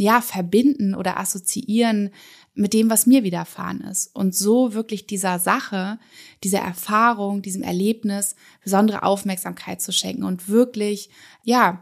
ja, 0.00 0.20
verbinden 0.20 0.94
oder 0.94 1.18
assoziieren 1.18 2.10
mit 2.54 2.72
dem, 2.72 2.90
was 2.90 3.06
mir 3.06 3.22
widerfahren 3.22 3.80
ist. 3.82 4.14
Und 4.14 4.34
so 4.34 4.74
wirklich 4.74 5.06
dieser 5.06 5.38
Sache, 5.38 5.98
dieser 6.42 6.60
Erfahrung, 6.60 7.42
diesem 7.42 7.62
Erlebnis 7.62 8.34
besondere 8.62 9.02
Aufmerksamkeit 9.02 9.80
zu 9.80 9.92
schenken 9.92 10.24
und 10.24 10.48
wirklich, 10.48 11.10
ja, 11.44 11.80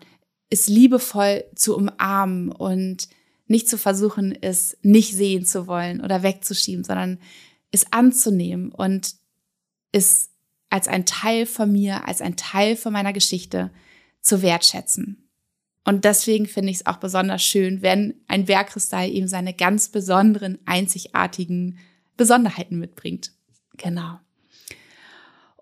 es 0.51 0.69
liebevoll 0.69 1.45
zu 1.55 1.77
umarmen 1.77 2.51
und 2.51 3.09
nicht 3.47 3.69
zu 3.69 3.79
versuchen, 3.79 4.37
es 4.41 4.77
nicht 4.83 5.15
sehen 5.15 5.45
zu 5.47 5.67
wollen 5.67 6.01
oder 6.01 6.23
wegzuschieben, 6.23 6.85
sondern 6.85 7.19
es 7.71 7.93
anzunehmen 7.93 8.73
und 8.73 9.15
es 9.93 10.31
als 10.71 10.87
ein 10.87 11.07
Teil 11.07 11.47
von 11.47 11.73
mir, 11.73 12.07
als 12.07 12.21
ein 12.21 12.37
Teil 12.37 12.77
von 12.77 12.93
meiner 12.93 13.13
Geschichte 13.13 13.71
zu 14.21 14.43
wertschätzen. 14.43 15.28
Und 15.89 16.05
deswegen 16.05 16.45
finde 16.45 16.71
ich 16.71 16.81
es 16.81 16.87
auch 16.87 16.99
besonders 16.99 17.43
schön, 17.43 17.81
wenn 17.81 18.13
ein 18.29 18.45
Bergkristall 18.45 19.09
eben 19.09 19.27
seine 19.27 19.55
ganz 19.55 19.89
besonderen, 19.89 20.59
einzigartigen 20.67 21.79
Besonderheiten 22.19 22.79
mitbringt. 22.79 23.33
Genau. 23.79 24.19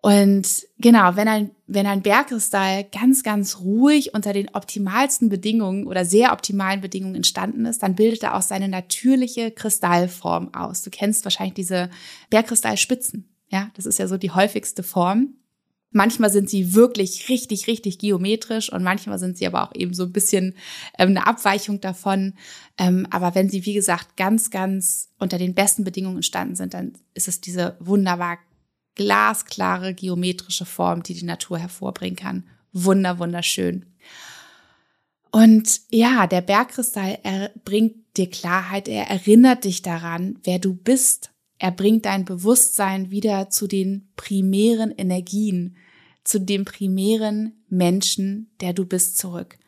Und 0.02 0.66
genau, 0.78 1.14
wenn 1.14 1.28
ein, 1.28 1.52
wenn 1.68 1.86
ein 1.86 2.02
Bergkristall 2.02 2.82
ganz, 2.90 3.22
ganz 3.22 3.60
ruhig 3.60 4.14
unter 4.14 4.32
den 4.32 4.52
optimalsten 4.52 5.28
Bedingungen 5.28 5.86
oder 5.86 6.04
sehr 6.04 6.32
optimalen 6.32 6.80
Bedingungen 6.80 7.14
entstanden 7.14 7.64
ist, 7.64 7.84
dann 7.84 7.94
bildet 7.94 8.24
er 8.24 8.34
auch 8.34 8.42
seine 8.42 8.68
natürliche 8.68 9.52
Kristallform 9.52 10.52
aus. 10.54 10.82
Du 10.82 10.90
kennst 10.90 11.22
wahrscheinlich 11.22 11.54
diese 11.54 11.88
Bergkristallspitzen. 12.30 13.28
Ja, 13.48 13.70
das 13.74 13.86
ist 13.86 14.00
ja 14.00 14.08
so 14.08 14.16
die 14.16 14.32
häufigste 14.32 14.82
Form. 14.82 15.34
Manchmal 15.96 16.30
sind 16.30 16.50
sie 16.50 16.74
wirklich 16.74 17.30
richtig, 17.30 17.68
richtig 17.68 17.98
geometrisch 17.98 18.70
und 18.70 18.82
manchmal 18.82 19.18
sind 19.18 19.38
sie 19.38 19.46
aber 19.46 19.62
auch 19.62 19.74
eben 19.74 19.94
so 19.94 20.02
ein 20.02 20.12
bisschen 20.12 20.54
ähm, 20.98 21.08
eine 21.08 21.26
Abweichung 21.26 21.80
davon. 21.80 22.34
Ähm, 22.76 23.06
aber 23.10 23.34
wenn 23.34 23.48
sie, 23.48 23.64
wie 23.64 23.72
gesagt, 23.72 24.18
ganz, 24.18 24.50
ganz 24.50 25.08
unter 25.18 25.38
den 25.38 25.54
besten 25.54 25.84
Bedingungen 25.84 26.16
entstanden 26.16 26.54
sind, 26.54 26.74
dann 26.74 26.92
ist 27.14 27.28
es 27.28 27.40
diese 27.40 27.78
wunderbar 27.80 28.36
glasklare 28.94 29.94
geometrische 29.94 30.66
Form, 30.66 31.02
die 31.02 31.14
die 31.14 31.24
Natur 31.24 31.58
hervorbringen 31.58 32.16
kann. 32.16 32.44
Wunder, 32.74 33.18
wunderschön. 33.18 33.86
Und 35.30 35.80
ja, 35.88 36.26
der 36.26 36.42
Bergkristall, 36.42 37.20
er 37.22 37.52
bringt 37.64 37.94
dir 38.18 38.28
Klarheit, 38.28 38.86
er 38.86 39.08
erinnert 39.08 39.64
dich 39.64 39.80
daran, 39.80 40.38
wer 40.44 40.58
du 40.58 40.74
bist. 40.74 41.30
Er 41.58 41.70
bringt 41.70 42.04
dein 42.04 42.26
Bewusstsein 42.26 43.10
wieder 43.10 43.48
zu 43.48 43.66
den 43.66 44.10
primären 44.16 44.90
Energien, 44.90 45.78
zu 46.26 46.40
dem 46.40 46.64
primären 46.64 47.62
Menschen, 47.68 48.50
der 48.60 48.72
du 48.72 48.84
bist, 48.84 49.16
zurück. 49.16 49.58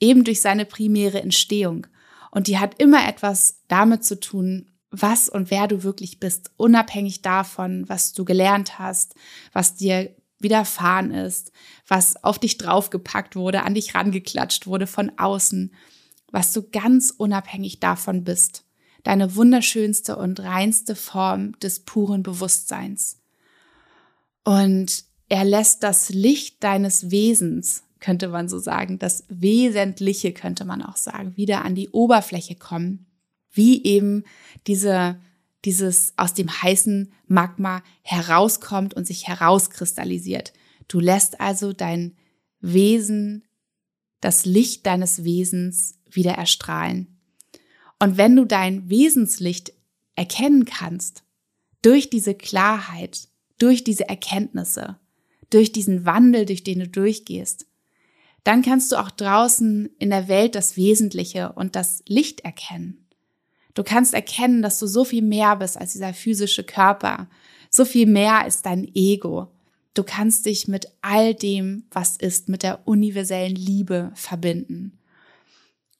Eben 0.00 0.24
durch 0.24 0.40
seine 0.40 0.66
primäre 0.66 1.22
Entstehung. 1.22 1.86
Und 2.30 2.46
die 2.46 2.58
hat 2.58 2.80
immer 2.80 3.08
etwas 3.08 3.62
damit 3.68 4.04
zu 4.04 4.20
tun, 4.20 4.70
was 4.90 5.28
und 5.28 5.50
wer 5.50 5.66
du 5.66 5.82
wirklich 5.82 6.20
bist, 6.20 6.50
unabhängig 6.56 7.22
davon, 7.22 7.88
was 7.88 8.12
du 8.12 8.24
gelernt 8.24 8.78
hast, 8.78 9.14
was 9.52 9.76
dir 9.76 10.14
widerfahren 10.38 11.10
ist, 11.10 11.52
was 11.88 12.22
auf 12.22 12.38
dich 12.38 12.58
draufgepackt 12.58 13.34
wurde, 13.34 13.62
an 13.62 13.74
dich 13.74 13.94
rangeklatscht 13.94 14.66
wurde 14.66 14.86
von 14.86 15.12
außen, 15.16 15.74
was 16.30 16.52
du 16.52 16.68
ganz 16.70 17.10
unabhängig 17.16 17.80
davon 17.80 18.24
bist. 18.24 18.64
Deine 19.04 19.36
wunderschönste 19.36 20.16
und 20.16 20.40
reinste 20.40 20.96
Form 20.96 21.58
des 21.60 21.80
puren 21.80 22.22
Bewusstseins. 22.22 23.20
Und 24.44 25.04
er 25.34 25.42
lässt 25.42 25.82
das 25.82 26.10
Licht 26.10 26.62
deines 26.62 27.10
Wesens, 27.10 27.82
könnte 27.98 28.28
man 28.28 28.48
so 28.48 28.60
sagen, 28.60 29.00
das 29.00 29.24
Wesentliche 29.28 30.32
könnte 30.32 30.64
man 30.64 30.80
auch 30.80 30.96
sagen, 30.96 31.36
wieder 31.36 31.64
an 31.64 31.74
die 31.74 31.88
Oberfläche 31.88 32.54
kommen, 32.54 33.06
wie 33.50 33.82
eben 33.82 34.22
diese, 34.68 35.18
dieses 35.64 36.12
aus 36.16 36.34
dem 36.34 36.62
heißen 36.62 37.10
Magma 37.26 37.82
herauskommt 38.02 38.94
und 38.94 39.08
sich 39.08 39.26
herauskristallisiert. 39.26 40.52
Du 40.86 41.00
lässt 41.00 41.40
also 41.40 41.72
dein 41.72 42.14
Wesen, 42.60 43.42
das 44.20 44.44
Licht 44.44 44.86
deines 44.86 45.24
Wesens 45.24 45.98
wieder 46.08 46.34
erstrahlen. 46.34 47.18
Und 47.98 48.18
wenn 48.18 48.36
du 48.36 48.44
dein 48.44 48.88
Wesenslicht 48.88 49.72
erkennen 50.14 50.64
kannst, 50.64 51.24
durch 51.82 52.08
diese 52.08 52.36
Klarheit, 52.36 53.26
durch 53.58 53.82
diese 53.82 54.08
Erkenntnisse, 54.08 54.96
durch 55.54 55.72
diesen 55.72 56.04
Wandel, 56.04 56.46
durch 56.46 56.64
den 56.64 56.80
du 56.80 56.88
durchgehst, 56.88 57.66
dann 58.42 58.60
kannst 58.60 58.92
du 58.92 58.96
auch 58.96 59.10
draußen 59.10 59.88
in 59.98 60.10
der 60.10 60.28
Welt 60.28 60.54
das 60.54 60.76
Wesentliche 60.76 61.52
und 61.52 61.76
das 61.76 62.02
Licht 62.06 62.40
erkennen. 62.40 63.06
Du 63.72 63.82
kannst 63.82 64.14
erkennen, 64.14 64.62
dass 64.62 64.78
du 64.78 64.86
so 64.86 65.04
viel 65.04 65.22
mehr 65.22 65.56
bist 65.56 65.76
als 65.76 65.92
dieser 65.92 66.12
physische 66.12 66.64
Körper, 66.64 67.28
so 67.70 67.84
viel 67.84 68.06
mehr 68.06 68.42
als 68.42 68.62
dein 68.62 68.88
Ego. 68.94 69.48
Du 69.94 70.02
kannst 70.02 70.46
dich 70.46 70.68
mit 70.68 70.88
all 71.02 71.34
dem, 71.34 71.86
was 71.90 72.16
ist, 72.16 72.48
mit 72.48 72.62
der 72.62 72.86
universellen 72.86 73.54
Liebe 73.54 74.12
verbinden. 74.14 74.98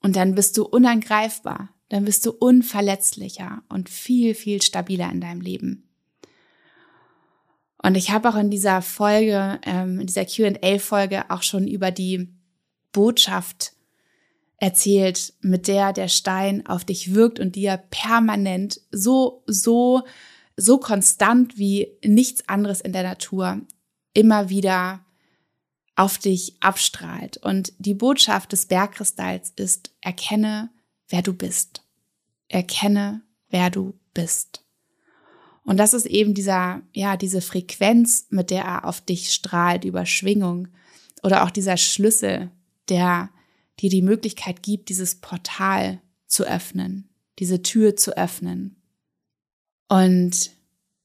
Und 0.00 0.16
dann 0.16 0.34
bist 0.34 0.56
du 0.58 0.64
unangreifbar, 0.64 1.70
dann 1.88 2.04
bist 2.04 2.26
du 2.26 2.32
unverletzlicher 2.32 3.62
und 3.68 3.88
viel, 3.88 4.34
viel 4.34 4.60
stabiler 4.60 5.10
in 5.10 5.20
deinem 5.20 5.40
Leben. 5.40 5.88
Und 7.84 7.96
ich 7.96 8.10
habe 8.10 8.30
auch 8.30 8.36
in 8.36 8.50
dieser 8.50 8.80
Folge, 8.80 9.60
ähm, 9.62 10.00
in 10.00 10.06
dieser 10.06 10.24
QA-Folge 10.24 11.30
auch 11.30 11.42
schon 11.42 11.68
über 11.68 11.90
die 11.90 12.30
Botschaft 12.92 13.74
erzählt, 14.56 15.34
mit 15.42 15.68
der 15.68 15.92
der 15.92 16.08
Stein 16.08 16.64
auf 16.64 16.86
dich 16.86 17.12
wirkt 17.12 17.38
und 17.38 17.56
dir 17.56 17.76
permanent 17.90 18.80
so, 18.90 19.42
so, 19.46 20.02
so 20.56 20.78
konstant 20.78 21.58
wie 21.58 21.88
nichts 22.02 22.48
anderes 22.48 22.80
in 22.80 22.94
der 22.94 23.02
Natur 23.02 23.60
immer 24.14 24.48
wieder 24.48 25.04
auf 25.94 26.16
dich 26.16 26.56
abstrahlt. 26.60 27.36
Und 27.36 27.74
die 27.76 27.92
Botschaft 27.92 28.52
des 28.52 28.64
Bergkristalls 28.64 29.52
ist, 29.56 29.90
erkenne, 30.00 30.70
wer 31.08 31.20
du 31.20 31.34
bist. 31.34 31.82
Erkenne, 32.48 33.20
wer 33.50 33.68
du 33.68 33.92
bist. 34.14 34.63
Und 35.64 35.78
das 35.78 35.94
ist 35.94 36.06
eben 36.06 36.34
dieser, 36.34 36.82
ja, 36.92 37.16
diese 37.16 37.40
Frequenz, 37.40 38.26
mit 38.30 38.50
der 38.50 38.64
er 38.64 38.84
auf 38.84 39.00
dich 39.00 39.32
strahlt, 39.32 39.84
über 39.84 40.04
Schwingung. 40.04 40.68
Oder 41.22 41.44
auch 41.44 41.50
dieser 41.50 41.78
Schlüssel, 41.78 42.50
der 42.88 43.30
dir 43.80 43.90
die 43.90 44.02
Möglichkeit 44.02 44.62
gibt, 44.62 44.88
dieses 44.90 45.16
Portal 45.16 46.00
zu 46.26 46.44
öffnen, 46.44 47.08
diese 47.38 47.62
Tür 47.62 47.96
zu 47.96 48.16
öffnen. 48.16 48.76
Und 49.88 50.50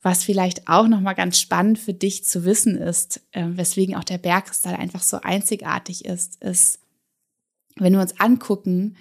was 0.01 0.23
vielleicht 0.23 0.67
auch 0.67 0.87
nochmal 0.87 1.15
ganz 1.15 1.39
spannend 1.39 1.79
für 1.79 1.93
dich 1.93 2.25
zu 2.25 2.45
wissen 2.45 2.77
ist, 2.77 3.21
äh, 3.31 3.45
weswegen 3.49 3.95
auch 3.95 4.03
der 4.03 4.17
Bergkristall 4.17 4.75
einfach 4.75 5.03
so 5.03 5.19
einzigartig 5.21 6.05
ist, 6.05 6.41
ist, 6.41 6.79
wenn 7.75 7.93
wir 7.93 8.01
uns 8.01 8.19
angucken, 8.19 8.95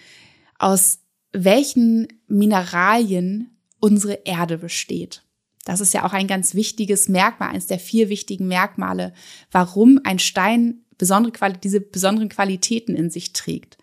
aus 0.59 1.01
welchen 1.33 2.09
Mineralien 2.27 3.51
unsere 3.81 4.15
Erde 4.25 4.59
besteht. 4.59 5.23
Das 5.69 5.83
ist 5.83 5.93
ja 5.93 6.07
auch 6.07 6.15
ein 6.15 6.27
ganz 6.27 6.55
wichtiges 6.55 7.11
Merkmal, 7.11 7.51
eines 7.51 7.67
der 7.67 7.79
vier 7.79 8.09
wichtigen 8.09 8.49
Merkmale, 8.49 9.13
warum 9.53 10.01
ein 10.03 10.19
Stein 10.19 10.81
besondere 10.97 11.31
Quali 11.31 11.59
diese 11.63 11.79
besonderen 11.79 12.31
Qualitäten 12.31 12.97
in 12.97 13.11
sich 13.11 13.35
trägt, 13.35 13.77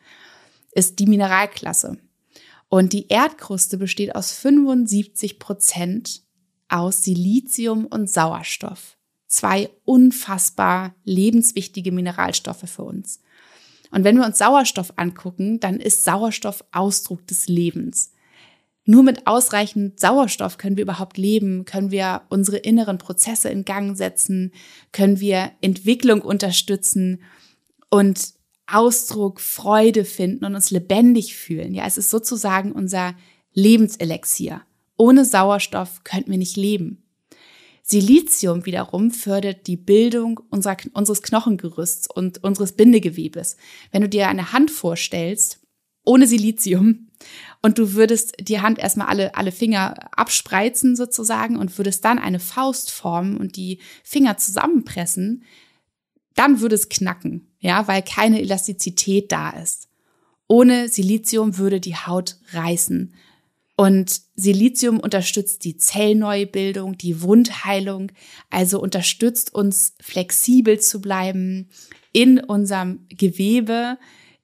ist 0.71 0.97
die 0.97 1.05
Mineralklasse. 1.05 1.99
Und 2.69 2.91
die 2.91 3.09
Erdkruste 3.09 3.77
besteht 3.77 4.15
aus 4.15 4.31
75 4.31 5.37
Prozent 5.37 6.23
aus 6.69 7.03
Silizium 7.03 7.85
und 7.85 8.09
Sauerstoff. 8.09 8.97
Zwei 9.27 9.69
unfassbar 9.83 10.95
lebenswichtige 11.03 11.91
Mineralstoffe 11.91 12.67
für 12.67 12.83
uns. 12.83 13.21
Und 13.91 14.03
wenn 14.03 14.17
wir 14.17 14.25
uns 14.25 14.39
Sauerstoff 14.39 14.91
angucken, 14.95 15.59
dann 15.59 15.79
ist 15.79 16.03
Sauerstoff 16.03 16.65
Ausdruck 16.71 17.27
des 17.27 17.47
Lebens. 17.47 18.11
Nur 18.85 19.01
mit 19.01 19.25
ausreichend 19.25 19.99
Sauerstoff 19.99 20.57
können 20.57 20.77
wir 20.77 20.83
überhaupt 20.83 21.17
leben, 21.17 21.65
können 21.65 21.89
wir 21.89 22.21
unsere 22.29 22.57
inneren 22.57 22.99
Prozesse 22.99 23.49
in 23.49 23.65
Gang 23.65 23.97
setzen, 23.97 24.51
können 24.91 25.19
wir 25.19 25.51
Entwicklung 25.61 26.21
unterstützen 26.21 27.21
und 27.89 28.35
Ausdruck, 28.67 29.41
Freude 29.41 30.05
finden 30.05 30.45
und 30.45 30.55
uns 30.55 30.71
lebendig 30.71 31.35
fühlen. 31.35 31.73
Ja, 31.73 31.85
es 31.85 31.97
ist 31.97 32.09
sozusagen 32.09 32.71
unser 32.71 33.15
Lebenselixier. 33.53 34.61
Ohne 34.97 35.25
Sauerstoff 35.25 36.03
könnten 36.03 36.31
wir 36.31 36.37
nicht 36.37 36.57
leben. 36.57 37.03
Silizium 37.83 38.65
wiederum 38.65 39.11
fördert 39.11 39.67
die 39.67 39.77
Bildung 39.77 40.39
unserer, 40.49 40.77
unseres 40.93 41.21
Knochengerüsts 41.21 42.07
und 42.09 42.43
unseres 42.43 42.71
Bindegewebes. 42.71 43.57
Wenn 43.91 44.01
du 44.01 44.09
dir 44.09 44.27
eine 44.27 44.51
Hand 44.53 44.71
vorstellst, 44.71 45.59
ohne 46.03 46.25
Silizium, 46.27 47.09
und 47.61 47.77
du 47.77 47.93
würdest 47.93 48.35
die 48.39 48.61
Hand 48.61 48.79
erstmal 48.79 49.07
alle, 49.07 49.35
alle 49.35 49.51
Finger 49.51 49.95
abspreizen 50.17 50.95
sozusagen 50.95 51.57
und 51.57 51.77
würdest 51.77 52.05
dann 52.05 52.19
eine 52.19 52.39
Faust 52.39 52.91
formen 52.91 53.37
und 53.37 53.55
die 53.55 53.79
Finger 54.03 54.37
zusammenpressen, 54.37 55.43
dann 56.35 56.59
würde 56.59 56.75
es 56.75 56.89
knacken, 56.89 57.47
ja, 57.59 57.87
weil 57.87 58.01
keine 58.01 58.41
Elastizität 58.41 59.31
da 59.31 59.49
ist. 59.51 59.87
Ohne 60.47 60.89
Silizium 60.89 61.57
würde 61.57 61.79
die 61.79 61.95
Haut 61.95 62.37
reißen. 62.51 63.13
Und 63.77 64.21
Silizium 64.35 64.99
unterstützt 64.99 65.65
die 65.65 65.75
Zellneubildung, 65.75 66.97
die 66.97 67.21
Wundheilung, 67.21 68.11
also 68.49 68.79
unterstützt 68.79 69.53
uns 69.53 69.95
flexibel 69.99 70.79
zu 70.79 71.01
bleiben 71.01 71.69
in 72.13 72.39
unserem 72.39 73.05
Gewebe, 73.09 73.97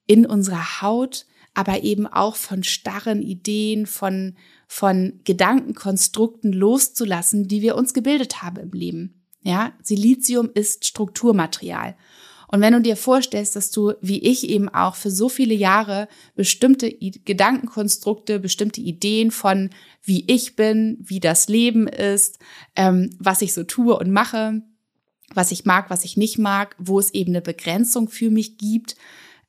in 0.05 0.25
unserer 0.25 0.81
Haut, 0.81 1.25
aber 1.53 1.83
eben 1.83 2.07
auch 2.07 2.35
von 2.35 2.63
starren 2.63 3.21
Ideen, 3.21 3.85
von, 3.85 4.35
von 4.67 5.19
Gedankenkonstrukten 5.23 6.53
loszulassen, 6.53 7.47
die 7.47 7.61
wir 7.61 7.75
uns 7.75 7.93
gebildet 7.93 8.41
haben 8.41 8.57
im 8.57 8.71
Leben. 8.71 9.25
Ja, 9.41 9.73
Silizium 9.81 10.49
ist 10.53 10.85
Strukturmaterial. 10.85 11.95
Und 12.51 12.59
wenn 12.59 12.73
du 12.73 12.81
dir 12.81 12.97
vorstellst, 12.97 13.55
dass 13.55 13.71
du, 13.71 13.93
wie 14.01 14.19
ich 14.19 14.49
eben 14.49 14.67
auch, 14.67 14.95
für 14.95 15.09
so 15.09 15.29
viele 15.29 15.53
Jahre 15.53 16.09
bestimmte 16.35 16.91
Gedankenkonstrukte, 16.91 18.39
bestimmte 18.39 18.81
Ideen 18.81 19.31
von 19.31 19.69
wie 20.03 20.25
ich 20.27 20.57
bin, 20.57 20.97
wie 20.99 21.21
das 21.21 21.47
Leben 21.47 21.87
ist, 21.87 22.39
ähm, 22.75 23.09
was 23.19 23.41
ich 23.41 23.53
so 23.53 23.63
tue 23.63 23.97
und 23.97 24.11
mache, 24.11 24.61
was 25.33 25.53
ich 25.53 25.63
mag, 25.63 25.89
was 25.89 26.03
ich 26.03 26.17
nicht 26.17 26.39
mag, 26.39 26.75
wo 26.77 26.99
es 26.99 27.13
eben 27.13 27.31
eine 27.31 27.41
Begrenzung 27.41 28.09
für 28.09 28.29
mich 28.29 28.57
gibt, 28.57 28.97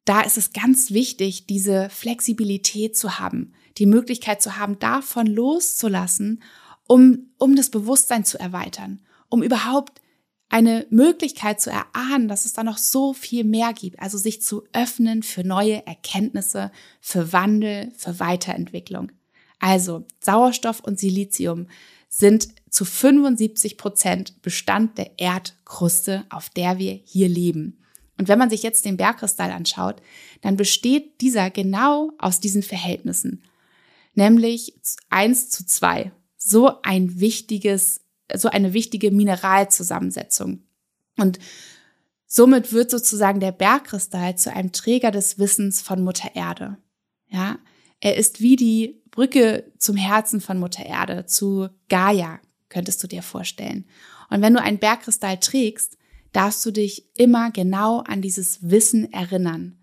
da 0.04 0.22
ist 0.22 0.38
es 0.38 0.52
ganz 0.52 0.90
wichtig, 0.90 1.46
diese 1.46 1.88
Flexibilität 1.90 2.96
zu 2.96 3.18
haben, 3.18 3.52
die 3.78 3.86
Möglichkeit 3.86 4.42
zu 4.42 4.56
haben, 4.56 4.78
davon 4.78 5.26
loszulassen, 5.26 6.42
um, 6.88 7.30
um 7.38 7.56
das 7.56 7.70
Bewusstsein 7.70 8.24
zu 8.24 8.38
erweitern, 8.38 9.00
um 9.28 9.42
überhaupt 9.42 10.00
eine 10.48 10.86
Möglichkeit 10.90 11.60
zu 11.60 11.70
erahnen, 11.70 12.28
dass 12.28 12.44
es 12.44 12.52
da 12.52 12.62
noch 12.62 12.76
so 12.76 13.14
viel 13.14 13.42
mehr 13.42 13.72
gibt, 13.72 14.00
also 14.00 14.18
sich 14.18 14.42
zu 14.42 14.64
öffnen 14.74 15.22
für 15.22 15.44
neue 15.44 15.86
Erkenntnisse, 15.86 16.70
für 17.00 17.32
Wandel, 17.32 17.90
für 17.96 18.20
Weiterentwicklung. 18.20 19.12
Also 19.60 20.04
Sauerstoff 20.20 20.80
und 20.80 20.98
Silizium 20.98 21.68
sind 22.08 22.48
zu 22.68 22.84
75 22.84 23.78
Prozent 23.78 24.42
Bestand 24.42 24.98
der 24.98 25.18
Erdkruste, 25.18 26.26
auf 26.28 26.50
der 26.50 26.78
wir 26.78 27.00
hier 27.04 27.28
leben. 27.28 27.81
Und 28.22 28.28
wenn 28.28 28.38
man 28.38 28.50
sich 28.50 28.62
jetzt 28.62 28.84
den 28.84 28.96
Bergkristall 28.96 29.50
anschaut, 29.50 29.96
dann 30.42 30.56
besteht 30.56 31.20
dieser 31.20 31.50
genau 31.50 32.12
aus 32.18 32.38
diesen 32.38 32.62
Verhältnissen, 32.62 33.42
nämlich 34.14 34.74
eins 35.10 35.50
zu 35.50 35.66
zwei. 35.66 36.12
So 36.36 36.80
ein 36.82 37.20
wichtiges 37.20 38.02
so 38.34 38.48
eine 38.48 38.72
wichtige 38.72 39.10
Mineralzusammensetzung. 39.10 40.62
Und 41.18 41.38
somit 42.26 42.72
wird 42.72 42.90
sozusagen 42.90 43.40
der 43.40 43.52
Bergkristall 43.52 44.36
zu 44.36 44.52
einem 44.52 44.72
Träger 44.72 45.10
des 45.10 45.38
Wissens 45.38 45.82
von 45.82 46.02
Mutter 46.02 46.34
Erde. 46.34 46.78
Ja, 47.28 47.58
er 48.00 48.16
ist 48.16 48.40
wie 48.40 48.56
die 48.56 49.02
Brücke 49.10 49.72
zum 49.78 49.96
Herzen 49.96 50.40
von 50.40 50.58
Mutter 50.58 50.84
Erde, 50.84 51.26
zu 51.26 51.68
Gaia, 51.88 52.40
könntest 52.68 53.02
du 53.02 53.06
dir 53.06 53.22
vorstellen. 53.22 53.86
Und 54.30 54.40
wenn 54.40 54.54
du 54.54 54.60
einen 54.60 54.78
Bergkristall 54.78 55.38
trägst, 55.38 55.98
darfst 56.32 56.64
du 56.64 56.70
dich 56.70 57.06
immer 57.16 57.50
genau 57.50 58.00
an 58.00 58.22
dieses 58.22 58.70
Wissen 58.70 59.12
erinnern. 59.12 59.78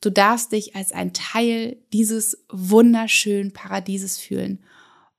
Du 0.00 0.10
darfst 0.10 0.52
dich 0.52 0.74
als 0.74 0.92
ein 0.92 1.12
Teil 1.12 1.76
dieses 1.92 2.44
wunderschönen 2.50 3.52
Paradieses 3.52 4.18
fühlen 4.18 4.64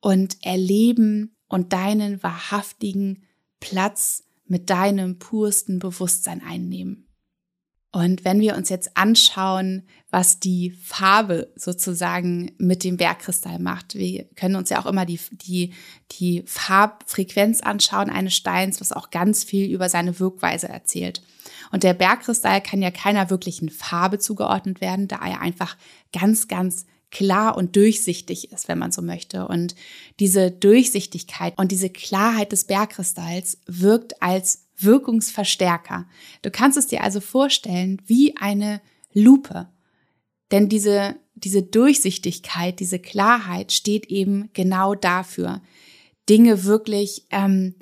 und 0.02 0.38
erleben, 0.42 1.34
und 1.54 1.72
deinen 1.72 2.24
wahrhaftigen 2.24 3.22
Platz 3.60 4.24
mit 4.48 4.72
deinem 4.72 5.20
pursten 5.20 5.78
Bewusstsein 5.78 6.42
einnehmen. 6.42 7.06
Und 7.94 8.26
wenn 8.26 8.40
wir 8.40 8.56
uns 8.56 8.70
jetzt 8.70 8.98
anschauen, 8.98 9.84
was 10.10 10.40
die 10.40 10.72
Farbe 10.72 11.54
sozusagen 11.56 12.52
mit 12.58 12.84
dem 12.84 12.98
Bergkristall 12.98 13.60
macht, 13.60 13.94
wir 13.94 14.26
können 14.36 14.56
uns 14.56 14.72
ja 14.72 14.82
auch 14.82 14.88
immer 14.88 15.06
die, 15.06 15.20
die, 15.32 15.74
die 16.12 16.44
Farbfrequenz 16.48 17.62
anschauen 17.62 18.10
eines 18.10 18.36
Steins, 18.36 18.82
was 18.82 18.94
auch 18.94 19.12
ganz 19.12 19.44
viel 19.44 19.70
über 19.70 19.90
seine 19.90 20.20
Wirkweise 20.20 20.70
erzählt. 20.70 21.22
Und 21.72 21.84
der 21.84 21.94
Bergkristall 21.94 22.62
kann 22.62 22.82
ja 22.82 22.90
keiner 22.90 23.30
wirklichen 23.30 23.70
Farbe 23.70 24.18
zugeordnet 24.18 24.82
werden, 24.82 25.08
da 25.08 25.18
er 25.18 25.42
einfach 25.42 25.78
ganz, 26.12 26.48
ganz 26.48 26.88
klar 27.12 27.56
und 27.56 27.76
durchsichtig 27.76 28.52
ist, 28.52 28.68
wenn 28.68 28.80
man 28.80 28.92
so 28.92 29.04
möchte. 29.04 29.48
Und 29.48 29.76
diese 30.20 30.50
Durchsichtigkeit 30.50 31.54
und 31.58 31.72
diese 31.72 31.92
Klarheit 31.92 32.52
des 32.52 32.66
Bergkristalls 32.66 33.60
wirkt 33.68 34.22
als 34.24 34.63
Wirkungsverstärker. 34.84 36.08
Du 36.42 36.52
kannst 36.52 36.78
es 36.78 36.88
dir 36.88 37.04
also 37.04 37.20
vorstellen 37.20 38.02
wie 38.06 38.38
eine 38.38 38.82
Lupe. 39.14 39.70
Denn 40.52 40.70
diese, 40.70 41.16
diese 41.36 41.64
Durchsichtigkeit, 41.64 42.80
diese 42.80 43.00
Klarheit 43.00 43.72
steht 43.72 44.08
eben 44.08 44.50
genau 44.54 44.96
dafür, 44.96 45.62
Dinge 46.30 46.64
wirklich 46.64 47.26
ähm, 47.32 47.76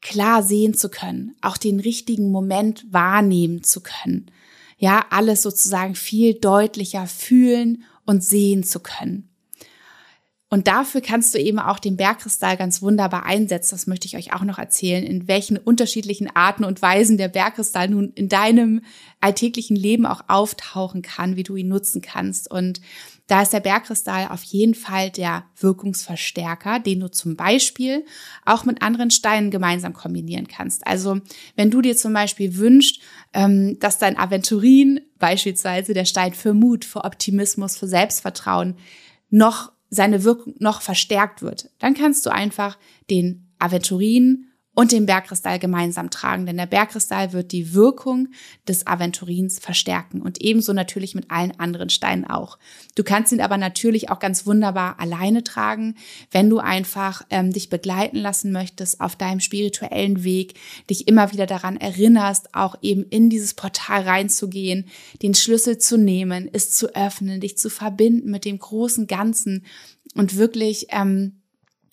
klar 0.00 0.42
sehen 0.42 0.74
zu 0.74 0.88
können, 0.90 1.34
auch 1.40 1.56
den 1.56 1.80
richtigen 1.80 2.30
Moment 2.30 2.86
wahrnehmen 2.90 3.62
zu 3.62 3.80
können. 3.82 4.30
Ja, 4.78 5.06
alles 5.10 5.42
sozusagen 5.42 5.94
viel 5.94 6.34
deutlicher 6.34 7.06
fühlen 7.06 7.84
und 8.06 8.24
sehen 8.24 8.64
zu 8.64 8.80
können. 8.80 9.29
Und 10.52 10.66
dafür 10.66 11.00
kannst 11.00 11.32
du 11.32 11.38
eben 11.38 11.60
auch 11.60 11.78
den 11.78 11.96
Bergkristall 11.96 12.56
ganz 12.56 12.82
wunderbar 12.82 13.24
einsetzen. 13.24 13.76
Das 13.76 13.86
möchte 13.86 14.06
ich 14.08 14.16
euch 14.16 14.34
auch 14.34 14.42
noch 14.42 14.58
erzählen, 14.58 15.04
in 15.04 15.28
welchen 15.28 15.56
unterschiedlichen 15.56 16.28
Arten 16.34 16.64
und 16.64 16.82
Weisen 16.82 17.16
der 17.16 17.28
Bergkristall 17.28 17.88
nun 17.88 18.12
in 18.16 18.28
deinem 18.28 18.82
alltäglichen 19.20 19.76
Leben 19.76 20.06
auch 20.06 20.22
auftauchen 20.26 21.02
kann, 21.02 21.36
wie 21.36 21.44
du 21.44 21.54
ihn 21.54 21.68
nutzen 21.68 22.02
kannst. 22.02 22.50
Und 22.50 22.80
da 23.28 23.42
ist 23.42 23.52
der 23.52 23.60
Bergkristall 23.60 24.26
auf 24.28 24.42
jeden 24.42 24.74
Fall 24.74 25.10
der 25.10 25.44
Wirkungsverstärker, 25.60 26.80
den 26.80 26.98
du 26.98 27.08
zum 27.08 27.36
Beispiel 27.36 28.04
auch 28.44 28.64
mit 28.64 28.82
anderen 28.82 29.12
Steinen 29.12 29.52
gemeinsam 29.52 29.92
kombinieren 29.92 30.48
kannst. 30.48 30.84
Also 30.84 31.20
wenn 31.54 31.70
du 31.70 31.80
dir 31.80 31.96
zum 31.96 32.12
Beispiel 32.12 32.56
wünschst, 32.56 33.00
ähm, 33.32 33.78
dass 33.78 33.98
dein 33.98 34.18
Aventurin, 34.18 35.00
beispielsweise 35.20 35.94
der 35.94 36.06
Stein 36.06 36.34
für 36.34 36.54
Mut, 36.54 36.84
für 36.84 37.04
Optimismus, 37.04 37.76
für 37.76 37.86
Selbstvertrauen, 37.86 38.74
noch 39.30 39.70
seine 39.90 40.24
Wirkung 40.24 40.54
noch 40.58 40.82
verstärkt 40.82 41.42
wird, 41.42 41.70
dann 41.78 41.94
kannst 41.94 42.24
du 42.24 42.30
einfach 42.30 42.78
den 43.10 43.48
Aventurin 43.58 44.46
und 44.80 44.92
den 44.92 45.04
Bergkristall 45.04 45.58
gemeinsam 45.58 46.08
tragen, 46.08 46.46
denn 46.46 46.56
der 46.56 46.64
Bergkristall 46.64 47.34
wird 47.34 47.52
die 47.52 47.74
Wirkung 47.74 48.28
des 48.66 48.86
Aventurins 48.86 49.58
verstärken 49.58 50.22
und 50.22 50.40
ebenso 50.40 50.72
natürlich 50.72 51.14
mit 51.14 51.30
allen 51.30 51.52
anderen 51.60 51.90
Steinen 51.90 52.24
auch. 52.24 52.58
Du 52.94 53.04
kannst 53.04 53.30
ihn 53.30 53.42
aber 53.42 53.58
natürlich 53.58 54.08
auch 54.08 54.20
ganz 54.20 54.46
wunderbar 54.46 54.98
alleine 54.98 55.44
tragen, 55.44 55.96
wenn 56.30 56.48
du 56.48 56.60
einfach 56.60 57.26
ähm, 57.28 57.52
dich 57.52 57.68
begleiten 57.68 58.16
lassen 58.16 58.52
möchtest 58.52 59.02
auf 59.02 59.16
deinem 59.16 59.40
spirituellen 59.40 60.24
Weg, 60.24 60.54
dich 60.88 61.06
immer 61.06 61.30
wieder 61.30 61.44
daran 61.44 61.76
erinnerst, 61.76 62.54
auch 62.54 62.76
eben 62.80 63.04
in 63.04 63.28
dieses 63.28 63.52
Portal 63.52 64.04
reinzugehen, 64.04 64.86
den 65.20 65.34
Schlüssel 65.34 65.76
zu 65.76 65.98
nehmen, 65.98 66.48
es 66.50 66.70
zu 66.70 66.94
öffnen, 66.94 67.40
dich 67.40 67.58
zu 67.58 67.68
verbinden 67.68 68.30
mit 68.30 68.46
dem 68.46 68.58
großen 68.58 69.06
Ganzen 69.06 69.66
und 70.14 70.38
wirklich 70.38 70.86
ähm, 70.88 71.39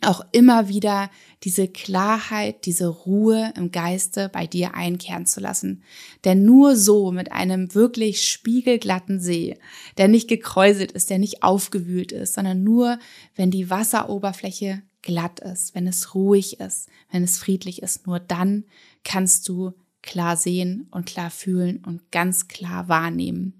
auch 0.01 0.21
immer 0.31 0.69
wieder 0.69 1.09
diese 1.43 1.67
Klarheit, 1.67 2.65
diese 2.65 2.87
Ruhe 2.87 3.51
im 3.57 3.71
Geiste 3.71 4.29
bei 4.29 4.45
dir 4.45 4.75
einkehren 4.75 5.25
zu 5.25 5.39
lassen. 5.39 5.83
Denn 6.23 6.45
nur 6.45 6.75
so 6.75 7.11
mit 7.11 7.31
einem 7.31 7.73
wirklich 7.73 8.29
spiegelglatten 8.29 9.19
See, 9.19 9.57
der 9.97 10.07
nicht 10.07 10.27
gekräuselt 10.27 10.91
ist, 10.91 11.09
der 11.09 11.17
nicht 11.17 11.41
aufgewühlt 11.41 12.11
ist, 12.11 12.35
sondern 12.35 12.63
nur, 12.63 12.99
wenn 13.35 13.49
die 13.49 13.69
Wasseroberfläche 13.69 14.83
glatt 15.01 15.39
ist, 15.39 15.73
wenn 15.73 15.87
es 15.87 16.13
ruhig 16.13 16.59
ist, 16.59 16.89
wenn 17.11 17.23
es 17.23 17.39
friedlich 17.39 17.81
ist, 17.81 18.05
nur 18.05 18.19
dann 18.19 18.65
kannst 19.03 19.47
du 19.49 19.73
klar 20.03 20.37
sehen 20.37 20.87
und 20.91 21.05
klar 21.05 21.31
fühlen 21.31 21.83
und 21.85 22.11
ganz 22.11 22.47
klar 22.47 22.87
wahrnehmen. 22.87 23.56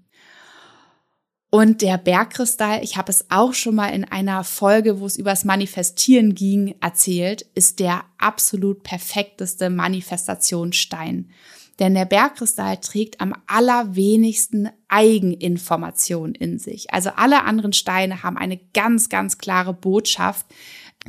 Und 1.50 1.80
der 1.80 1.96
Bergkristall, 1.96 2.84
ich 2.84 2.98
habe 2.98 3.10
es 3.10 3.30
auch 3.30 3.54
schon 3.54 3.74
mal 3.74 3.88
in 3.88 4.04
einer 4.04 4.44
Folge, 4.44 5.00
wo 5.00 5.06
es 5.06 5.16
übers 5.16 5.46
Manifestieren 5.46 6.34
ging, 6.34 6.74
erzählt, 6.80 7.46
ist 7.54 7.80
der 7.80 8.04
absolut 8.18 8.82
perfekteste 8.82 9.70
Manifestationsstein. 9.70 11.30
Denn 11.78 11.94
der 11.94 12.04
Bergkristall 12.04 12.78
trägt 12.78 13.20
am 13.20 13.34
allerwenigsten 13.46 14.68
Eigeninformation 14.88 16.34
in 16.34 16.58
sich. 16.58 16.92
Also 16.92 17.10
alle 17.16 17.44
anderen 17.44 17.72
Steine 17.72 18.22
haben 18.22 18.36
eine 18.36 18.58
ganz, 18.74 19.08
ganz 19.08 19.38
klare 19.38 19.72
Botschaft, 19.72 20.44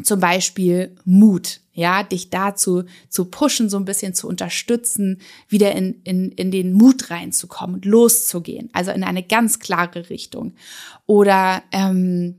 zum 0.03 0.19
Beispiel 0.19 0.95
Mut, 1.05 1.61
ja, 1.73 2.03
dich 2.03 2.29
dazu 2.29 2.83
zu 3.09 3.25
pushen, 3.25 3.69
so 3.69 3.77
ein 3.77 3.85
bisschen 3.85 4.13
zu 4.13 4.27
unterstützen, 4.27 5.21
wieder 5.47 5.73
in, 5.73 6.01
in, 6.03 6.31
in 6.31 6.51
den 6.51 6.73
Mut 6.73 7.09
reinzukommen 7.09 7.75
und 7.75 7.85
loszugehen, 7.85 8.69
also 8.73 8.91
in 8.91 9.03
eine 9.03 9.23
ganz 9.23 9.59
klare 9.59 10.09
Richtung. 10.09 10.53
Oder 11.05 11.63
ähm, 11.71 12.35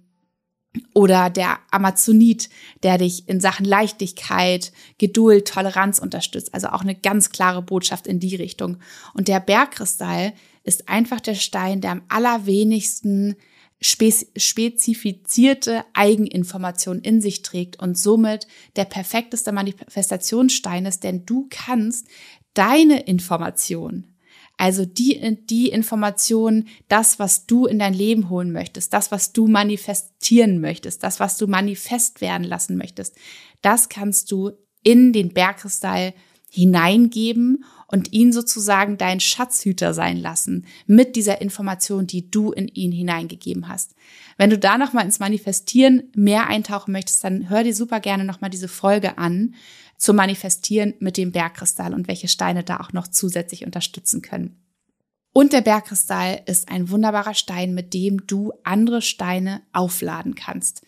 oder 0.95 1.31
der 1.31 1.59
Amazonit, 1.71 2.49
der 2.83 2.99
dich 2.99 3.29
in 3.29 3.41
Sachen 3.41 3.67
Leichtigkeit, 3.67 4.73
Geduld, 4.99 5.49
Toleranz 5.49 5.99
unterstützt. 5.99 6.55
Also 6.55 6.69
auch 6.69 6.83
eine 6.83 6.95
ganz 6.95 7.31
klare 7.31 7.61
Botschaft 7.61 8.07
in 8.07 8.21
die 8.21 8.37
Richtung. 8.37 8.77
Und 9.13 9.27
der 9.27 9.41
Bergkristall 9.41 10.33
ist 10.63 10.89
einfach 10.89 11.21
der 11.21 11.35
Stein, 11.35 11.81
der 11.81 11.93
am 11.93 12.03
allerwenigsten 12.09 13.35
spezifizierte 13.81 15.85
Eigeninformation 15.95 17.01
in 17.01 17.23
sich 17.23 17.43
trägt 17.43 17.81
und 17.81 17.97
somit 17.97 18.47
der 18.77 18.85
perfekteste 18.85 19.53
Manifestationsstein 19.53 20.85
ist, 20.85 21.03
denn 21.03 21.25
du 21.25 21.47
kannst 21.49 22.07
deine 22.53 23.01
Information, 23.03 24.15
also 24.59 24.85
die, 24.85 25.39
die 25.49 25.71
Information, 25.71 26.69
das, 26.89 27.19
was 27.19 27.47
du 27.47 27.65
in 27.65 27.79
dein 27.79 27.95
Leben 27.95 28.29
holen 28.29 28.53
möchtest, 28.53 28.93
das, 28.93 29.11
was 29.11 29.33
du 29.33 29.47
manifestieren 29.47 30.61
möchtest, 30.61 31.03
das, 31.03 31.19
was 31.19 31.39
du 31.39 31.47
manifest 31.47 32.21
werden 32.21 32.45
lassen 32.45 32.77
möchtest, 32.77 33.17
das 33.63 33.89
kannst 33.89 34.31
du 34.31 34.51
in 34.83 35.15
den 35.15 35.33
Bergkristall 35.33 36.13
hineingeben 36.51 37.65
und 37.91 38.13
ihn 38.13 38.33
sozusagen 38.33 38.99
dein 38.99 39.19
Schatzhüter 39.19 39.93
sein 39.95 40.17
lassen 40.17 40.67
mit 40.87 41.17
dieser 41.17 41.41
Information, 41.41 42.07
die 42.07 42.31
du 42.31 42.53
in 42.53 42.69
ihn 42.69 42.93
hineingegeben 42.93 43.69
hast. 43.69 43.95
Wenn 44.37 44.51
du 44.51 44.59
da 44.59 44.79
nochmal 44.79 45.05
ins 45.05 45.19
Manifestieren 45.19 46.05
mehr 46.15 46.47
eintauchen 46.47 46.93
möchtest, 46.93 47.25
dann 47.25 47.51
hör 47.51 47.65
dir 47.65 47.75
super 47.75 47.99
gerne 47.99 48.25
nochmal 48.25 48.51
diese 48.51 48.69
Folge 48.69 49.19
an 49.19 49.55
zum 49.97 50.17
Manifestieren 50.17 50.95
mit 51.01 51.17
dem 51.17 51.33
Bergkristall 51.33 51.93
und 51.93 52.07
welche 52.07 52.29
Steine 52.29 52.63
da 52.63 52.79
auch 52.79 52.93
noch 52.93 53.09
zusätzlich 53.09 53.67
unterstützen 53.67 54.23
können. 54.23 54.57
Und 55.33 55.53
der 55.53 55.61
Bergkristall 55.61 56.43
ist 56.47 56.71
ein 56.71 56.91
wunderbarer 56.91 57.35
Stein, 57.35 57.75
mit 57.75 57.93
dem 57.93 58.27
du 58.27 58.53
andere 58.63 59.03
Steine 59.03 59.63
aufladen 59.73 60.35
kannst. 60.35 60.83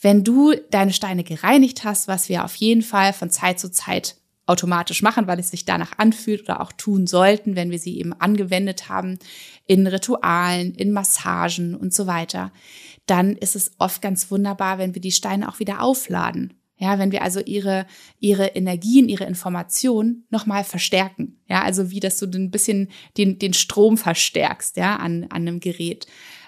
Wenn 0.00 0.24
du 0.24 0.52
deine 0.70 0.92
Steine 0.92 1.24
gereinigt 1.24 1.84
hast, 1.84 2.08
was 2.08 2.28
wir 2.28 2.44
auf 2.44 2.54
jeden 2.56 2.82
Fall 2.82 3.12
von 3.12 3.30
Zeit 3.30 3.58
zu 3.58 3.70
Zeit 3.70 4.16
automatisch 4.46 5.02
machen, 5.02 5.26
weil 5.26 5.38
es 5.38 5.50
sich 5.50 5.64
danach 5.64 5.98
anfühlt 5.98 6.42
oder 6.42 6.60
auch 6.60 6.72
tun 6.72 7.06
sollten, 7.06 7.56
wenn 7.56 7.70
wir 7.70 7.78
sie 7.78 7.98
eben 7.98 8.12
angewendet 8.12 8.88
haben 8.88 9.18
in 9.66 9.86
Ritualen, 9.86 10.74
in 10.74 10.92
Massagen 10.92 11.74
und 11.74 11.94
so 11.94 12.06
weiter, 12.06 12.52
dann 13.06 13.36
ist 13.36 13.56
es 13.56 13.72
oft 13.78 14.02
ganz 14.02 14.30
wunderbar, 14.30 14.78
wenn 14.78 14.94
wir 14.94 15.00
die 15.00 15.12
Steine 15.12 15.48
auch 15.48 15.60
wieder 15.60 15.82
aufladen. 15.82 16.54
Ja, 16.76 16.98
wenn 16.98 17.12
wir 17.12 17.22
also 17.22 17.40
ihre, 17.40 17.86
ihre 18.18 18.48
Energien, 18.48 19.08
ihre 19.08 19.24
Informationen 19.24 20.26
nochmal 20.28 20.64
verstärken. 20.64 21.40
Ja, 21.48 21.62
also 21.62 21.90
wie, 21.90 22.00
dass 22.00 22.18
du 22.18 22.26
ein 22.26 22.50
bisschen 22.50 22.90
den, 23.16 23.38
den 23.38 23.54
Strom 23.54 23.96
verstärkst, 23.96 24.76
ja, 24.76 24.96
an, 24.96 25.24
an 25.30 25.42
einem 25.42 25.60
Gerät. 25.60 26.06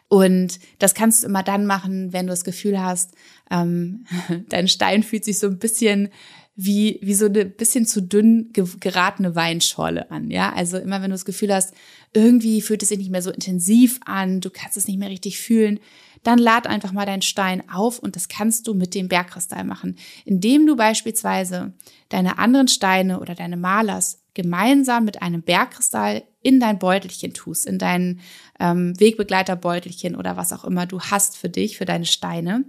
Und 0.09 0.59
das 0.79 0.95
kannst 0.95 1.23
du 1.23 1.29
immer 1.29 1.45
dann 1.45 1.65
machen, 1.65 2.13
wenn 2.13 2.27
du 2.27 2.33
das 2.33 2.45
Gefühl 2.45 2.81
hast, 2.81 3.15
ähm, 3.51 4.05
dein 4.49 4.69
Stein 4.69 5.05
fühlt 5.05 5.25
sich 5.25 5.39
so 5.39 5.47
ein 5.47 5.59
bisschen 5.59 6.11
wie, 6.57 6.99
wie 7.03 7.15
so 7.15 7.27
eine 7.27 7.45
bisschen 7.45 7.87
zu 7.87 8.01
dünn 8.01 8.51
geratene 8.53 9.35
Weinschorle 9.37 10.11
an. 10.11 10.31
Ja, 10.31 10.53
also 10.55 10.79
immer 10.79 11.03
wenn 11.03 11.11
du 11.11 11.15
das 11.15 11.27
Gefühl 11.27 11.55
hast, 11.55 11.75
irgendwie 12.15 12.63
fühlt 12.63 12.83
es 12.83 12.89
sich 12.89 12.99
nicht 12.99 13.11
mehr 13.11 13.23
so 13.23 13.31
intensiv 13.31 14.01
an, 14.07 14.41
du 14.41 14.49
kannst 14.49 14.79
es 14.79 14.89
nicht 14.89 14.99
mehr 14.99 15.11
richtig 15.11 15.39
fühlen, 15.39 15.81
dann 16.23 16.39
lad 16.39 16.67
einfach 16.67 16.93
mal 16.93 17.05
deinen 17.05 17.23
Stein 17.23 17.69
auf 17.69 17.99
und 17.99 18.17
das 18.17 18.29
kannst 18.29 18.67
du 18.67 18.75
mit 18.75 18.95
dem 18.95 19.09
Bergkristall 19.09 19.65
machen, 19.65 19.97
indem 20.25 20.67
du 20.67 20.77
beispielsweise 20.77 21.75
deine 22.09 22.39
anderen 22.39 22.69
Steine 22.69 23.21
oder 23.21 23.35
deine 23.35 23.59
Malers 23.59 24.23
gemeinsam 24.33 25.05
mit 25.05 25.23
einem 25.23 25.43
Bergkristall 25.43 26.23
in 26.43 26.59
dein 26.59 26.79
Beutelchen 26.79 27.35
tust, 27.35 27.67
in 27.67 27.79
dein 27.79 28.21
ähm, 28.59 28.99
Wegbegleiterbeutelchen 28.99 30.17
oder 30.17 30.37
was 30.37 30.53
auch 30.53 30.65
immer 30.65 30.87
du 30.87 31.01
hast 31.01 31.37
für 31.37 31.49
dich, 31.49 31.77
für 31.77 31.85
deine 31.85 32.07
Steine. 32.07 32.65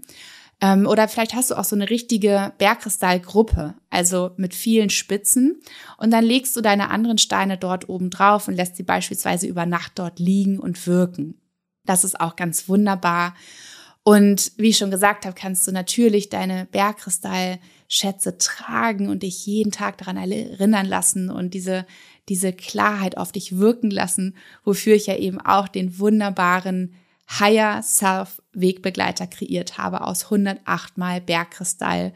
Ähm, 0.59 0.87
oder 0.87 1.07
vielleicht 1.07 1.35
hast 1.35 1.51
du 1.51 1.55
auch 1.55 1.63
so 1.63 1.75
eine 1.75 1.89
richtige 1.89 2.53
Bergkristallgruppe, 2.57 3.75
also 3.89 4.31
mit 4.37 4.55
vielen 4.55 4.89
Spitzen. 4.89 5.61
Und 5.97 6.11
dann 6.11 6.23
legst 6.23 6.55
du 6.55 6.61
deine 6.61 6.89
anderen 6.89 7.19
Steine 7.19 7.57
dort 7.57 7.89
oben 7.89 8.09
drauf 8.09 8.47
und 8.47 8.55
lässt 8.55 8.75
sie 8.75 8.83
beispielsweise 8.83 9.47
über 9.47 9.65
Nacht 9.65 9.93
dort 9.95 10.19
liegen 10.19 10.59
und 10.59 10.87
wirken. 10.87 11.39
Das 11.85 12.03
ist 12.03 12.19
auch 12.19 12.35
ganz 12.35 12.67
wunderbar. 12.67 13.35
Und 14.03 14.53
wie 14.55 14.69
ich 14.69 14.77
schon 14.77 14.89
gesagt 14.89 15.25
habe, 15.25 15.35
kannst 15.35 15.67
du 15.67 15.71
natürlich 15.71 16.29
deine 16.29 16.65
Bergkristallschätze 16.71 18.37
tragen 18.37 19.09
und 19.09 19.21
dich 19.21 19.45
jeden 19.45 19.71
Tag 19.71 19.97
daran 19.97 20.15
erinnern 20.15 20.85
lassen 20.85 21.29
und 21.29 21.53
diese, 21.53 21.85
diese 22.29 22.53
Klarheit 22.53 23.17
auf 23.17 23.31
dich 23.31 23.57
wirken 23.57 23.91
lassen, 23.91 24.35
wofür 24.63 24.95
ich 24.95 25.07
ja 25.07 25.17
eben 25.17 25.41
auch 25.41 25.67
den 25.67 25.99
wunderbaren 25.99 26.95
Higher 27.29 27.81
Self 27.83 28.41
Wegbegleiter 28.53 29.27
kreiert 29.27 29.77
habe 29.77 30.01
aus 30.01 30.25
108 30.25 30.97
mal 30.97 31.21
Bergkristall. 31.21 32.13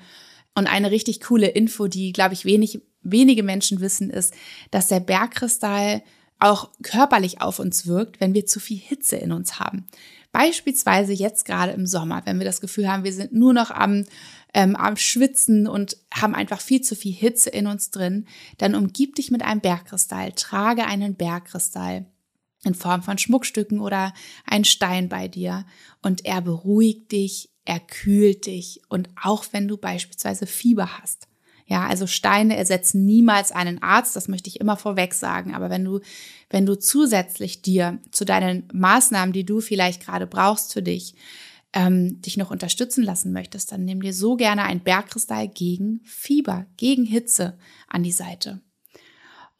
Und 0.55 0.67
eine 0.67 0.91
richtig 0.91 1.21
coole 1.21 1.47
Info, 1.47 1.87
die, 1.87 2.11
glaube 2.13 2.33
ich, 2.33 2.45
wenig, 2.45 2.81
wenige 3.01 3.43
Menschen 3.43 3.79
wissen, 3.79 4.09
ist, 4.09 4.33
dass 4.69 4.87
der 4.87 4.99
Bergkristall 4.99 6.01
auch 6.39 6.71
körperlich 6.81 7.41
auf 7.41 7.59
uns 7.59 7.85
wirkt, 7.85 8.19
wenn 8.19 8.33
wir 8.33 8.45
zu 8.45 8.59
viel 8.59 8.77
Hitze 8.79 9.15
in 9.15 9.31
uns 9.31 9.59
haben. 9.59 9.85
Beispielsweise 10.31 11.13
jetzt 11.13 11.45
gerade 11.45 11.73
im 11.73 11.85
Sommer, 11.85 12.21
wenn 12.25 12.39
wir 12.39 12.45
das 12.45 12.61
Gefühl 12.61 12.89
haben, 12.89 13.03
wir 13.03 13.13
sind 13.13 13.33
nur 13.33 13.53
noch 13.53 13.69
am, 13.69 14.05
ähm, 14.53 14.75
am 14.75 14.97
Schwitzen 14.97 15.67
und 15.67 15.97
haben 16.13 16.33
einfach 16.33 16.61
viel 16.61 16.81
zu 16.81 16.95
viel 16.95 17.13
Hitze 17.13 17.49
in 17.49 17.67
uns 17.67 17.91
drin, 17.91 18.25
dann 18.57 18.75
umgib 18.75 19.15
dich 19.15 19.29
mit 19.29 19.43
einem 19.43 19.61
Bergkristall, 19.61 20.31
trage 20.31 20.85
einen 20.85 21.15
Bergkristall 21.15 22.05
in 22.63 22.75
Form 22.75 23.03
von 23.03 23.17
Schmuckstücken 23.17 23.79
oder 23.79 24.13
ein 24.45 24.65
Stein 24.65 25.09
bei 25.09 25.27
dir 25.27 25.65
und 26.01 26.25
er 26.25 26.41
beruhigt 26.41 27.11
dich, 27.11 27.49
er 27.65 27.79
kühlt 27.79 28.45
dich 28.45 28.81
und 28.89 29.09
auch 29.21 29.45
wenn 29.51 29.67
du 29.67 29.77
beispielsweise 29.77 30.45
Fieber 30.45 30.99
hast. 30.99 31.27
Ja, 31.67 31.87
also 31.87 32.05
Steine 32.05 32.57
ersetzen 32.57 33.05
niemals 33.05 33.53
einen 33.53 33.81
Arzt, 33.81 34.15
das 34.17 34.27
möchte 34.27 34.49
ich 34.49 34.59
immer 34.59 34.75
vorweg 34.75 35.13
sagen. 35.13 35.55
Aber 35.55 35.69
wenn 35.69 35.85
du, 35.85 36.01
wenn 36.49 36.65
du 36.65 36.77
zusätzlich 36.77 37.61
dir 37.61 37.99
zu 38.11 38.25
deinen 38.25 38.67
Maßnahmen, 38.73 39.31
die 39.31 39.45
du 39.45 39.61
vielleicht 39.61 40.03
gerade 40.03 40.27
brauchst 40.27 40.73
für 40.73 40.83
dich, 40.83 41.15
ähm, 41.71 42.21
dich 42.21 42.35
noch 42.35 42.51
unterstützen 42.51 43.03
lassen 43.03 43.31
möchtest, 43.31 43.71
dann 43.71 43.85
nimm 43.85 44.01
dir 44.01 44.13
so 44.13 44.35
gerne 44.35 44.63
ein 44.63 44.81
Bergkristall 44.81 45.47
gegen 45.47 46.01
Fieber, 46.03 46.65
gegen 46.75 47.05
Hitze 47.05 47.57
an 47.87 48.03
die 48.03 48.11
Seite. 48.11 48.59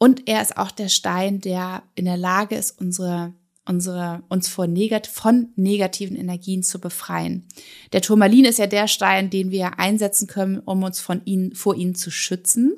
Und 0.02 0.28
er 0.28 0.42
ist 0.42 0.56
auch 0.56 0.72
der 0.72 0.88
Stein, 0.88 1.40
der 1.40 1.84
in 1.94 2.06
der 2.06 2.16
Lage 2.16 2.56
ist, 2.56 2.72
unsere, 2.80 3.34
unsere, 3.64 4.24
uns 4.28 4.48
vor 4.48 4.66
negat 4.66 5.06
von 5.06 5.52
negativen 5.54 6.16
Energien 6.16 6.64
zu 6.64 6.80
befreien. 6.80 7.46
Der 7.92 8.02
Turmalin 8.02 8.44
ist 8.44 8.58
ja 8.58 8.66
der 8.66 8.88
Stein, 8.88 9.30
den 9.30 9.52
wir 9.52 9.78
einsetzen 9.78 10.26
können, 10.26 10.58
um 10.58 10.82
uns 10.82 10.98
von 10.98 11.24
ihnen, 11.24 11.54
vor 11.54 11.76
ihnen 11.76 11.94
zu 11.94 12.10
schützen. 12.10 12.76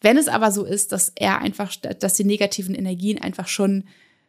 Wenn 0.00 0.16
es 0.16 0.26
aber 0.26 0.50
so 0.50 0.64
ist, 0.64 0.90
dass 0.90 1.12
er 1.14 1.38
einfach, 1.38 1.76
dass 1.76 2.14
die 2.14 2.24
negativen 2.24 2.74
Energien 2.74 3.22
einfach 3.22 3.46
schon, 3.46 3.84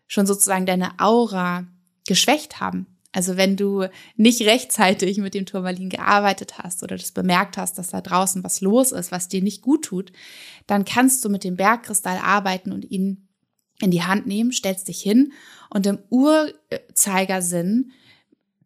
schon 0.06 0.28
sozusagen 0.28 0.68
deine 0.68 1.00
Aura 1.00 1.66
geschwächt 2.06 2.60
haben, 2.60 2.86
also 3.12 3.38
wenn 3.38 3.56
du 3.56 3.88
nicht 4.16 4.42
rechtzeitig 4.42 5.18
mit 5.18 5.34
dem 5.34 5.46
Turmalin 5.46 5.90
gearbeitet 5.90 6.60
hast 6.60 6.84
oder 6.84 6.96
das 6.96 7.12
bemerkt 7.12 7.58
hast, 7.58 7.78
dass 7.78 7.90
da 7.90 8.02
draußen 8.02 8.44
was 8.44 8.62
los 8.62 8.92
ist, 8.92 9.12
was 9.12 9.28
dir 9.28 9.42
nicht 9.42 9.62
gut 9.62 9.86
tut, 9.86 10.12
dann 10.68 10.86
kannst 10.86 11.26
du 11.26 11.30
mit 11.30 11.44
dem 11.44 11.56
Bergkristall 11.56 12.20
arbeiten 12.20 12.72
und 12.72 12.90
ihn 12.90 13.28
in 13.82 13.92
die 13.92 14.04
Hand 14.04 14.28
nehmen, 14.28 14.52
stellst 14.52 14.88
dich 14.88 15.02
hin 15.02 15.34
und 15.70 15.88
im 15.88 16.00
Uhrzeigersinn 16.10 17.92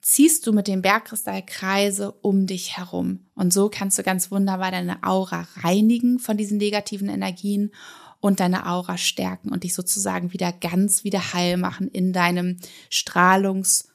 ziehst 0.01 0.45
du 0.45 0.51
mit 0.51 0.67
dem 0.67 0.81
Bergkristall 0.81 1.43
Kreise 1.45 2.11
um 2.11 2.45
dich 2.45 2.75
herum. 2.75 3.27
Und 3.35 3.53
so 3.53 3.69
kannst 3.69 3.97
du 3.97 4.03
ganz 4.03 4.31
wunderbar 4.31 4.71
deine 4.71 5.01
Aura 5.03 5.47
reinigen 5.61 6.19
von 6.19 6.35
diesen 6.35 6.57
negativen 6.57 7.07
Energien 7.07 7.71
und 8.19 8.41
deine 8.41 8.65
Aura 8.67 8.97
stärken 8.97 9.53
und 9.53 9.63
dich 9.63 9.73
sozusagen 9.73 10.33
wieder 10.33 10.51
ganz 10.51 11.05
wieder 11.05 11.33
heil 11.33 11.55
machen 11.55 11.87
in 11.87 12.11
deinem 12.11 12.57
Strahlungs- 12.91 13.92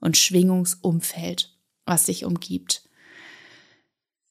und 0.00 0.16
Schwingungsumfeld, 0.16 1.56
was 1.86 2.06
dich 2.06 2.24
umgibt. 2.24 2.88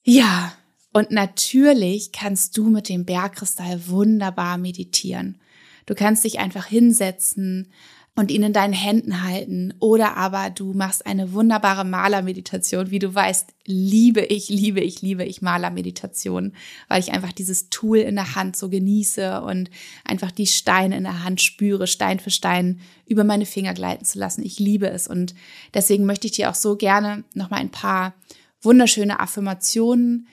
Ja, 0.04 0.54
und 0.92 1.12
natürlich 1.12 2.12
kannst 2.12 2.58
du 2.58 2.70
mit 2.70 2.90
dem 2.90 3.06
Bergkristall 3.06 3.88
wunderbar 3.88 4.58
meditieren. 4.58 5.40
Du 5.86 5.96
kannst 5.96 6.24
dich 6.24 6.40
einfach 6.40 6.66
hinsetzen, 6.66 7.72
und 8.20 8.32
ihn 8.32 8.44
in 8.44 8.52
deinen 8.52 8.74
Händen 8.74 9.24
halten. 9.24 9.74
Oder 9.80 10.18
aber 10.18 10.50
du 10.50 10.74
machst 10.74 11.06
eine 11.06 11.32
wunderbare 11.32 11.86
Malermeditation. 11.86 12.92
Wie 12.92 13.00
du 13.00 13.16
weißt, 13.16 13.48
liebe 13.66 14.20
ich, 14.20 14.50
liebe 14.50 14.82
ich, 14.82 15.02
liebe 15.02 15.24
ich 15.24 15.42
Malermeditation, 15.42 16.52
weil 16.90 17.00
ich 17.00 17.14
einfach 17.14 17.32
dieses 17.32 17.70
Tool 17.70 18.00
in 18.00 18.16
der 18.16 18.36
Hand 18.36 18.58
so 18.58 18.68
genieße 18.68 19.42
und 19.42 19.70
einfach 20.04 20.32
die 20.32 20.48
Steine 20.48 20.98
in 20.98 21.04
der 21.04 21.24
Hand 21.24 21.42
spüre, 21.42 21.88
Stein 21.88 22.20
für 22.20 22.30
Stein 22.30 22.82
über 23.06 23.24
meine 23.24 23.46
Finger 23.46 23.74
gleiten 23.74 24.04
zu 24.04 24.20
lassen. 24.20 24.44
Ich 24.44 24.60
liebe 24.60 24.90
es 24.90 25.08
und 25.08 25.34
deswegen 25.74 26.06
möchte 26.06 26.28
ich 26.28 26.34
dir 26.34 26.50
auch 26.50 26.56
so 26.56 26.76
gerne 26.76 27.24
noch 27.36 27.50
mal 27.50 27.62
ein 27.62 27.72
paar 27.72 28.16
wunderschöne 28.62 29.22
Affirmationen 29.22 30.28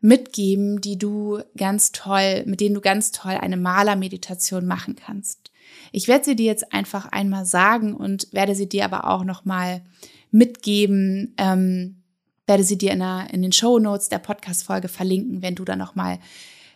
mitgeben, 0.00 0.80
die 0.80 0.98
du 0.98 1.38
ganz 1.56 1.92
toll, 1.92 2.42
mit 2.46 2.60
denen 2.60 2.74
du 2.74 2.80
ganz 2.80 3.12
toll 3.12 3.34
eine 3.34 3.56
Malermeditation 3.56 4.66
machen 4.66 4.96
kannst. 4.96 5.47
Ich 5.92 6.08
werde 6.08 6.24
sie 6.24 6.36
dir 6.36 6.46
jetzt 6.46 6.72
einfach 6.72 7.06
einmal 7.06 7.44
sagen 7.44 7.94
und 7.94 8.28
werde 8.32 8.54
sie 8.54 8.68
dir 8.68 8.84
aber 8.84 9.08
auch 9.08 9.24
nochmal 9.24 9.82
mitgeben, 10.30 11.34
ähm, 11.38 12.02
werde 12.46 12.64
sie 12.64 12.78
dir 12.78 12.92
in, 12.92 13.00
der, 13.00 13.28
in 13.32 13.42
den 13.42 13.52
Show 13.52 13.78
Notes 13.78 14.08
der 14.08 14.18
Podcast-Folge 14.18 14.88
verlinken, 14.88 15.42
wenn 15.42 15.54
du 15.54 15.64
da 15.64 15.76
nochmal 15.76 16.18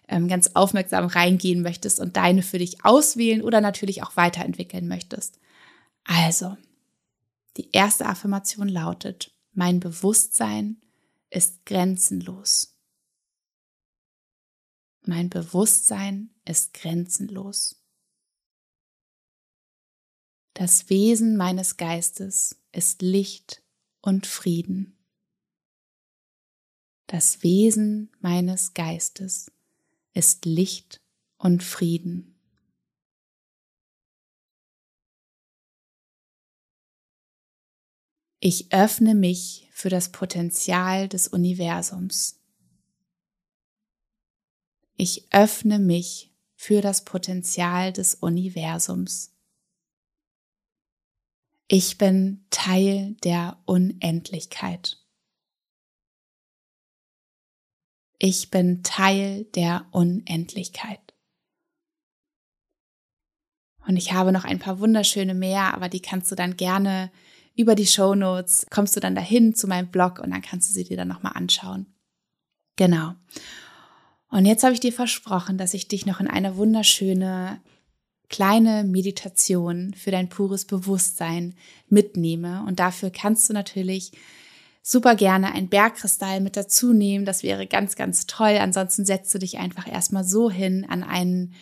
ähm, 0.08 0.28
ganz 0.28 0.50
aufmerksam 0.54 1.06
reingehen 1.06 1.62
möchtest 1.62 2.00
und 2.00 2.16
deine 2.16 2.42
für 2.42 2.58
dich 2.58 2.84
auswählen 2.84 3.42
oder 3.42 3.60
natürlich 3.60 4.02
auch 4.02 4.16
weiterentwickeln 4.16 4.88
möchtest. 4.88 5.38
Also, 6.04 6.56
die 7.56 7.70
erste 7.72 8.06
Affirmation 8.06 8.68
lautet, 8.68 9.32
mein 9.52 9.80
Bewusstsein 9.80 10.80
ist 11.30 11.64
grenzenlos. 11.66 12.76
Mein 15.04 15.30
Bewusstsein 15.30 16.30
ist 16.44 16.74
grenzenlos. 16.74 17.81
Das 20.54 20.90
Wesen 20.90 21.36
meines 21.36 21.78
Geistes 21.78 22.56
ist 22.72 23.00
Licht 23.00 23.62
und 24.02 24.26
Frieden. 24.26 24.98
Das 27.06 27.42
Wesen 27.42 28.10
meines 28.20 28.74
Geistes 28.74 29.50
ist 30.12 30.44
Licht 30.44 31.00
und 31.38 31.62
Frieden. 31.62 32.38
Ich 38.40 38.72
öffne 38.72 39.14
mich 39.14 39.68
für 39.72 39.88
das 39.88 40.12
Potenzial 40.12 41.08
des 41.08 41.28
Universums. 41.28 42.40
Ich 44.96 45.32
öffne 45.32 45.78
mich 45.78 46.34
für 46.54 46.82
das 46.82 47.04
Potenzial 47.04 47.92
des 47.92 48.16
Universums. 48.16 49.31
Ich 51.74 51.96
bin 51.96 52.44
Teil 52.50 53.16
der 53.24 53.56
Unendlichkeit. 53.64 54.98
Ich 58.18 58.50
bin 58.50 58.82
Teil 58.82 59.44
der 59.54 59.86
Unendlichkeit. 59.90 61.00
Und 63.86 63.96
ich 63.96 64.12
habe 64.12 64.32
noch 64.32 64.44
ein 64.44 64.58
paar 64.58 64.80
wunderschöne 64.80 65.32
mehr, 65.32 65.72
aber 65.72 65.88
die 65.88 66.02
kannst 66.02 66.30
du 66.30 66.34
dann 66.34 66.58
gerne 66.58 67.10
über 67.56 67.74
die 67.74 67.86
Show 67.86 68.14
Notes 68.14 68.66
kommst 68.68 68.94
du 68.94 69.00
dann 69.00 69.14
dahin 69.14 69.54
zu 69.54 69.66
meinem 69.66 69.90
Blog 69.90 70.18
und 70.18 70.30
dann 70.30 70.42
kannst 70.42 70.68
du 70.68 70.74
sie 70.74 70.84
dir 70.84 70.98
dann 70.98 71.08
nochmal 71.08 71.32
anschauen. 71.36 71.86
Genau. 72.76 73.14
Und 74.28 74.44
jetzt 74.44 74.62
habe 74.62 74.74
ich 74.74 74.80
dir 74.80 74.92
versprochen, 74.92 75.56
dass 75.56 75.72
ich 75.72 75.88
dich 75.88 76.04
noch 76.04 76.20
in 76.20 76.28
eine 76.28 76.56
wunderschöne 76.56 77.62
kleine 78.32 78.82
Meditation 78.82 79.94
für 79.94 80.10
dein 80.10 80.28
pures 80.28 80.64
Bewusstsein 80.64 81.54
mitnehme. 81.88 82.64
Und 82.66 82.80
dafür 82.80 83.10
kannst 83.10 83.48
du 83.48 83.52
natürlich 83.52 84.10
super 84.82 85.14
gerne 85.14 85.52
ein 85.52 85.68
Bergkristall 85.68 86.40
mit 86.40 86.56
dazu 86.56 86.92
nehmen. 86.92 87.24
Das 87.24 87.44
wäre 87.44 87.68
ganz, 87.68 87.94
ganz 87.94 88.26
toll. 88.26 88.58
Ansonsten 88.58 89.04
setzt 89.04 89.32
du 89.32 89.38
dich 89.38 89.58
einfach 89.58 89.86
erstmal 89.86 90.24
so 90.24 90.50
hin 90.50 90.84
an 90.88 91.04
einen 91.04 91.54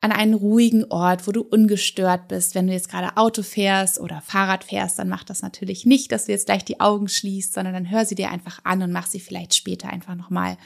an 0.00 0.12
einen 0.12 0.34
ruhigen 0.34 0.84
Ort, 0.90 1.26
wo 1.26 1.32
du 1.32 1.40
ungestört 1.40 2.28
bist. 2.28 2.54
Wenn 2.54 2.66
du 2.66 2.74
jetzt 2.74 2.90
gerade 2.90 3.16
Auto 3.16 3.42
fährst 3.42 3.98
oder 3.98 4.20
Fahrrad 4.20 4.62
fährst, 4.62 4.98
dann 4.98 5.08
mach 5.08 5.24
das 5.24 5.40
natürlich 5.40 5.86
nicht, 5.86 6.12
dass 6.12 6.26
du 6.26 6.32
jetzt 6.32 6.44
gleich 6.44 6.62
die 6.62 6.78
Augen 6.78 7.08
schließt, 7.08 7.54
sondern 7.54 7.72
dann 7.72 7.90
hör 7.90 8.04
sie 8.04 8.14
dir 8.14 8.30
einfach 8.30 8.60
an 8.64 8.82
und 8.82 8.92
mach 8.92 9.06
sie 9.06 9.18
vielleicht 9.18 9.54
später 9.54 9.88
einfach 9.88 10.14
nochmal, 10.14 10.58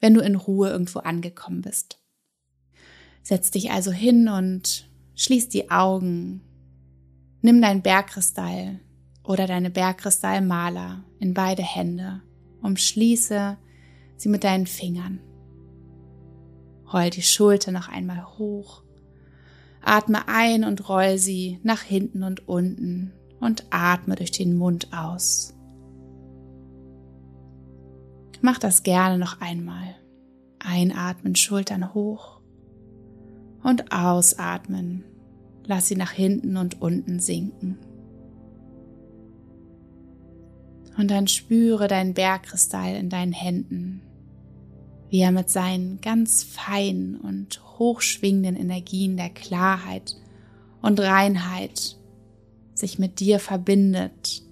wenn 0.00 0.14
du 0.14 0.22
in 0.22 0.34
Ruhe 0.34 0.70
irgendwo 0.70 1.00
angekommen 1.00 1.60
bist. 1.60 1.98
Setz 3.26 3.50
dich 3.50 3.72
also 3.72 3.90
hin 3.90 4.28
und 4.28 4.88
schließ 5.16 5.48
die 5.48 5.68
Augen. 5.70 6.42
Nimm 7.42 7.60
dein 7.60 7.82
Bergkristall 7.82 8.78
oder 9.24 9.48
deine 9.48 9.70
Bergkristallmaler 9.70 11.02
in 11.18 11.34
beide 11.34 11.64
Hände. 11.64 12.22
Umschließe 12.62 13.56
sie 14.16 14.28
mit 14.28 14.44
deinen 14.44 14.68
Fingern. 14.68 15.18
Roll 16.92 17.10
die 17.10 17.22
Schulter 17.22 17.72
noch 17.72 17.88
einmal 17.88 18.24
hoch 18.38 18.84
Atme 19.82 20.28
ein 20.28 20.62
und 20.62 20.88
roll 20.88 21.18
sie 21.18 21.58
nach 21.64 21.82
hinten 21.82 22.22
und 22.22 22.48
unten 22.48 23.12
und 23.40 23.66
atme 23.70 24.14
durch 24.14 24.30
den 24.30 24.56
Mund 24.56 24.92
aus. 24.92 25.52
Mach 28.40 28.58
das 28.58 28.84
gerne 28.84 29.18
noch 29.18 29.40
einmal. 29.40 29.96
Einatmen, 30.60 31.34
Schultern 31.34 31.92
hoch 31.92 32.35
und 33.66 33.92
ausatmen. 33.92 35.04
Lass 35.64 35.88
sie 35.88 35.96
nach 35.96 36.12
hinten 36.12 36.56
und 36.56 36.80
unten 36.80 37.18
sinken. 37.18 37.78
Und 40.96 41.10
dann 41.10 41.28
spüre 41.28 41.88
deinen 41.88 42.14
Bergkristall 42.14 42.96
in 42.96 43.10
deinen 43.10 43.32
Händen 43.32 44.00
wie 45.08 45.20
er 45.20 45.32
mit 45.32 45.50
seinen 45.50 46.00
ganz 46.00 46.42
feinen 46.42 47.20
und 47.20 47.60
hochschwingenden 47.78 48.56
Energien 48.56 49.16
der 49.16 49.30
Klarheit 49.30 50.16
und 50.82 51.00
Reinheit 51.00 51.96
sich 52.74 52.98
mit 52.98 53.20
dir 53.20 53.38
verbindet 53.38 54.42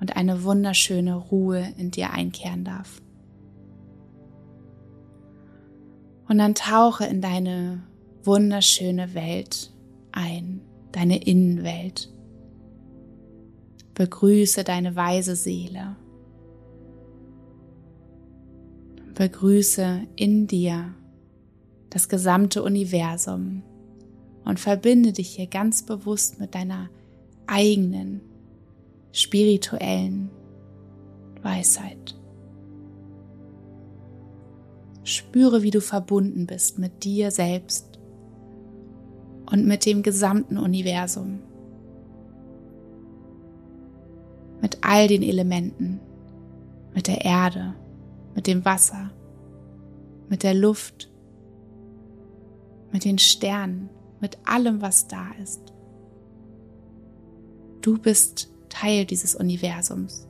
und 0.00 0.16
eine 0.16 0.44
wunderschöne 0.44 1.14
Ruhe 1.14 1.72
in 1.76 1.90
dir 1.90 2.10
einkehren 2.10 2.64
darf. 2.64 3.00
Und 6.28 6.38
dann 6.38 6.54
tauche 6.54 7.04
in 7.04 7.20
deine 7.20 7.82
wunderschöne 8.24 9.14
Welt 9.14 9.72
ein, 10.12 10.60
deine 10.92 11.24
Innenwelt. 11.24 12.12
Begrüße 13.94 14.64
deine 14.64 14.96
weise 14.96 15.36
Seele 15.36 15.96
Begrüße 19.14 20.06
in 20.16 20.46
dir 20.46 20.94
das 21.90 22.08
gesamte 22.08 22.62
Universum 22.62 23.62
und 24.44 24.58
verbinde 24.58 25.12
dich 25.12 25.36
hier 25.36 25.46
ganz 25.46 25.82
bewusst 25.84 26.40
mit 26.40 26.54
deiner 26.54 26.88
eigenen 27.46 28.22
spirituellen 29.12 30.30
Weisheit. 31.42 32.18
Spüre, 35.04 35.62
wie 35.62 35.70
du 35.70 35.80
verbunden 35.80 36.46
bist 36.46 36.78
mit 36.78 37.04
dir 37.04 37.30
selbst 37.30 37.91
und 39.52 39.66
mit 39.66 39.84
dem 39.84 40.02
gesamten 40.02 40.56
Universum, 40.56 41.40
mit 44.62 44.78
all 44.80 45.06
den 45.06 45.22
Elementen, 45.22 46.00
mit 46.94 47.06
der 47.06 47.24
Erde, 47.24 47.74
mit 48.34 48.46
dem 48.46 48.64
Wasser, 48.64 49.10
mit 50.30 50.42
der 50.42 50.54
Luft, 50.54 51.10
mit 52.92 53.04
den 53.04 53.18
Sternen, 53.18 53.90
mit 54.20 54.38
allem, 54.44 54.80
was 54.80 55.06
da 55.06 55.32
ist. 55.42 55.60
Du 57.82 57.98
bist 57.98 58.50
Teil 58.70 59.04
dieses 59.04 59.34
Universums. 59.34 60.26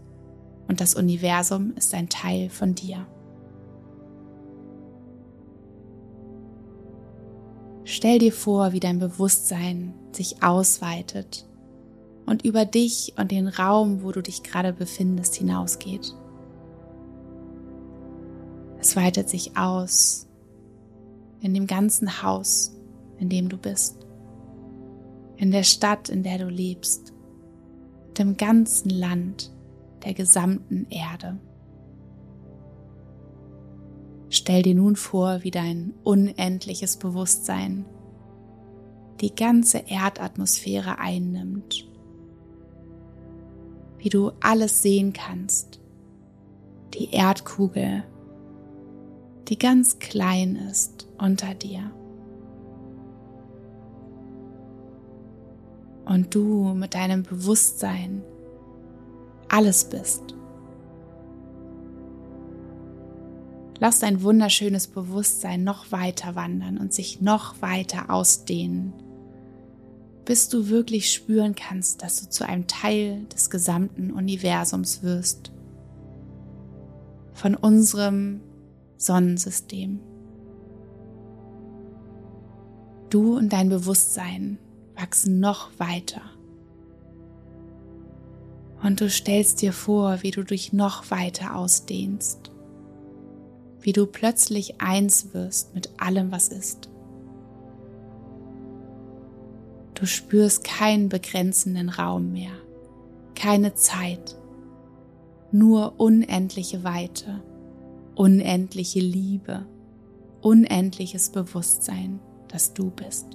Und 0.66 0.80
das 0.80 0.94
Universum 0.94 1.74
ist 1.76 1.94
ein 1.94 2.08
Teil 2.08 2.48
von 2.48 2.74
dir. 2.74 3.06
Stell 7.92 8.18
dir 8.18 8.32
vor, 8.32 8.72
wie 8.72 8.80
dein 8.80 8.98
Bewusstsein 8.98 9.92
sich 10.12 10.42
ausweitet 10.42 11.46
und 12.24 12.42
über 12.42 12.64
dich 12.64 13.12
und 13.18 13.30
den 13.30 13.48
Raum, 13.48 14.02
wo 14.02 14.12
du 14.12 14.22
dich 14.22 14.42
gerade 14.42 14.72
befindest, 14.72 15.34
hinausgeht. 15.34 16.14
Es 18.80 18.96
weitet 18.96 19.28
sich 19.28 19.58
aus 19.58 20.26
in 21.42 21.52
dem 21.52 21.66
ganzen 21.66 22.22
Haus, 22.22 22.74
in 23.18 23.28
dem 23.28 23.50
du 23.50 23.58
bist, 23.58 23.98
in 25.36 25.50
der 25.50 25.62
Stadt, 25.62 26.08
in 26.08 26.22
der 26.22 26.38
du 26.38 26.48
lebst, 26.48 27.12
dem 28.16 28.38
ganzen 28.38 28.88
Land, 28.88 29.52
der 30.02 30.14
gesamten 30.14 30.86
Erde. 30.88 31.38
Stell 34.32 34.62
dir 34.62 34.74
nun 34.74 34.96
vor, 34.96 35.44
wie 35.44 35.52
dein 35.52 35.94
unendliches 36.02 36.96
Bewusstsein 36.96 37.84
die 39.20 39.34
ganze 39.34 39.78
Erdatmosphäre 39.78 40.98
einnimmt, 40.98 41.86
wie 43.98 44.08
du 44.08 44.32
alles 44.40 44.82
sehen 44.82 45.12
kannst, 45.12 45.78
die 46.94 47.10
Erdkugel 47.12 48.02
die 49.48 49.58
ganz 49.58 49.98
klein 49.98 50.56
ist 50.56 51.08
unter 51.18 51.54
dir. 51.54 51.90
Und 56.06 56.34
du 56.34 56.74
mit 56.74 56.94
deinem 56.94 57.22
Bewusstsein 57.22 58.22
alles 59.48 59.84
bist. 59.84 60.34
Lass 63.82 63.98
dein 63.98 64.22
wunderschönes 64.22 64.86
Bewusstsein 64.86 65.64
noch 65.64 65.90
weiter 65.90 66.36
wandern 66.36 66.78
und 66.78 66.92
sich 66.94 67.20
noch 67.20 67.60
weiter 67.62 68.10
ausdehnen, 68.10 68.92
bis 70.24 70.48
du 70.48 70.68
wirklich 70.68 71.12
spüren 71.12 71.56
kannst, 71.56 72.00
dass 72.00 72.22
du 72.22 72.30
zu 72.30 72.46
einem 72.46 72.68
Teil 72.68 73.24
des 73.24 73.50
gesamten 73.50 74.12
Universums 74.12 75.02
wirst, 75.02 75.50
von 77.32 77.56
unserem 77.56 78.40
Sonnensystem. 78.98 79.98
Du 83.10 83.36
und 83.36 83.52
dein 83.52 83.68
Bewusstsein 83.68 84.60
wachsen 84.94 85.40
noch 85.40 85.76
weiter. 85.80 86.22
Und 88.80 89.00
du 89.00 89.10
stellst 89.10 89.60
dir 89.60 89.72
vor, 89.72 90.22
wie 90.22 90.30
du 90.30 90.44
dich 90.44 90.72
noch 90.72 91.10
weiter 91.10 91.56
ausdehnst 91.56 92.51
wie 93.82 93.92
du 93.92 94.06
plötzlich 94.06 94.80
eins 94.80 95.34
wirst 95.34 95.74
mit 95.74 95.90
allem, 95.98 96.32
was 96.32 96.48
ist. 96.48 96.88
Du 99.94 100.06
spürst 100.06 100.64
keinen 100.64 101.08
begrenzenden 101.08 101.88
Raum 101.88 102.32
mehr, 102.32 102.52
keine 103.34 103.74
Zeit, 103.74 104.36
nur 105.52 106.00
unendliche 106.00 106.82
Weite, 106.82 107.42
unendliche 108.14 109.00
Liebe, 109.00 109.66
unendliches 110.40 111.30
Bewusstsein, 111.30 112.20
dass 112.48 112.74
du 112.74 112.90
bist. 112.90 113.26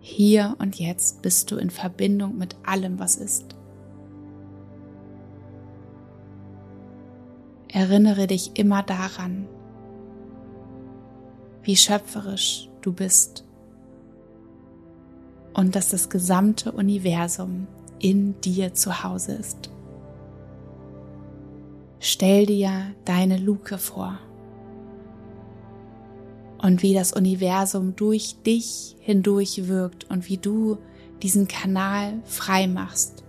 Hier 0.00 0.56
und 0.58 0.78
jetzt 0.78 1.20
bist 1.20 1.50
du 1.50 1.56
in 1.56 1.68
Verbindung 1.68 2.38
mit 2.38 2.56
allem, 2.64 2.98
was 2.98 3.16
ist. 3.16 3.57
Erinnere 7.70 8.26
dich 8.26 8.52
immer 8.54 8.82
daran, 8.82 9.46
wie 11.62 11.76
schöpferisch 11.76 12.70
du 12.80 12.92
bist 12.92 13.44
und 15.52 15.76
dass 15.76 15.90
das 15.90 16.08
gesamte 16.08 16.72
Universum 16.72 17.66
in 17.98 18.40
dir 18.40 18.74
zu 18.74 19.02
Hause 19.02 19.32
ist. 19.34 19.70
Stell 22.00 22.46
dir 22.46 22.70
deine 23.04 23.36
Luke 23.36 23.76
vor 23.76 24.18
und 26.62 26.82
wie 26.82 26.94
das 26.94 27.12
Universum 27.12 27.96
durch 27.96 28.36
dich 28.46 28.96
hindurch 29.00 29.68
wirkt 29.68 30.08
und 30.10 30.28
wie 30.28 30.38
du 30.38 30.78
diesen 31.22 31.48
Kanal 31.48 32.20
frei 32.24 32.66
machst 32.66 33.24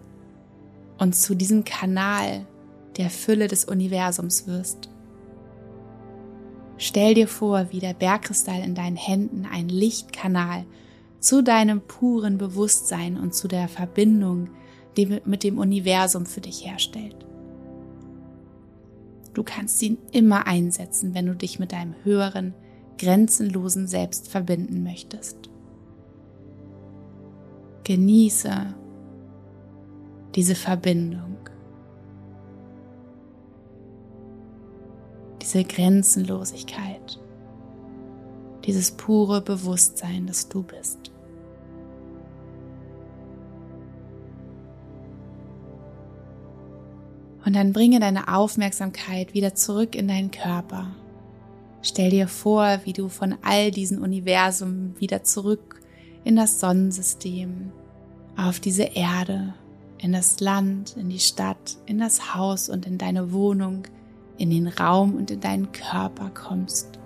und 0.98 1.16
zu 1.16 1.36
diesem 1.36 1.64
Kanal 1.64 2.46
der 2.98 3.10
Fülle 3.10 3.48
des 3.48 3.66
Universums 3.66 4.48
wirst. 4.48 4.90
Stell 6.78 7.14
dir 7.14 7.28
vor, 7.28 7.68
wie 7.72 7.80
der 7.80 7.94
Bergkristall 7.94 8.62
in 8.64 8.76
deinen 8.76 8.96
Händen 8.96 9.46
ein 9.46 9.68
Lichtkanal 9.68 10.66
zu 11.20 11.44
deinem 11.44 11.82
puren 11.82 12.38
Bewusstsein 12.38 13.18
und 13.18 13.34
zu 13.34 13.48
der 13.48 13.68
Verbindung 13.68 14.50
mit 15.26 15.44
dem 15.44 15.58
Universum 15.58 16.26
für 16.26 16.42
dich 16.42 16.66
herstellt. 16.66 17.16
Du 19.34 19.44
kannst 19.44 19.82
ihn 19.82 19.98
immer 20.12 20.48
einsetzen, 20.48 21.14
wenn 21.14 21.26
du 21.26 21.36
dich 21.36 21.60
mit 21.60 21.72
deinem 21.72 21.96
höheren, 22.04 22.54
grenzenlosen 22.98 23.88
Selbst 23.88 24.28
verbinden 24.28 24.84
möchtest. 24.84 25.38
Genieße 27.84 28.74
diese 30.36 30.56
Verbindung. 30.56 31.38
Diese 35.50 35.64
Grenzenlosigkeit, 35.64 37.20
dieses 38.66 38.92
pure 38.92 39.42
Bewusstsein, 39.42 40.28
dass 40.28 40.48
du 40.48 40.62
bist. 40.62 41.12
Und 47.44 47.56
dann 47.56 47.74
bringe 47.74 48.00
deine 48.00 48.28
Aufmerksamkeit 48.28 49.34
wieder 49.34 49.56
zurück 49.56 49.96
in 49.96 50.08
deinen 50.08 50.30
Körper. 50.30 50.94
Stell 51.82 52.12
dir 52.12 52.28
vor, 52.28 52.82
wie 52.84 52.94
du 52.94 53.10
von 53.10 53.36
all 53.42 53.72
diesen 53.72 54.04
Universen 54.04 54.94
wieder 55.00 55.24
zurück 55.24 55.82
in 56.24 56.36
das 56.36 56.60
Sonnensystem, 56.60 57.72
auf 58.38 58.60
diese 58.60 58.84
Erde, 58.84 59.56
in 59.98 60.14
das 60.14 60.40
Land, 60.42 60.96
in 60.96 61.10
die 61.10 61.18
Stadt, 61.18 61.78
in 61.88 61.98
das 61.98 62.36
Haus 62.36 62.70
und 62.70 62.86
in 62.86 63.00
deine 63.00 63.32
Wohnung 63.32 63.88
in 64.40 64.50
den 64.50 64.68
Raum 64.68 65.16
und 65.16 65.30
in 65.30 65.42
deinen 65.42 65.72
Körper 65.72 66.32
kommst. 66.34 66.98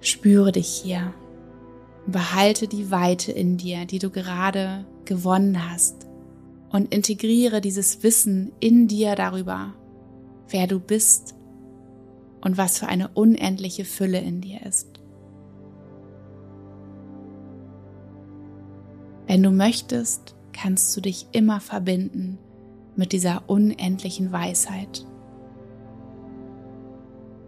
Spüre 0.00 0.52
dich 0.52 0.68
hier. 0.68 1.14
Behalte 2.06 2.68
die 2.68 2.90
Weite 2.90 3.32
in 3.32 3.56
dir, 3.56 3.86
die 3.86 3.98
du 3.98 4.10
gerade 4.10 4.84
gewonnen 5.04 5.70
hast 5.70 6.06
und 6.70 6.92
integriere 6.92 7.60
dieses 7.60 8.02
Wissen 8.02 8.52
in 8.60 8.88
dir 8.88 9.14
darüber, 9.14 9.72
wer 10.48 10.66
du 10.66 10.78
bist 10.78 11.34
und 12.40 12.58
was 12.58 12.78
für 12.78 12.88
eine 12.88 13.08
unendliche 13.08 13.84
Fülle 13.84 14.18
in 14.18 14.40
dir 14.40 14.66
ist. 14.66 15.00
Wenn 19.26 19.42
du 19.42 19.50
möchtest, 19.50 20.34
kannst 20.52 20.94
du 20.96 21.00
dich 21.00 21.28
immer 21.32 21.60
verbinden 21.60 22.38
mit 22.96 23.12
dieser 23.12 23.42
unendlichen 23.46 24.32
Weisheit. 24.32 25.06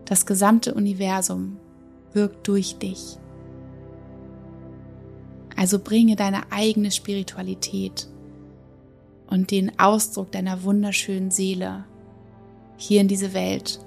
Das 0.05 0.27
gesamte 0.27 0.75
Universum 0.75 1.57
wirkt 2.13 2.47
durch 2.47 2.79
dich. 2.79 3.19
Also 5.57 5.79
bringe 5.79 6.17
deine 6.17 6.51
eigene 6.51 6.91
Spiritualität 6.91 8.09
und 9.29 9.51
den 9.51 9.79
Ausdruck 9.79 10.33
deiner 10.33 10.63
wunderschönen 10.63 11.31
Seele 11.31 11.85
hier 12.77 13.01
in 13.01 13.09
diese 13.09 13.33
Welt. 13.35 13.81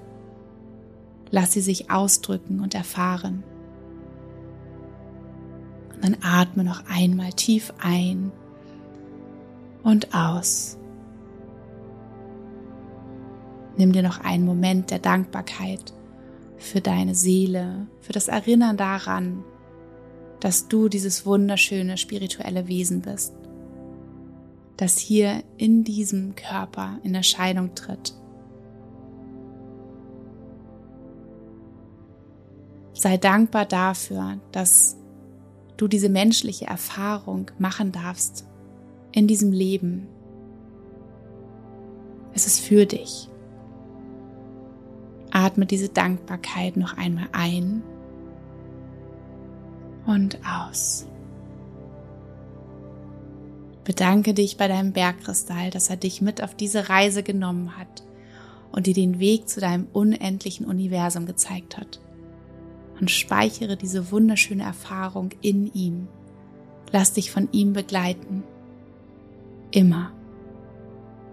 Lass 1.29 1.51
sie 1.51 1.61
sich 1.61 1.91
ausdrücken 1.91 2.61
und 2.61 2.73
erfahren. 2.73 3.43
Und 5.93 6.03
dann 6.03 6.17
atme 6.21 6.63
noch 6.63 6.83
einmal 6.87 7.33
tief 7.33 7.73
ein 7.79 8.31
und 9.83 10.13
aus. 10.13 10.76
Nimm 13.77 13.91
dir 13.91 14.01
noch 14.03 14.19
einen 14.19 14.45
Moment 14.45 14.89
der 14.89 14.99
Dankbarkeit 14.99 15.93
für 16.57 16.81
deine 16.81 17.13
Seele, 17.13 17.87
für 18.01 18.13
das 18.13 18.27
Erinnern 18.27 18.75
daran, 18.75 19.43
dass 20.39 20.67
du 20.67 20.89
dieses 20.89 21.25
wunderschöne 21.25 21.97
spirituelle 21.97 22.67
Wesen 22.67 23.01
bist, 23.01 23.33
das 24.77 24.97
hier 24.97 25.43
in 25.57 25.83
diesem 25.83 26.35
Körper 26.35 26.99
in 27.03 27.13
Erscheinung 27.15 27.75
tritt. 27.75 28.15
Sei 32.93 33.17
dankbar 33.17 33.65
dafür, 33.65 34.39
dass 34.51 34.97
du 35.77 35.87
diese 35.87 36.09
menschliche 36.09 36.65
Erfahrung 36.65 37.51
machen 37.59 37.91
darfst 37.91 38.47
in 39.11 39.27
diesem 39.27 39.51
Leben. 39.51 40.07
Es 42.33 42.47
ist 42.47 42.59
für 42.59 42.87
dich. 42.87 43.29
Atme 45.37 45.67
diese 45.67 45.89
Dankbarkeit 45.89 46.77
noch 46.77 46.97
einmal 46.97 47.27
ein 47.31 47.83
und 50.07 50.39
aus. 50.43 51.05
Bedanke 53.83 54.33
dich 54.33 54.57
bei 54.57 54.67
deinem 54.67 54.93
Bergkristall, 54.93 55.69
dass 55.69 55.91
er 55.91 55.97
dich 55.97 56.21
mit 56.21 56.41
auf 56.41 56.55
diese 56.55 56.89
Reise 56.89 57.21
genommen 57.21 57.77
hat 57.77 58.03
und 58.71 58.87
dir 58.87 58.95
den 58.95 59.19
Weg 59.19 59.47
zu 59.47 59.61
deinem 59.61 59.87
unendlichen 59.93 60.65
Universum 60.65 61.27
gezeigt 61.27 61.77
hat. 61.77 61.99
Und 62.99 63.11
speichere 63.11 63.77
diese 63.77 64.11
wunderschöne 64.11 64.63
Erfahrung 64.63 65.29
in 65.41 65.71
ihm. 65.71 66.07
Lass 66.91 67.13
dich 67.13 67.29
von 67.29 67.47
ihm 67.51 67.73
begleiten. 67.73 68.43
Immer. 69.69 70.11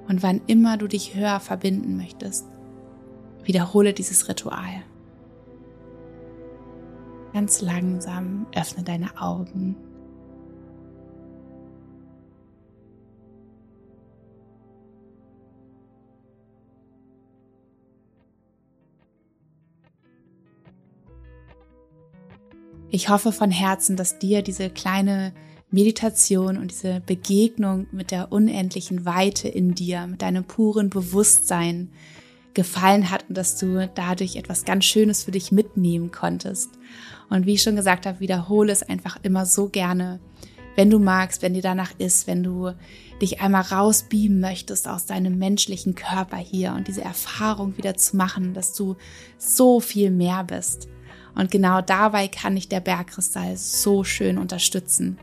Und 0.09 0.22
wann 0.22 0.42
immer 0.46 0.76
du 0.76 0.88
dich 0.88 1.14
höher 1.14 1.40
verbinden 1.40 1.96
möchtest, 1.96 2.44
Wiederhole 3.45 3.92
dieses 3.92 4.28
Ritual. 4.28 4.82
Ganz 7.32 7.61
langsam 7.61 8.47
öffne 8.55 8.84
deine 8.84 9.20
Augen. 9.20 9.76
Ich 22.95 23.09
hoffe 23.09 23.32
von 23.32 23.51
Herzen, 23.51 23.97
dass 23.97 24.20
dir 24.20 24.42
diese 24.42 24.70
kleine 24.70 25.32
Meditation 25.72 26.57
und 26.57 26.70
diese 26.70 27.03
Begegnung 27.05 27.88
mit 27.90 28.12
der 28.12 28.30
unendlichen 28.30 29.05
Weite 29.05 29.49
in 29.49 29.74
dir, 29.74 30.07
mit 30.07 30.22
deinem 30.22 30.45
puren 30.45 30.90
Bewusstsein 30.90 31.90
gefallen 32.55 33.11
hat 33.11 33.24
und 33.28 33.36
dass 33.36 33.57
du 33.59 33.88
dadurch 33.94 34.36
etwas 34.36 34.64
ganz 34.64 34.84
Schönes 34.84 35.24
für 35.24 35.32
dich 35.32 35.52
mitnehmen 35.52 36.11
konntest. 36.11 36.70
Und 37.30 37.46
wie 37.46 37.55
ich 37.55 37.62
schon 37.62 37.76
gesagt 37.76 38.07
habe, 38.07 38.20
wiederhole 38.20 38.72
es 38.72 38.82
einfach 38.82 39.18
immer 39.22 39.46
so 39.46 39.68
gerne, 39.68 40.20
wenn 40.76 40.90
du 40.90 40.98
magst, 40.98 41.42
wenn 41.42 41.55
dir 41.55 41.62
danach 41.62 41.92
ist, 41.98 42.26
wenn 42.26 42.42
du 42.42 42.72
dich 43.20 43.40
einmal 43.40 43.62
rausbeamen 43.62 44.40
möchtest 44.40 44.88
aus 44.88 45.07
deinem 45.07 45.38
menschlichen 45.38 45.94
Körper 45.94 46.36
hier 46.36 46.72
und 46.72 46.88
diese 46.88 47.02
Erfahrung 47.02 47.76
wieder 47.76 47.96
zu 47.96 48.16
machen, 48.16 48.55
dass 48.55 48.74
du 48.74 48.96
so 49.38 49.80
viel 49.80 50.11
mehr 50.11 50.44
bist. 50.44 50.88
Und 51.34 51.50
genau 51.50 51.80
dabei 51.80 52.28
kann 52.28 52.55
dich 52.55 52.68
der 52.68 52.80
Bergkristall 52.80 53.57
so 53.57 54.05
schön 54.05 54.38
unterstützen. 54.38 55.18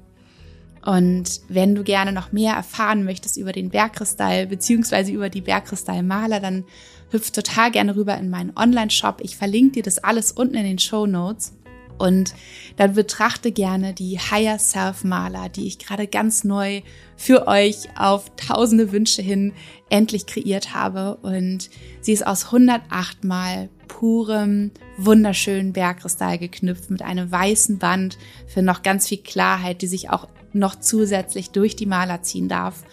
Und 0.83 1.41
wenn 1.47 1.75
du 1.75 1.83
gerne 1.83 2.11
noch 2.11 2.31
mehr 2.31 2.55
erfahren 2.55 3.03
möchtest 3.03 3.37
über 3.37 3.51
den 3.51 3.69
Bergkristall 3.69 4.47
beziehungsweise 4.47 5.11
über 5.11 5.29
die 5.29 5.41
Bergkristallmaler, 5.41 6.39
dann 6.39 6.65
hüpf 7.11 7.31
total 7.31 7.71
gerne 7.71 7.95
rüber 7.95 8.17
in 8.17 8.29
meinen 8.29 8.55
Online-Shop. 8.55 9.21
Ich 9.21 9.35
verlinke 9.35 9.73
dir 9.73 9.83
das 9.83 9.99
alles 9.99 10.31
unten 10.31 10.55
in 10.55 10.63
den 10.63 10.79
Show 10.79 11.05
Notes. 11.05 11.53
Und 11.97 12.33
dann 12.77 12.95
betrachte 12.95 13.51
gerne 13.51 13.93
die 13.93 14.17
Higher 14.17 14.57
Self 14.57 15.03
Maler, 15.03 15.49
die 15.49 15.67
ich 15.67 15.77
gerade 15.77 16.07
ganz 16.07 16.43
neu 16.43 16.81
für 17.15 17.47
euch 17.47 17.89
auf 17.95 18.35
tausende 18.37 18.91
Wünsche 18.91 19.21
hin 19.21 19.53
endlich 19.89 20.25
kreiert 20.25 20.73
habe. 20.73 21.17
Und 21.17 21.69
sie 21.99 22.13
ist 22.13 22.25
aus 22.25 22.45
108 22.45 23.23
mal 23.23 23.69
purem, 23.87 24.71
wunderschönen 24.97 25.73
Bergkristall 25.73 26.39
geknüpft 26.39 26.89
mit 26.89 27.03
einem 27.03 27.31
weißen 27.31 27.77
Band 27.77 28.17
für 28.47 28.63
noch 28.63 28.81
ganz 28.81 29.07
viel 29.07 29.19
Klarheit, 29.19 29.83
die 29.83 29.87
sich 29.87 30.09
auch 30.09 30.27
noch 30.53 30.79
zusätzlich 30.79 31.51
durch 31.51 31.75
die 31.75 31.85
Maler 31.85 32.23
ziehen 32.23 32.49
darf. 32.49 32.83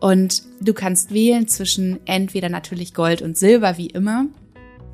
Und 0.00 0.42
du 0.60 0.72
kannst 0.72 1.12
wählen 1.12 1.46
zwischen 1.46 2.00
entweder 2.06 2.48
natürlich 2.48 2.94
Gold 2.94 3.22
und 3.22 3.36
Silber 3.36 3.76
wie 3.76 3.88
immer, 3.88 4.26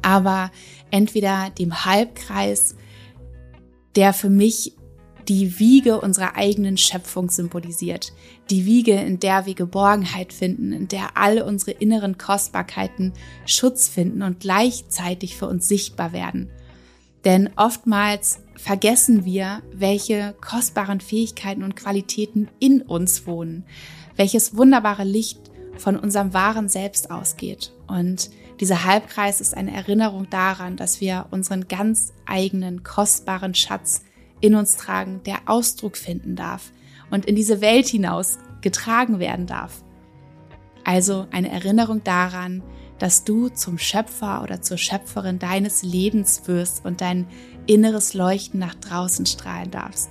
aber 0.02 0.50
entweder 0.90 1.50
dem 1.58 1.84
Halbkreis, 1.84 2.74
der 3.94 4.12
für 4.12 4.30
mich 4.30 4.74
die 5.28 5.58
Wiege 5.58 6.00
unserer 6.00 6.36
eigenen 6.36 6.76
Schöpfung 6.76 7.30
symbolisiert. 7.30 8.12
Die 8.50 8.64
Wiege, 8.64 8.92
in 8.92 9.18
der 9.18 9.46
wir 9.46 9.54
Geborgenheit 9.54 10.32
finden, 10.32 10.72
in 10.72 10.88
der 10.88 11.16
alle 11.16 11.44
unsere 11.44 11.72
inneren 11.72 12.16
Kostbarkeiten 12.16 13.12
Schutz 13.44 13.88
finden 13.88 14.22
und 14.22 14.40
gleichzeitig 14.40 15.36
für 15.36 15.48
uns 15.48 15.66
sichtbar 15.66 16.12
werden. 16.12 16.50
Denn 17.24 17.50
oftmals 17.56 18.38
vergessen 18.54 19.24
wir, 19.24 19.62
welche 19.72 20.34
kostbaren 20.40 21.00
Fähigkeiten 21.00 21.64
und 21.64 21.74
Qualitäten 21.74 22.48
in 22.60 22.82
uns 22.82 23.26
wohnen, 23.26 23.64
welches 24.16 24.56
wunderbare 24.56 25.04
Licht 25.04 25.38
von 25.76 25.96
unserem 25.96 26.34
wahren 26.34 26.68
Selbst 26.68 27.10
ausgeht. 27.10 27.72
Und 27.86 28.30
dieser 28.60 28.84
Halbkreis 28.84 29.40
ist 29.40 29.54
eine 29.56 29.74
Erinnerung 29.74 30.28
daran, 30.30 30.76
dass 30.76 31.00
wir 31.00 31.26
unseren 31.30 31.68
ganz 31.68 32.12
eigenen 32.24 32.82
kostbaren 32.82 33.54
Schatz 33.54 34.02
in 34.40 34.54
uns 34.54 34.76
tragen, 34.76 35.20
der 35.24 35.40
Ausdruck 35.46 35.96
finden 35.96 36.36
darf 36.36 36.72
und 37.10 37.26
in 37.26 37.36
diese 37.36 37.60
Welt 37.60 37.86
hinaus 37.86 38.38
getragen 38.60 39.18
werden 39.18 39.46
darf. 39.46 39.82
Also 40.84 41.26
eine 41.30 41.50
Erinnerung 41.50 42.02
daran, 42.04 42.62
dass 42.98 43.24
du 43.24 43.48
zum 43.48 43.78
Schöpfer 43.78 44.42
oder 44.42 44.62
zur 44.62 44.78
Schöpferin 44.78 45.38
deines 45.38 45.82
Lebens 45.82 46.42
wirst 46.46 46.84
und 46.84 47.00
dein 47.00 47.26
inneres 47.66 48.14
Leuchten 48.14 48.58
nach 48.60 48.74
draußen 48.74 49.26
strahlen 49.26 49.70
darfst. 49.70 50.10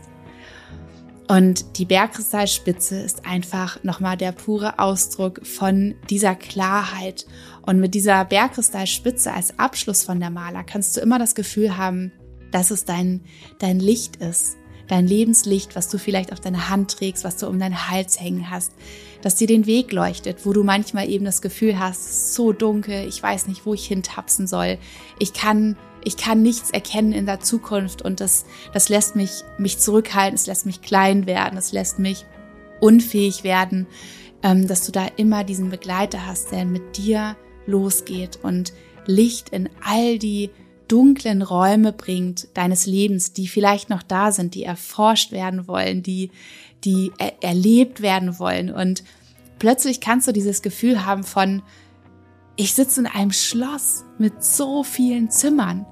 Und 1.28 1.80
die 1.80 1.86
Bergkristallspitze 1.86 2.99
ist 2.99 3.26
einfach 3.26 3.84
nochmal 3.84 4.15
der 4.15 4.32
pure 4.32 4.78
Ausdruck 4.78 5.45
von 5.45 5.95
dieser 6.09 6.36
Klarheit. 6.36 7.26
Und 7.63 7.80
mit 7.80 7.95
dieser 7.95 8.26
Bergkristallspitze 8.26 9.34
als 9.34 9.57
Abschluss 9.57 10.03
von 10.03 10.19
der 10.19 10.30
Maler 10.30 10.63
kannst 10.63 10.95
du 10.95 11.01
immer 11.01 11.17
das 11.17 11.34
Gefühl 11.34 11.78
haben, 11.78 12.11
dass 12.51 12.69
es 12.69 12.86
dein, 12.86 13.21
dein 13.57 13.80
Licht 13.80 14.17
ist, 14.17 14.57
dein 14.88 15.07
Lebenslicht, 15.07 15.76
was 15.76 15.89
du 15.89 15.97
vielleicht 15.97 16.32
auf 16.32 16.39
deine 16.39 16.69
Hand 16.69 16.97
trägst, 16.97 17.23
was 17.23 17.38
du 17.38 17.47
um 17.47 17.57
deinen 17.57 17.89
Hals 17.89 18.21
hängen 18.21 18.51
hast, 18.51 18.73
dass 19.23 19.36
dir 19.36 19.47
den 19.47 19.65
Weg 19.65 19.91
leuchtet, 19.91 20.45
wo 20.45 20.53
du 20.53 20.63
manchmal 20.63 21.09
eben 21.09 21.26
das 21.26 21.41
Gefühl 21.41 21.80
hast, 21.80 22.36
so 22.36 22.53
dunkel, 22.53 23.07
ich 23.07 23.21
weiß 23.21 23.47
nicht, 23.47 23.65
wo 23.65 23.73
ich 23.73 23.88
hintapsen 23.88 24.45
soll. 24.45 24.78
Ich 25.17 25.34
kann 25.34 25.76
ich 26.06 26.18
kann 26.18 26.41
nichts 26.41 26.70
erkennen 26.70 27.12
in 27.12 27.26
der 27.26 27.41
Zukunft 27.41 28.01
und 28.01 28.22
das, 28.22 28.45
das 28.74 28.88
lässt 28.88 29.16
mich, 29.16 29.43
mich 29.58 29.80
zurückhalten, 29.80 30.36
es 30.36 30.47
lässt 30.47 30.66
mich 30.66 30.82
klein 30.82 31.26
werden, 31.26 31.58
es 31.58 31.74
lässt 31.74 31.99
mich 31.99 32.26
unfähig 32.80 33.43
werden, 33.43 33.88
ähm, 34.43 34.68
dass 34.68 34.86
du 34.86 34.91
da 34.91 35.08
immer 35.18 35.43
diesen 35.43 35.72
Begleiter 35.72 36.26
hast, 36.26 36.51
der 36.51 36.64
mit 36.64 36.97
dir 36.97 37.36
losgeht 37.66 38.39
und 38.43 38.72
Licht 39.08 39.49
in 39.49 39.70
all 39.84 40.20
die 40.20 40.51
dunklen 40.88 41.41
Räume 41.41 41.91
bringt 41.91 42.56
deines 42.56 42.86
Lebens, 42.86 43.34
die 43.34 43.47
vielleicht 43.47 43.89
noch 43.89 44.03
da 44.03 44.32
sind, 44.32 44.53
die 44.53 44.64
erforscht 44.64 45.32
werden 45.32 45.68
wollen, 45.68 46.03
die, 46.03 46.30
die 46.84 47.12
er 47.18 47.41
erlebt 47.43 48.01
werden 48.01 48.38
wollen. 48.38 48.72
Und 48.72 49.03
plötzlich 49.58 49.99
kannst 49.99 50.28
du 50.28 50.32
dieses 50.32 50.62
Gefühl 50.62 51.06
haben 51.06 51.24
von, 51.24 51.64
ich 52.56 52.74
sitze 52.74 53.01
in 53.01 53.08
einem 53.08 53.32
Schloss 53.32 54.06
mit 54.20 54.43
so 54.43 54.84
vielen 54.84 55.32
Zimmern. 55.32 55.86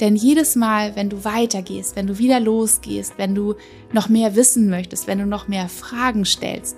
Denn 0.00 0.16
jedes 0.16 0.56
Mal, 0.56 0.96
wenn 0.96 1.10
du 1.10 1.24
weitergehst, 1.24 1.96
wenn 1.96 2.06
du 2.06 2.18
wieder 2.18 2.40
losgehst, 2.40 3.14
wenn 3.16 3.34
du 3.34 3.54
noch 3.92 4.08
mehr 4.08 4.36
wissen 4.36 4.70
möchtest, 4.70 5.06
wenn 5.06 5.18
du 5.18 5.26
noch 5.26 5.48
mehr 5.48 5.68
Fragen 5.68 6.24
stellst, 6.24 6.76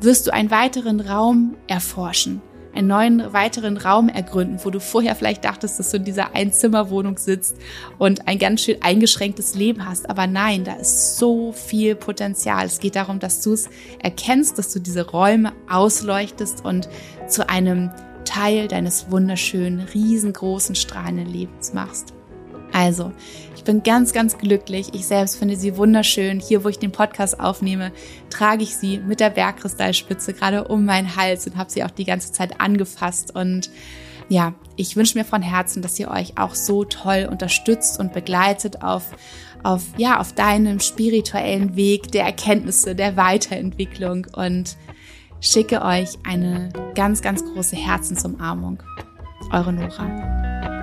wirst 0.00 0.26
du 0.26 0.32
einen 0.32 0.50
weiteren 0.50 1.00
Raum 1.00 1.56
erforschen, 1.66 2.42
einen 2.74 2.88
neuen 2.88 3.32
weiteren 3.32 3.78
Raum 3.78 4.08
ergründen, 4.08 4.60
wo 4.62 4.70
du 4.70 4.80
vorher 4.80 5.16
vielleicht 5.16 5.44
dachtest, 5.44 5.78
dass 5.78 5.90
du 5.90 5.96
in 5.96 6.04
dieser 6.04 6.34
Einzimmerwohnung 6.34 7.16
sitzt 7.16 7.56
und 7.98 8.28
ein 8.28 8.38
ganz 8.38 8.62
schön 8.62 8.82
eingeschränktes 8.82 9.54
Leben 9.54 9.86
hast. 9.88 10.10
Aber 10.10 10.26
nein, 10.26 10.64
da 10.64 10.74
ist 10.74 11.16
so 11.16 11.52
viel 11.52 11.94
Potenzial. 11.94 12.66
Es 12.66 12.78
geht 12.78 12.96
darum, 12.96 13.18
dass 13.18 13.40
du 13.40 13.54
es 13.54 13.68
erkennst, 14.02 14.58
dass 14.58 14.72
du 14.72 14.80
diese 14.80 15.08
Räume 15.08 15.52
ausleuchtest 15.68 16.64
und 16.64 16.88
zu 17.28 17.48
einem 17.48 17.90
Teil 18.26 18.68
deines 18.68 19.10
wunderschönen, 19.10 19.80
riesengroßen, 19.80 20.74
strahlenden 20.74 21.26
Lebens 21.26 21.72
machst. 21.72 22.15
Also, 22.72 23.12
ich 23.54 23.64
bin 23.64 23.82
ganz, 23.82 24.12
ganz 24.12 24.38
glücklich. 24.38 24.94
Ich 24.94 25.06
selbst 25.06 25.36
finde 25.36 25.56
sie 25.56 25.76
wunderschön. 25.76 26.40
Hier, 26.40 26.64
wo 26.64 26.68
ich 26.68 26.78
den 26.78 26.92
Podcast 26.92 27.40
aufnehme, 27.40 27.92
trage 28.30 28.62
ich 28.62 28.76
sie 28.76 28.98
mit 28.98 29.20
der 29.20 29.30
Bergkristallspitze 29.30 30.34
gerade 30.34 30.64
um 30.68 30.84
meinen 30.84 31.16
Hals 31.16 31.46
und 31.46 31.56
habe 31.56 31.70
sie 31.70 31.84
auch 31.84 31.90
die 31.90 32.04
ganze 32.04 32.32
Zeit 32.32 32.60
angefasst. 32.60 33.34
Und 33.34 33.70
ja, 34.28 34.54
ich 34.76 34.96
wünsche 34.96 35.18
mir 35.18 35.24
von 35.24 35.42
Herzen, 35.42 35.82
dass 35.82 35.98
ihr 35.98 36.10
euch 36.10 36.36
auch 36.38 36.54
so 36.54 36.84
toll 36.84 37.28
unterstützt 37.30 37.98
und 37.98 38.12
begleitet 38.12 38.82
auf, 38.82 39.04
auf, 39.62 39.82
ja, 39.96 40.20
auf 40.20 40.32
deinem 40.32 40.80
spirituellen 40.80 41.76
Weg 41.76 42.12
der 42.12 42.24
Erkenntnisse, 42.24 42.94
der 42.94 43.16
Weiterentwicklung 43.16 44.26
und 44.34 44.76
schicke 45.40 45.82
euch 45.82 46.10
eine 46.24 46.70
ganz, 46.94 47.22
ganz 47.22 47.44
große 47.44 47.76
Herzensumarmung. 47.76 48.82
Eure 49.52 49.72
Nora. 49.72 50.75